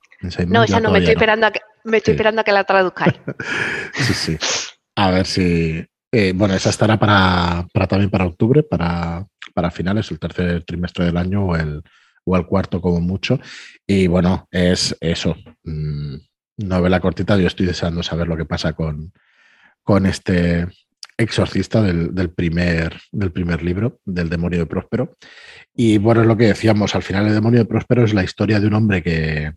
no, 0.47 0.63
esa 0.63 0.79
no, 0.79 0.91
me 0.91 0.99
estoy, 0.99 1.13
Esperando 1.13 1.47
a 1.47 1.51
que, 1.51 1.61
me 1.83 1.97
estoy 1.97 2.13
esperando 2.13 2.41
a 2.41 2.43
que 2.43 2.51
la 2.51 2.63
traduzcáis. 2.63 3.15
sí, 3.93 4.13
sí. 4.13 4.37
A 4.95 5.09
ver 5.09 5.25
si. 5.25 5.83
Eh, 6.11 6.33
bueno, 6.35 6.53
esa 6.53 6.69
estará 6.69 6.99
para, 6.99 7.65
también 7.89 8.11
para 8.11 8.27
octubre, 8.27 8.61
para, 8.61 9.25
para 9.55 9.71
finales, 9.71 10.11
el 10.11 10.19
tercer 10.19 10.63
trimestre 10.63 11.05
del 11.05 11.17
año 11.17 11.47
o 11.47 11.55
el, 11.55 11.81
o 12.25 12.37
el 12.37 12.45
cuarto 12.45 12.79
como 12.79 13.01
mucho. 13.01 13.39
Y 13.87 14.05
bueno, 14.05 14.47
es 14.51 14.95
eso. 15.01 15.35
Mm, 15.63 16.17
novela 16.57 16.99
cortita. 16.99 17.35
Yo 17.37 17.47
estoy 17.47 17.65
deseando 17.65 18.03
saber 18.03 18.27
lo 18.27 18.37
que 18.37 18.45
pasa 18.45 18.73
con, 18.73 19.11
con 19.81 20.05
este 20.05 20.67
exorcista 21.17 21.81
del, 21.81 22.31
primer, 22.31 22.99
del 23.11 23.31
primer 23.31 23.63
libro, 23.63 23.99
del 24.05 24.29
demonio 24.29 24.59
de 24.59 24.65
Próspero. 24.65 25.17
Y 25.73 25.97
bueno, 25.97 26.21
es 26.21 26.27
lo 26.27 26.37
que 26.37 26.47
decíamos, 26.47 26.95
al 26.95 27.03
final 27.03 27.27
el 27.27 27.33
demonio 27.33 27.59
de 27.59 27.65
Próspero 27.65 28.03
es 28.03 28.13
la 28.13 28.23
historia 28.23 28.59
de 28.59 28.67
un 28.67 28.73
hombre 28.73 29.01
que, 29.03 29.53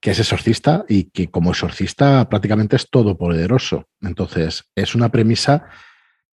que 0.00 0.10
es 0.12 0.18
exorcista 0.18 0.84
y 0.88 1.10
que 1.10 1.30
como 1.30 1.50
exorcista 1.50 2.28
prácticamente 2.28 2.76
es 2.76 2.88
todopoderoso. 2.90 3.86
Entonces, 4.00 4.64
es 4.74 4.94
una 4.94 5.10
premisa 5.10 5.68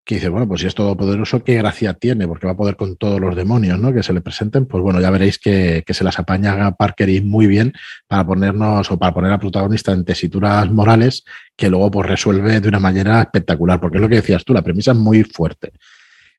que 0.05 0.15
dice, 0.15 0.29
bueno, 0.29 0.47
pues 0.47 0.61
si 0.61 0.67
es 0.67 0.75
todopoderoso, 0.75 1.43
¿qué 1.43 1.55
gracia 1.55 1.95
tiene? 1.95 2.27
Porque 2.27 2.45
va 2.45 2.53
a 2.53 2.57
poder 2.57 2.75
con 2.75 2.95
todos 2.95 3.19
los 3.19 3.35
demonios 3.35 3.79
¿no? 3.79 3.91
que 3.91 4.03
se 4.03 4.13
le 4.13 4.21
presenten. 4.21 4.67
Pues 4.67 4.83
bueno, 4.83 5.01
ya 5.01 5.09
veréis 5.09 5.39
que, 5.39 5.83
se 5.87 6.03
las 6.03 6.19
apaña 6.19 6.71
Parker 6.75 7.09
y 7.09 7.21
muy 7.21 7.47
bien 7.47 7.73
para 8.07 8.25
ponernos 8.25 8.91
o 8.91 8.99
para 8.99 9.13
poner 9.13 9.31
al 9.31 9.39
protagonista 9.39 9.91
en 9.91 10.05
tesituras 10.05 10.69
morales 10.71 11.25
que 11.55 11.69
luego 11.69 11.89
pues 11.89 12.07
resuelve 12.07 12.61
de 12.61 12.67
una 12.67 12.79
manera 12.79 13.19
espectacular. 13.21 13.79
Porque 13.79 13.97
es 13.97 14.01
lo 14.01 14.07
que 14.07 14.17
decías 14.17 14.45
tú, 14.45 14.53
la 14.53 14.61
premisa 14.61 14.91
es 14.91 14.97
muy 14.97 15.23
fuerte. 15.23 15.73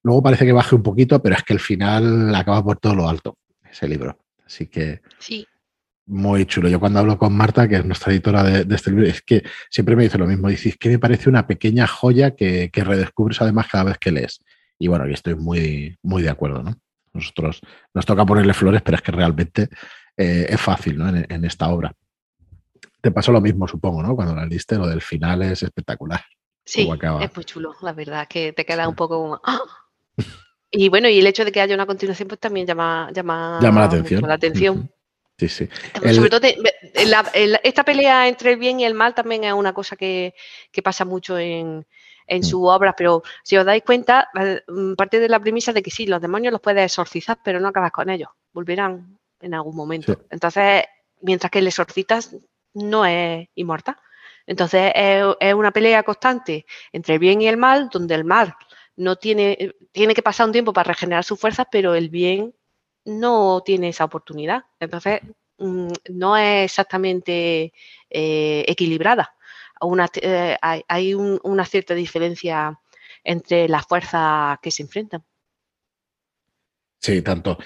Luego 0.05 0.23
parece 0.23 0.47
que 0.47 0.53
baje 0.53 0.77
un 0.77 0.85
poquito, 0.85 1.21
pero 1.21 1.35
es 1.35 1.43
que 1.43 1.53
el 1.53 1.61
final 1.61 2.33
acaba 2.37 2.63
por 2.63 2.79
todo 2.79 2.95
lo 2.95 3.09
alto, 3.09 3.37
ese 3.69 3.89
libro. 3.89 4.17
Así 4.47 4.69
que 4.69 5.01
sí 5.19 5.45
muy 6.07 6.47
chulo. 6.47 6.69
Yo 6.69 6.81
cuando 6.81 7.01
hablo 7.01 7.19
con 7.19 7.37
Marta, 7.37 7.69
que 7.69 7.77
es 7.77 7.85
nuestra 7.85 8.13
editora 8.13 8.43
de, 8.43 8.75
este 8.75 8.91
libro, 8.91 9.07
es 9.07 9.23
que 9.23 9.43
siempre 9.71 9.97
me 9.97 10.05
dice 10.05 10.19
lo 10.19 10.27
mismo. 10.27 10.49
Dice, 10.49 10.77
que 10.79 10.89
me 10.89 10.99
parece 10.99 11.29
una 11.29 11.47
pequeña 11.47 11.87
joya 11.87 12.35
que, 12.35 12.71
redescubres 12.73 13.43
además 13.43 13.67
cada 13.71 13.85
vez 13.85 13.99
que 13.99 14.13
lees. 14.13 14.41
Y 14.79 14.89
bueno, 14.89 15.07
yo 15.07 15.15
estoy 15.15 15.35
muy, 15.35 15.97
muy 16.03 16.23
de 16.23 16.31
acuerdo, 16.31 16.63
¿no? 16.63 16.77
Nosotros 17.13 17.61
nos 17.95 18.07
toca 18.07 18.27
ponerle 18.27 18.55
flores, 18.55 18.83
pero 18.83 18.97
es 18.97 19.03
que 19.03 19.13
realmente 19.13 19.69
eh, 20.17 20.47
es 20.49 20.61
fácil, 20.61 20.99
¿no? 20.99 21.09
En, 21.09 21.45
esta 21.45 21.69
obra. 21.69 21.93
Te 23.01 23.11
pasó 23.11 23.33
lo 23.33 23.41
mismo, 23.41 23.67
supongo, 23.67 24.03
¿no? 24.03 24.15
Cuando 24.15 24.35
la 24.35 24.47
leíste, 24.47 24.77
lo 24.77 24.87
del 24.87 25.01
final 25.01 25.43
es 25.43 25.63
espectacular. 25.63 26.23
Sí, 26.65 26.89
es 27.21 27.37
muy 27.37 27.45
chulo, 27.45 27.75
la 27.81 27.93
verdad, 27.93 28.27
que 28.29 28.53
te 28.53 28.67
queda 28.67 28.89
un 28.89 28.97
poco 28.97 29.41
¡ah! 29.45 29.61
Y 30.71 30.89
bueno, 30.89 31.09
y 31.09 31.19
el 31.19 31.27
hecho 31.27 31.45
de 31.45 31.53
que 31.53 31.61
haya 31.61 31.75
una 31.75 31.87
continuación, 31.87 32.29
pues 32.29 32.41
también 32.41 32.67
llama, 32.67 33.11
llama, 33.13 33.61
llama 33.63 33.81
la 33.81 33.87
atención. 33.87 34.23
La 34.23 34.35
atención. 34.35 34.91
Sí, 35.39 35.49
sí. 35.49 35.69
Sobre 36.15 36.31
todo, 36.31 36.41
esta 37.63 37.85
pelea 37.85 38.27
entre 38.27 38.53
el 38.53 38.59
bien 38.59 38.81
y 38.81 38.85
el 38.85 38.95
mal 38.95 39.15
también 39.15 39.45
es 39.45 39.53
una 39.53 39.75
cosa 39.75 39.95
que, 39.97 40.35
pasa 40.83 41.05
mucho 41.05 41.39
en, 41.39 41.87
en 42.27 42.41
mm. 42.41 42.45
sus 42.45 42.61
obras, 42.63 42.95
pero 42.97 43.23
si 43.43 43.57
os 43.57 43.67
dais 43.67 43.83
cuenta, 43.83 44.29
mm, 44.67 44.95
parte 44.95 45.21
de 45.21 45.29
la 45.29 45.39
premisa 45.39 45.73
de 45.73 45.83
que 45.83 45.91
sí, 45.91 46.07
los 46.07 46.23
demonios 46.23 46.53
los 46.53 46.61
puedes 46.63 46.85
exorcizar, 46.85 47.39
pero 47.45 47.61
no 47.61 47.69
acabas 47.69 47.93
con 47.93 48.09
ellos, 48.09 48.31
volverán 48.53 49.19
en 49.41 49.55
algún 49.55 49.77
momento. 49.77 50.25
Entonces, 50.31 50.85
mientras 51.21 51.51
que 51.51 51.59
el 51.59 51.67
exorcitas 51.67 52.35
no 52.73 53.05
es 53.05 53.49
inmortal. 53.55 53.97
Entonces, 54.47 54.93
es, 54.95 55.25
es, 55.41 55.55
una 55.55 55.71
pelea 55.71 56.03
constante 56.03 56.65
entre 56.93 57.15
el 57.15 57.21
bien 57.21 57.43
y 57.43 57.49
el 57.49 57.57
mal, 57.57 57.91
donde 57.91 58.15
el 58.15 58.25
mal 58.25 58.55
no 58.97 59.17
tiene, 59.17 59.75
tiene 59.93 60.15
que 60.15 60.23
pasar 60.23 60.47
un 60.47 60.53
tiempo 60.53 60.73
para 60.73 60.89
regenerar 60.89 61.25
sus 61.25 61.39
fuerzas, 61.39 61.67
pero 61.71 61.95
el 61.95 62.09
bien 62.09 62.55
no 63.07 63.63
tiene 63.65 63.89
esa 63.89 64.05
oportunidad. 64.05 64.65
Entonces, 64.79 65.21
mm, 65.59 65.93
no 66.11 66.37
es 66.37 66.65
exactamente 66.65 67.73
eh, 68.11 68.65
equilibrada. 68.69 69.35
Eh, 70.23 70.57
hay, 70.61 71.15
una 71.15 71.65
cierta 71.65 71.95
diferencia 71.95 72.79
entre 73.25 73.69
las 73.69 73.87
fuerzas 73.87 74.59
que 74.63 74.71
se 74.71 74.83
enfrentan. 74.83 75.23
Sí, 77.01 77.23
tanto. 77.23 77.59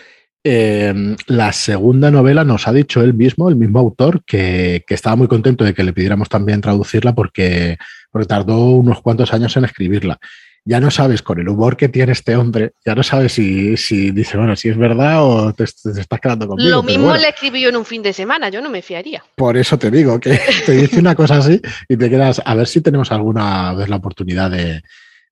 Em, 0.42 1.16
la 1.26 1.52
segunda 1.52 2.10
novela 2.10 2.44
nos 2.44 2.66
ha 2.66 2.72
dicho 2.72 3.02
él 3.02 3.14
mismo, 3.14 3.48
el 3.48 3.56
mismo 3.56 3.78
autor, 3.78 4.24
que, 4.24 4.84
estaba 4.88 5.16
muy 5.16 5.28
contento 5.28 5.64
de 5.64 5.74
que 5.74 5.84
le 5.84 5.92
pidiéramos 5.92 6.28
también 6.28 6.60
traducirla 6.60 7.14
porque, 7.14 7.78
porque 8.10 8.26
tardó 8.26 8.70
unos 8.70 9.02
cuantos 9.02 9.32
años 9.32 9.56
en 9.56 9.64
escribirla 9.64 10.18
ya 10.64 10.80
no 10.80 10.90
sabes 10.90 11.22
con 11.22 11.40
el 11.40 11.48
humor 11.48 11.76
que 11.76 11.88
tiene 11.88 12.12
este 12.12 12.36
hombre, 12.36 12.72
ya 12.84 12.94
no 12.94 13.02
sabes 13.02 13.32
si, 13.32 13.76
si 13.76 14.10
dice, 14.10 14.36
bueno, 14.36 14.56
si 14.56 14.68
es 14.68 14.76
verdad 14.76 15.24
o 15.24 15.52
te, 15.52 15.64
estás 15.64 16.20
quedando 16.20 16.46
conmigo. 16.46 16.70
Lo 16.70 16.82
mismo 16.82 17.14
le 17.14 17.28
escribí 17.28 17.60
yo 17.62 17.70
en 17.70 17.76
un 17.76 17.84
fin 17.84 18.02
de 18.02 18.12
semana, 18.12 18.48
yo 18.50 18.60
no 18.60 18.70
me 18.70 18.82
fiaría. 18.82 19.24
Por 19.36 19.56
eso 19.56 19.78
te 19.78 19.90
digo 19.90 20.20
que 20.20 20.38
te 20.66 20.72
dice 20.72 20.98
una 20.98 21.14
cosa 21.14 21.38
así 21.38 21.60
y 21.88 21.96
te 21.96 22.10
quedas, 22.10 22.42
a 22.44 22.54
ver 22.54 22.66
si 22.66 22.80
tenemos 22.80 23.10
alguna 23.12 23.72
vez 23.74 23.88
la 23.88 23.96
oportunidad 23.96 24.50
de, 24.50 24.82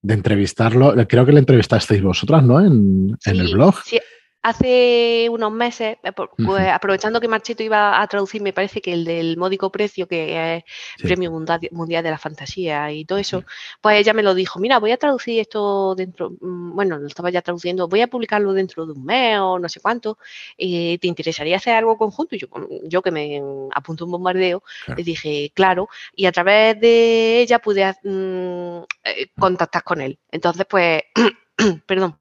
entrevistarlo. 0.07 0.95
Creo 1.07 1.25
que 1.25 1.33
le 1.33 1.39
entrevistasteis 1.39 2.01
vosotras, 2.01 2.43
¿no? 2.43 2.59
En, 2.59 3.17
en 3.25 3.39
el 3.39 3.53
blog. 3.53 3.75
Sí, 3.85 3.99
Hace 4.41 5.27
unos 5.29 5.51
meses, 5.51 5.97
eh, 6.01 6.11
pues, 6.13 6.67
aprovechando 6.67 7.19
que 7.19 7.27
Marchito 7.27 7.61
iba 7.61 8.01
a 8.01 8.07
traducir, 8.07 8.41
me 8.41 8.53
parece 8.53 8.79
que 8.79 8.93
el 8.93 9.03
del 9.03 9.35
módico 9.35 9.69
precio, 9.69 10.07
que 10.07 10.55
es 10.55 10.63
Premio 11.03 11.29
mundial, 11.29 12.03
de 12.03 12.09
la 12.09 12.17
Fantasía 12.17 12.89
y 12.91 13.03
todo 13.03 13.17
eso, 13.19 13.43
pues 13.81 13.99
ella 13.99 14.13
me 14.13 14.23
lo 14.23 14.33
dijo, 14.33 14.59
mira, 14.59 14.79
voy 14.79 14.91
a 14.91 14.97
traducir 14.97 15.41
esto 15.41 15.93
dentro, 15.95 16.31
mm, 16.39 16.73
bueno, 16.73 16.97
lo 16.97 17.07
estaba 17.07 17.29
ya 17.31 17.41
traduciendo, 17.41 17.89
voy 17.89 17.99
a 18.01 18.07
publicarlo 18.07 18.53
dentro 18.53 18.85
de 18.85 18.93
un 18.93 19.03
mes 19.03 19.39
o 19.39 19.59
no 19.59 19.67
sé 19.67 19.81
cuánto, 19.81 20.17
¿te 20.57 20.99
interesaría 21.01 21.57
hacer 21.57 21.75
algo 21.75 21.97
conjunto? 21.97 22.35
Y 22.35 22.39
yo, 22.39 22.47
yo 22.83 23.01
que 23.01 23.11
me 23.11 23.41
apunto 23.75 24.05
un 24.05 24.11
bombardeo, 24.11 24.63
le 24.95 25.03
dije, 25.03 25.51
claro, 25.53 25.89
y 26.15 26.25
a 26.27 26.31
través 26.31 26.79
de 26.79 27.41
ella 27.41 27.59
pude 27.59 27.83
mm, 28.03 28.83
eh, 29.03 29.27
contactar 29.37 29.83
con 29.83 30.01
él. 30.01 30.17
Entonces, 30.31 30.65
pues, 30.69 31.03
perdón 31.85 32.17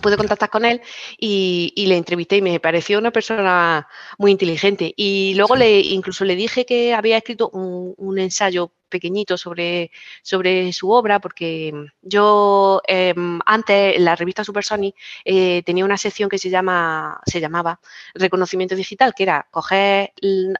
pude 0.00 0.16
contactar 0.16 0.50
con 0.50 0.64
él 0.64 0.80
y, 1.18 1.72
le 1.86 1.96
entrevisté 1.96 2.36
y 2.36 2.42
me 2.42 2.60
pareció 2.60 2.98
una 2.98 3.10
persona 3.10 3.88
muy 4.18 4.30
inteligente. 4.30 4.92
Y 4.96 5.34
luego 5.34 5.56
le 5.56 5.80
incluso 5.80 6.24
le 6.24 6.36
dije 6.36 6.64
que 6.66 6.94
había 6.94 7.18
escrito 7.18 7.50
un 7.50 8.18
ensayo 8.18 8.72
pequeñito 8.88 9.36
sobre, 9.36 9.90
sobre 10.22 10.72
su 10.72 10.90
obra, 10.90 11.20
porque 11.20 11.72
yo 12.02 12.80
em, 12.86 13.40
antes 13.46 13.96
en 13.96 14.04
la 14.04 14.16
revista 14.16 14.44
Super 14.44 14.64
Sony 14.64 14.92
eh, 15.24 15.62
tenía 15.64 15.84
una 15.84 15.96
sección 15.96 16.28
que 16.28 16.38
se, 16.38 16.50
llama, 16.50 17.20
se 17.26 17.40
llamaba 17.40 17.80
Reconocimiento 18.14 18.74
Digital, 18.74 19.14
que 19.14 19.22
era 19.24 19.46
coger 19.50 20.12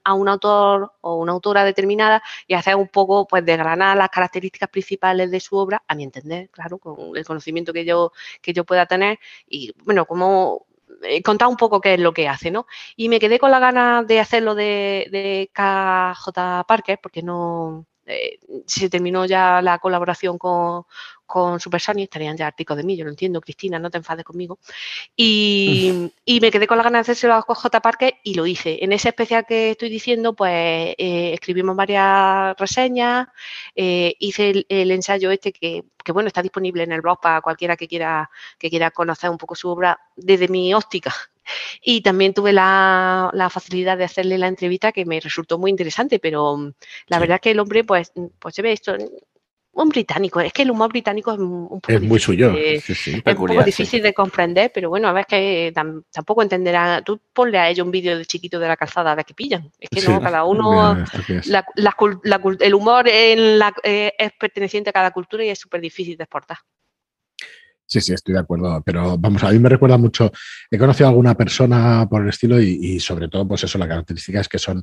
a 0.05 0.15
un 0.15 0.29
autor 0.29 0.93
o 1.01 1.17
una 1.17 1.33
autora 1.33 1.65
determinada 1.65 2.23
y 2.47 2.55
hacer 2.55 2.77
un 2.77 2.89
poco, 2.89 3.27
pues, 3.27 3.45
desgranar 3.45 3.97
las 3.97 4.09
características 4.11 4.69
principales 4.71 5.31
de 5.31 5.41
su 5.41 5.57
obra, 5.57 5.83
a 5.87 5.95
mi 5.95 6.05
entender, 6.05 6.51
claro, 6.51 6.79
con 6.79 7.17
el 7.17 7.25
conocimiento 7.25 7.73
que 7.73 7.85
yo, 7.85 8.13
que 8.43 8.53
yo 8.53 8.65
pueda 8.65 8.87
tener 8.87 9.19
y, 9.49 9.73
bueno, 9.85 10.07
como 10.07 10.67
eh, 11.03 11.23
contar 11.23 11.49
un 11.49 11.57
poco 11.57 11.81
qué 11.81 11.95
es 11.95 12.01
lo 12.01 12.13
que 12.13 12.29
hace, 12.29 12.51
¿no? 12.51 12.67
Y 12.97 13.09
me 13.09 13.21
quedé 13.21 13.39
con 13.39 13.51
la 13.51 13.59
gana 13.59 14.03
de 14.03 14.21
hacerlo 14.21 14.55
de, 14.55 15.09
de 15.11 15.51
KJ 15.53 16.65
Parker, 16.67 16.99
porque 17.03 17.23
no, 17.23 17.87
eh, 18.07 18.39
se 18.67 18.89
terminó 18.89 19.27
ya 19.27 19.61
la 19.63 19.79
colaboración 19.79 20.39
con, 20.39 20.85
con 21.27 21.61
Super 21.61 21.81
Sony, 21.81 22.03
estarían 22.03 22.37
ya 22.37 22.47
artículos 22.47 22.79
de 22.79 22.85
mí, 22.85 22.97
yo 22.97 23.05
lo 23.05 23.11
entiendo, 23.11 23.41
Cristina, 23.41 23.79
no 23.79 23.91
te 23.91 23.99
enfades 23.99 24.25
conmigo. 24.25 24.59
Y, 25.17 26.11
me 26.41 26.51
quedé 26.51 26.67
con 26.67 26.79
la 26.79 26.85
ganas 26.85 27.07
de 27.07 27.13
hacerlo 27.13 27.35
a 27.35 27.43
J. 27.43 27.81
Parker 27.81 28.15
y 28.23 28.35
lo 28.35 28.47
hice. 28.47 28.79
En 28.83 28.93
ese 28.93 29.09
especial 29.09 29.45
que 29.47 29.73
estoy 29.73 29.89
diciendo, 29.89 30.35
pues 30.35 30.95
eh, 30.99 31.33
escribimos 31.35 31.77
varias 31.77 32.57
reseñas, 32.57 33.29
eh, 33.75 34.15
hice 34.19 34.65
el, 34.69 34.91
ensayo 34.91 35.31
este 35.31 35.53
que, 35.53 35.85
que, 36.05 36.13
bueno, 36.13 36.29
está 36.29 36.43
disponible 36.43 36.83
en 36.85 36.93
el 36.93 37.01
blog 37.01 37.21
para 37.21 37.41
cualquiera 37.41 37.77
que 37.77 37.89
quiera, 37.89 38.31
que 38.59 38.71
quiera 38.71 38.91
conocer 38.91 39.31
un 39.31 39.39
poco 39.39 39.55
su 39.55 39.69
obra 39.69 39.99
desde 40.17 40.49
mi 40.49 40.73
óptica, 40.75 41.15
y 41.83 42.01
también 42.03 42.35
tuve 42.35 42.53
la, 42.53 43.49
facilidad 43.51 43.97
de 43.97 44.05
hacerle 44.05 44.39
la 44.39 44.49
entrevista 44.49 44.93
que 44.93 45.05
me 45.05 45.21
resultó 45.21 45.59
muy 45.59 45.71
interesante, 45.71 46.19
pero 46.19 46.57
mm, 46.57 46.73
la 47.09 47.19
verdad 47.19 47.41
que 47.41 47.53
el 47.53 47.61
hombre, 47.61 47.85
pues, 47.85 48.13
mm, 48.15 48.27
pues 48.39 48.55
se 48.55 48.63
ve 48.63 48.73
esto, 48.73 48.97
un 49.77 49.89
británico, 49.91 50.41
es 50.41 50.53
que 50.53 50.63
el 50.63 50.71
humor 50.71 50.89
británico 50.89 51.33
es 51.33 51.39
un 51.39 51.69
poco 51.69 51.93
es 51.93 52.01
muy 52.01 52.19
suyo, 52.19 52.53
es 52.57 53.07
un 53.09 53.21
poco 53.21 53.63
difícil 53.63 54.03
de 54.03 54.15
comprender, 54.15 54.71
pero 54.75 54.89
bueno, 54.89 55.09
a 55.09 55.13
ver 55.13 55.27
que 55.27 55.73
tampoco 56.13 56.43
entenderá, 56.43 57.03
tú 57.03 57.21
ponle 57.33 57.59
a 57.59 57.69
ellos 57.69 57.85
un 57.85 57.91
vídeo 57.91 58.17
de 58.17 58.25
chiquito 58.25 58.59
de 58.59 58.69
la 58.69 58.77
calzada 58.77 59.13
a 59.13 59.15
ver 59.15 59.25
qué 59.27 59.35
pillan, 59.35 59.71
es 59.79 59.91
que 59.91 60.09
no, 60.09 60.21
cada 60.21 60.45
uno, 60.45 61.05
el 62.61 62.75
humor 62.75 63.09
en 63.09 63.59
la, 63.59 63.75
eh, 63.83 64.13
es 64.19 64.33
perteneciente 64.39 64.91
a 64.91 64.93
cada 64.95 65.11
cultura 65.11 65.45
y 65.45 65.51
es 65.51 65.59
súper 65.59 65.81
difícil 65.81 66.17
de 66.17 66.25
exportar. 66.25 66.59
Sí, 67.89 68.01
sí, 68.01 68.13
estoy 68.13 68.35
de 68.35 68.41
acuerdo. 68.41 68.83
Pero 68.85 69.17
vamos, 69.17 69.45
a 69.45 69.53
mí 69.53 69.61
me 69.61 69.69
recuerda 69.69 69.97
mucho. 69.97 70.33
He 70.71 70.77
conocido 70.77 71.07
a 71.07 71.11
alguna 71.11 71.37
persona 71.37 72.07
por 72.11 72.23
el 72.23 72.31
estilo 72.31 72.61
y, 72.61 72.99
sobre 72.99 73.29
todo, 73.29 73.47
pues 73.47 73.63
eso, 73.63 73.79
la 73.79 73.87
característica 73.87 74.41
es 74.41 74.49
que 74.49 74.59
son 74.59 74.83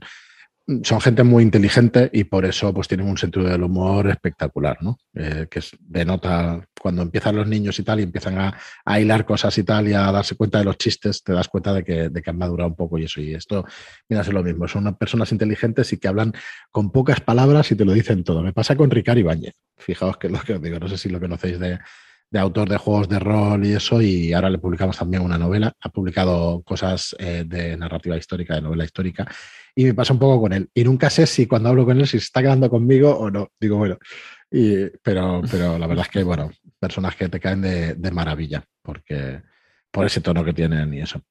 son 0.84 1.02
gente 1.02 1.24
muy 1.24 1.44
inteligente 1.44 2.10
y 2.14 2.24
por 2.24 2.46
eso 2.46 2.74
pues 2.74 2.88
tienen 2.88 3.08
un 3.08 3.18
sentido 3.18 3.46
del 3.46 3.64
humor 3.64 4.10
espectacular, 4.10 4.78
¿no? 4.82 4.98
Eh, 5.14 5.48
que 5.50 5.60
es, 5.60 5.72
denota 5.80 6.66
cuando 6.80 7.02
empiezan 7.02 7.36
los 7.36 7.48
niños 7.48 7.78
y 7.80 7.84
tal 7.84 8.00
y 8.00 8.04
empiezan 8.04 8.38
a, 8.38 9.00
hilar 9.00 9.26
cosas 9.26 9.58
y 9.58 9.64
tal 9.64 9.90
y 9.90 9.94
a 9.94 10.12
darse 10.12 10.36
cuenta 10.36 10.60
de 10.60 10.66
los 10.66 10.78
chistes, 10.78 11.22
te 11.22 11.34
das 11.34 11.50
cuenta 11.50 11.74
de 11.74 11.84
que, 11.84 12.10
de 12.10 12.22
que 12.22 12.30
han 12.30 12.38
madurado 12.38 12.70
un 12.70 12.76
poco 12.76 12.98
y 12.98 13.06
eso. 13.06 13.20
Y 13.20 13.34
esto, 13.34 13.66
mira, 14.08 14.22
es 14.22 14.32
lo 14.32 14.44
mismo, 14.44 14.68
son 14.68 14.96
personas 14.96 15.32
inteligentes 15.32 15.92
y 15.92 15.98
que 15.98 16.08
hablan 16.08 16.32
con 16.72 16.92
pocas 16.92 17.20
palabras 17.20 17.70
y 17.72 17.76
te 17.76 17.84
lo 17.84 17.92
dicen 17.92 18.24
todo. 18.24 18.42
Me 18.42 18.54
pasa 18.54 18.76
con 18.76 18.90
Ricardo 18.90 19.20
Ibáñez. 19.20 19.56
Fijaos 19.78 20.18
que 20.18 20.28
es 20.28 20.34
lo 20.34 20.40
que 20.40 20.54
os 20.54 20.62
digo, 20.62 20.80
no 20.80 20.88
sé 20.88 20.98
si 20.98 21.10
lo 21.10 21.20
conocéis 21.20 21.60
de, 21.60 21.80
de 22.34 22.40
autor 22.40 22.68
de 22.68 22.78
juegos 22.78 23.08
de 23.08 23.20
rol 23.20 23.64
y 23.64 23.74
eso, 23.74 24.02
y 24.02 24.34
ahora 24.34 24.50
le 24.50 24.58
publicamos 24.58 24.98
también 24.98 25.22
una 25.22 25.38
novela. 25.38 25.72
Ha 25.80 25.90
publicado 25.90 26.64
cosas 26.64 27.16
eh, 27.20 27.44
de 27.46 27.78
narrativa 27.78 28.18
histórica, 28.18 28.56
de 28.56 28.62
novela 28.62 28.86
histórica, 28.86 29.28
y 29.76 29.84
me 29.86 29.94
pasa 29.94 30.14
un 30.14 30.20
poco 30.20 30.42
con 30.42 30.52
él. 30.52 30.68
Y 30.74 30.84
nunca 30.84 31.12
sé 31.12 31.28
si 31.28 31.46
cuando 31.46 31.70
hablo 31.70 31.86
con 31.86 32.00
él 32.00 32.08
si 32.08 32.18
se 32.18 32.26
está 32.26 32.42
quedando 32.42 32.72
conmigo 32.72 33.16
o 33.16 33.30
no. 33.30 33.50
Digo, 33.60 33.78
bueno, 33.78 34.00
pero, 35.04 35.44
pero 35.50 35.78
la 35.78 35.86
verdad 35.86 36.08
es 36.08 36.12
que, 36.12 36.24
bueno, 36.24 36.50
personas 36.80 37.16
que 37.16 37.30
te 37.30 37.40
caen 37.40 37.62
de, 37.62 37.94
de, 37.94 38.12
maravilla, 38.12 38.64
porque 38.82 39.44
por 39.92 40.08
ese 40.08 40.22
tono 40.22 40.44
que 40.44 40.54
tienen 40.54 40.92
y 40.92 41.02
eso. 41.02 41.22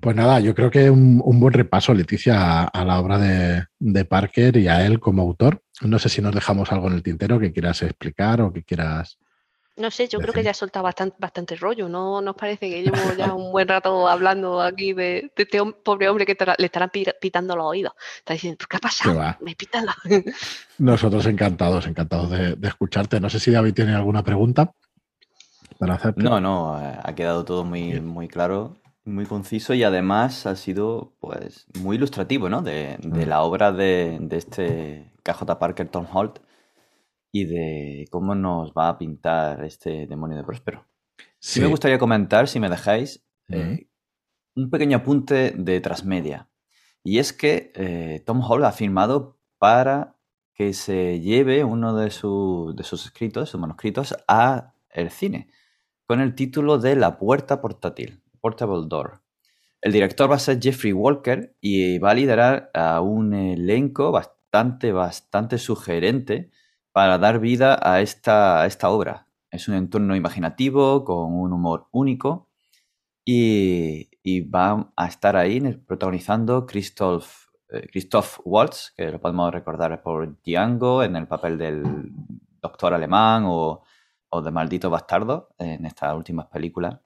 Pues 0.00 0.14
nada, 0.14 0.38
yo 0.38 0.54
creo 0.54 0.70
que 0.70 0.88
un, 0.88 1.20
un 1.24 1.40
buen 1.40 1.52
repaso, 1.52 1.92
Leticia, 1.92 2.60
a, 2.60 2.64
a 2.66 2.84
la 2.84 3.00
obra 3.00 3.18
de, 3.18 3.64
de, 3.80 4.04
Parker 4.04 4.56
y 4.56 4.68
a 4.68 4.86
él 4.86 5.00
como 5.00 5.22
autor. 5.22 5.62
No 5.82 5.98
sé 5.98 6.08
si 6.08 6.22
nos 6.22 6.32
dejamos 6.32 6.70
algo 6.70 6.86
en 6.86 6.92
el 6.92 7.02
tintero 7.02 7.40
que 7.40 7.52
quieras 7.52 7.82
explicar 7.82 8.40
o 8.40 8.52
que 8.52 8.62
quieras 8.62 9.18
no 9.76 9.90
sé, 9.90 10.06
yo 10.06 10.20
creo 10.20 10.32
que 10.32 10.42
ya 10.42 10.52
ha 10.52 10.54
soltado 10.54 10.84
bastante, 10.84 11.16
bastante 11.18 11.56
rollo, 11.56 11.88
¿no? 11.88 12.20
¿Nos 12.20 12.36
parece 12.36 12.70
que 12.70 12.82
llevo 12.82 12.96
ya 13.18 13.34
un 13.34 13.50
buen 13.50 13.66
rato 13.66 14.06
hablando 14.08 14.60
aquí 14.60 14.92
de, 14.92 15.32
de 15.36 15.42
este 15.42 15.60
pobre 15.82 16.08
hombre 16.08 16.24
que 16.26 16.36
le 16.58 16.66
estarán 16.66 16.90
pitando 17.20 17.56
los 17.56 17.66
oídos? 17.66 17.92
Está 18.18 18.34
diciendo, 18.34 18.64
¿qué 18.68 18.76
ha 18.76 18.80
pasado? 18.80 19.36
¿Qué 19.38 19.44
Me 19.44 19.56
pitan 19.56 19.86
la... 19.86 19.96
Nosotros 20.78 21.26
encantados, 21.26 21.86
encantados 21.86 22.30
de, 22.30 22.54
de, 22.54 22.68
escucharte. 22.68 23.18
No 23.18 23.28
sé 23.28 23.40
si 23.40 23.50
David 23.50 23.74
tiene 23.74 23.94
alguna 23.94 24.22
pregunta 24.22 24.72
para 25.78 25.94
hacerte. 25.94 26.22
No, 26.22 26.40
no, 26.40 26.76
ha 26.76 27.14
quedado 27.16 27.44
todo 27.44 27.64
muy, 27.64 28.00
muy 28.00 28.28
claro, 28.28 28.76
muy 29.04 29.26
conciso 29.26 29.74
y 29.74 29.82
además 29.82 30.46
ha 30.46 30.54
sido 30.54 31.14
pues 31.18 31.66
muy 31.80 31.96
ilustrativo, 31.96 32.48
¿no? 32.48 32.62
De, 32.62 32.96
de 33.00 33.26
mm. 33.26 33.28
la 33.28 33.42
obra 33.42 33.72
de, 33.72 34.18
de 34.20 34.36
este 34.36 35.12
KJ 35.24 35.58
Parker 35.58 35.88
Tom 35.88 36.06
Holt 36.12 36.38
y 37.34 37.46
de 37.46 38.06
cómo 38.12 38.36
nos 38.36 38.72
va 38.74 38.88
a 38.88 38.96
pintar 38.96 39.64
este 39.64 40.06
demonio 40.06 40.36
de 40.36 40.44
Próspero. 40.44 40.86
Sí, 41.40 41.60
me 41.60 41.66
gustaría 41.66 41.98
comentar, 41.98 42.46
si 42.46 42.60
me 42.60 42.70
dejáis, 42.70 43.26
eh, 43.48 43.88
un 44.54 44.70
pequeño 44.70 44.98
apunte 44.98 45.50
de 45.50 45.80
transmedia. 45.80 46.48
Y 47.02 47.18
es 47.18 47.32
que 47.32 47.72
eh, 47.74 48.22
Tom 48.24 48.40
Hall 48.40 48.64
ha 48.64 48.70
firmado 48.70 49.40
para 49.58 50.16
que 50.54 50.74
se 50.74 51.18
lleve 51.18 51.64
uno 51.64 51.96
de, 51.96 52.04
de 52.04 52.10
sus 52.12 53.04
escritos, 53.04 53.50
sus 53.50 53.60
manuscritos, 53.60 54.14
a 54.28 54.72
el 54.90 55.10
cine, 55.10 55.48
con 56.06 56.20
el 56.20 56.36
título 56.36 56.78
de 56.78 56.94
La 56.94 57.18
puerta 57.18 57.60
portátil, 57.60 58.22
Portable 58.40 58.86
Door. 58.86 59.22
El 59.80 59.90
director 59.90 60.30
va 60.30 60.36
a 60.36 60.38
ser 60.38 60.60
Jeffrey 60.62 60.92
Walker 60.92 61.56
y 61.60 61.98
va 61.98 62.12
a 62.12 62.14
liderar 62.14 62.70
a 62.74 63.00
un 63.00 63.34
elenco 63.34 64.12
bastante, 64.12 64.92
bastante 64.92 65.58
sugerente 65.58 66.52
para 66.94 67.18
dar 67.18 67.40
vida 67.40 67.76
a 67.82 68.00
esta, 68.02 68.64
esta 68.66 68.88
obra. 68.90 69.26
Es 69.50 69.66
un 69.68 69.74
entorno 69.74 70.14
imaginativo, 70.14 71.04
con 71.04 71.34
un 71.34 71.52
humor 71.52 71.88
único, 71.90 72.50
y, 73.24 74.08
va 74.42 74.92
a 74.96 75.06
estar 75.08 75.36
ahí 75.36 75.60
protagonizando 75.86 76.66
Christoph, 76.66 77.48
eh, 77.70 77.88
Christoph 77.90 78.38
Waltz, 78.44 78.92
que 78.96 79.10
lo 79.10 79.20
podemos 79.20 79.52
recordar 79.52 80.02
por 80.02 80.40
Django 80.44 81.02
en 81.02 81.16
el 81.16 81.26
papel 81.26 81.58
del 81.58 81.82
doctor 82.62 82.94
alemán 82.94 83.44
o, 83.46 83.82
o 84.30 84.42
de 84.42 84.50
maldito 84.52 84.88
bastardo 84.88 85.48
en 85.58 85.84
estas 85.86 86.14
últimas 86.14 86.46
películas. 86.46 87.00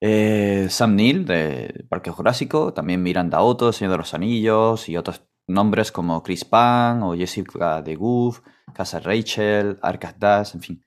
Eh, 0.00 0.66
Sam 0.70 0.96
Neill 0.96 1.24
de 1.24 1.86
Parque 1.88 2.10
Jurásico, 2.10 2.72
también 2.74 3.02
Miranda 3.02 3.42
Otto, 3.42 3.72
Señor 3.72 3.92
de 3.92 3.98
los 3.98 4.12
Anillos 4.12 4.88
y 4.88 4.96
otros 4.96 5.22
nombres 5.46 5.92
como 5.92 6.22
Chris 6.22 6.44
Pan 6.44 7.02
o 7.02 7.14
Jessica 7.14 7.82
de 7.82 7.96
Goof, 7.96 8.40
Casa 8.74 9.00
Rachel, 9.00 9.78
Arcas 9.82 10.18
Dash, 10.18 10.54
en 10.54 10.60
fin. 10.60 10.84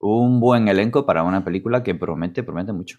Un 0.00 0.40
buen 0.40 0.68
elenco 0.68 1.04
para 1.04 1.22
una 1.24 1.44
película 1.44 1.82
que 1.82 1.94
promete, 1.94 2.42
promete 2.42 2.72
mucho. 2.72 2.98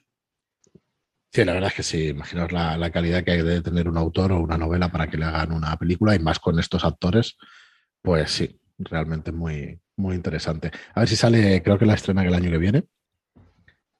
Sí, 1.31 1.45
la 1.45 1.53
verdad 1.53 1.69
es 1.69 1.75
que 1.75 1.83
sí, 1.83 2.07
imaginaos 2.07 2.51
la, 2.51 2.75
la, 2.75 2.89
calidad 2.89 3.23
que 3.23 3.31
hay 3.31 3.43
de 3.43 3.61
tener 3.61 3.87
un 3.87 3.97
autor 3.97 4.31
o 4.31 4.39
una 4.39 4.57
novela 4.57 4.91
para 4.91 5.07
que 5.07 5.17
le 5.17 5.25
hagan 5.25 5.51
una 5.51 5.77
película 5.77 6.15
y 6.15 6.19
más 6.19 6.39
con 6.39 6.57
estos 6.59 6.83
actores, 6.83 7.37
pues 8.01 8.31
sí, 8.31 8.59
realmente 8.79 9.31
muy, 9.31 9.79
muy 9.95 10.15
interesante. 10.15 10.71
A 10.95 11.01
ver 11.01 11.09
si 11.09 11.15
sale, 11.15 11.61
creo 11.61 11.77
que 11.77 11.85
la 11.85 11.93
estrena 11.93 12.23
el 12.23 12.33
año 12.33 12.49
que 12.49 12.57
viene 12.57 12.83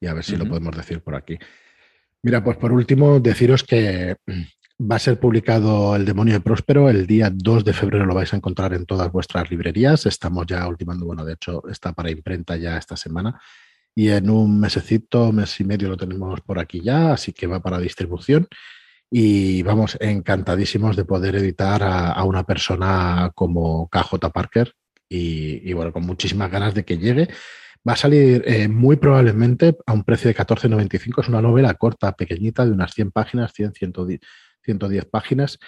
y 0.02 0.08
a 0.08 0.14
ver 0.14 0.24
si 0.24 0.34
uh 0.34 0.36
-huh. 0.36 0.40
lo 0.40 0.50
podemos 0.50 0.76
decir 0.76 1.02
por 1.02 1.16
aquí. 1.16 1.38
Mira, 2.24 2.44
pues 2.44 2.58
por 2.58 2.72
último, 2.72 3.20
deciros 3.20 3.64
que 3.64 4.18
Va 4.82 4.96
a 4.96 5.00
ser 5.00 5.20
publicado 5.20 5.94
El 5.98 6.06
demonio 6.06 6.36
de 6.36 6.40
Próspero 6.40 6.90
el 6.90 7.06
día 7.06 7.30
2 7.30 7.66
de 7.66 7.74
febrero, 7.74 8.06
lo 8.06 8.16
vais 8.16 8.32
a 8.34 8.38
encontrar 8.38 8.74
en 8.74 8.86
todas 8.86 9.12
vuestras 9.12 9.52
librerías. 9.52 10.06
Estamos 10.06 10.46
ya 10.48 10.66
ultimando, 10.66 11.06
bueno, 11.06 11.26
de 11.26 11.34
hecho 11.34 11.68
está 11.68 11.92
para 11.92 12.10
imprenta 12.10 12.56
ya 12.56 12.78
esta 12.78 12.96
semana 12.96 13.42
y 13.94 14.08
en 14.08 14.30
un 14.30 14.58
mesecito, 14.58 15.34
mes 15.34 15.60
y 15.60 15.66
medio 15.66 15.90
lo 15.90 15.98
tenemos 15.98 16.40
por 16.42 16.60
aquí 16.60 16.80
ya, 16.80 17.12
así 17.12 17.34
que 17.34 17.46
va 17.46 17.62
para 17.62 17.78
distribución 17.78 18.48
y 19.12 19.62
vamos 19.64 19.98
encantadísimos 20.00 20.96
de 20.96 21.04
poder 21.04 21.36
editar 21.36 21.84
a, 21.84 22.24
una 22.24 22.46
persona 22.46 23.32
como 23.36 23.90
KJ 23.90 24.32
Parker 24.32 24.74
y, 25.10 25.70
y, 25.70 25.74
bueno, 25.74 25.92
con 25.92 26.06
muchísimas 26.06 26.50
ganas 26.52 26.74
de 26.74 26.86
que 26.86 26.98
llegue. 26.98 27.28
Va 27.88 27.94
a 27.94 27.98
salir 27.98 28.44
eh, 28.46 28.68
muy 28.70 28.96
probablemente 28.96 29.76
a 29.86 29.94
un 29.94 30.04
precio 30.04 30.30
de 30.30 30.36
14,95. 30.36 31.22
Es 31.22 31.28
una 31.30 31.42
novela 31.42 31.74
corta, 31.74 32.12
pequeñita, 32.14 32.66
de 32.66 32.72
unas 32.72 32.94
100 32.94 33.12
páginas, 33.12 33.52
100, 33.54 33.74
110 33.74 34.20
110 34.64 35.06
páginas. 35.06 35.60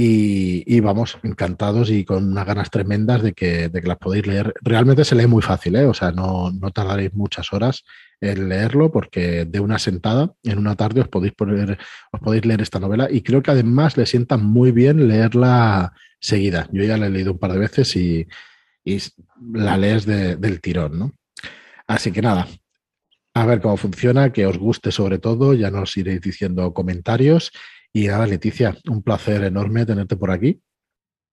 Y, 0.00 0.78
vamos, 0.78 1.18
encantados 1.24 1.90
y 1.90 2.04
con 2.04 2.30
unas 2.30 2.46
ganas 2.46 2.70
tremendas 2.70 3.20
de 3.20 3.32
que, 3.32 3.68
de 3.68 3.80
que, 3.80 3.88
las 3.88 3.96
podéis 3.98 4.28
leer. 4.28 4.54
Realmente 4.60 5.04
se 5.04 5.16
lee 5.16 5.26
muy 5.26 5.42
fácil, 5.42 5.74
¿eh? 5.74 5.86
o 5.86 5.94
sea, 5.94 6.12
no, 6.12 6.52
no, 6.52 6.70
tardaréis 6.70 7.14
muchas 7.14 7.52
horas 7.52 7.82
en 8.20 8.48
leerlo 8.48 8.92
porque 8.92 9.44
de 9.44 9.58
una 9.58 9.80
sentada, 9.80 10.32
en 10.44 10.58
una 10.58 10.76
tarde, 10.76 11.00
os 11.00 11.08
podéis, 11.08 11.32
poner, 11.34 11.78
os 12.12 12.20
podéis 12.20 12.44
leer 12.44 12.60
esta 12.60 12.78
novela 12.78 13.08
y 13.10 13.22
creo 13.22 13.42
que 13.42 13.50
además 13.50 13.96
le 13.96 14.06
sienta 14.06 14.36
muy 14.36 14.70
bien 14.70 15.08
leerla 15.08 15.92
seguida. 16.20 16.68
Yo 16.70 16.84
ya 16.84 16.96
la 16.96 17.06
he 17.06 17.10
leído 17.10 17.32
un 17.32 17.38
par 17.38 17.52
de 17.52 17.58
veces 17.58 17.96
y, 17.96 18.28
y 18.84 18.98
la 19.52 19.76
lees 19.76 20.06
de, 20.06 20.36
del 20.36 20.60
tirón, 20.60 20.96
¿no? 20.96 21.12
Así 21.88 22.12
que 22.12 22.22
nada, 22.22 22.46
a 23.34 23.46
ver 23.46 23.60
cómo 23.60 23.76
funciona, 23.76 24.32
que 24.32 24.46
os 24.46 24.58
guste 24.58 24.92
sobre 24.92 25.18
todo, 25.18 25.54
ya 25.54 25.70
nos 25.70 25.96
iréis 25.96 26.20
diciendo 26.20 26.72
comentarios 26.72 27.50
y 27.92 28.08
nada, 28.08 28.26
Leticia, 28.26 28.76
un 28.88 29.02
placer 29.02 29.44
enorme 29.44 29.86
tenerte 29.86 30.16
por 30.16 30.30
aquí. 30.30 30.60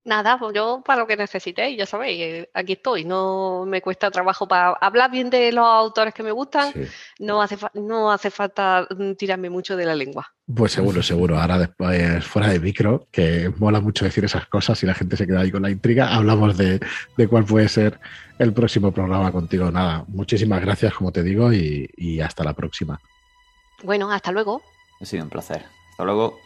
Nada, 0.05 0.37
pues 0.37 0.53
yo 0.53 0.83
para 0.85 1.01
lo 1.01 1.07
que 1.07 1.17
necesitéis, 1.17 1.75
ya 1.75 1.87
sabéis, 1.87 2.21
eh, 2.21 2.49
aquí 2.53 2.73
estoy. 2.73 3.05
No 3.05 3.65
me 3.65 3.81
cuesta 3.81 4.11
trabajo 4.11 4.47
para 4.47 4.73
hablar 4.73 5.09
bien 5.09 5.31
de 5.31 5.51
los 5.51 5.65
autores 5.65 6.13
que 6.13 6.21
me 6.21 6.31
gustan, 6.31 6.71
sí. 6.73 6.81
no, 7.21 7.41
hace 7.41 7.57
no 7.73 8.11
hace 8.11 8.29
falta 8.29 8.87
mm, 8.95 9.13
tirarme 9.13 9.49
mucho 9.49 9.75
de 9.75 9.85
la 9.85 9.95
lengua. 9.95 10.31
Pues 10.45 10.73
seguro, 10.73 11.01
seguro. 11.01 11.39
Ahora 11.39 11.57
después, 11.57 12.23
fuera 12.23 12.49
de 12.49 12.59
micro, 12.59 13.07
que 13.11 13.51
mola 13.57 13.81
mucho 13.81 14.05
decir 14.05 14.23
esas 14.23 14.45
cosas 14.45 14.81
y 14.83 14.85
la 14.85 14.93
gente 14.93 15.17
se 15.17 15.25
queda 15.25 15.41
ahí 15.41 15.51
con 15.51 15.63
la 15.63 15.71
intriga, 15.71 16.13
hablamos 16.13 16.55
de, 16.55 16.79
de 17.17 17.27
cuál 17.27 17.45
puede 17.45 17.67
ser 17.67 17.99
el 18.37 18.53
próximo 18.53 18.91
programa 18.91 19.31
contigo. 19.31 19.71
Nada, 19.71 20.05
muchísimas 20.07 20.61
gracias, 20.61 20.93
como 20.93 21.11
te 21.11 21.23
digo, 21.23 21.51
y, 21.51 21.89
y 21.97 22.19
hasta 22.19 22.43
la 22.43 22.53
próxima. 22.53 22.99
Bueno, 23.81 24.11
hasta 24.11 24.31
luego. 24.31 24.61
Ha 25.01 25.05
sido 25.05 25.23
un 25.23 25.31
placer. 25.31 25.65
Hasta 25.97 26.03
luego. 26.03 26.41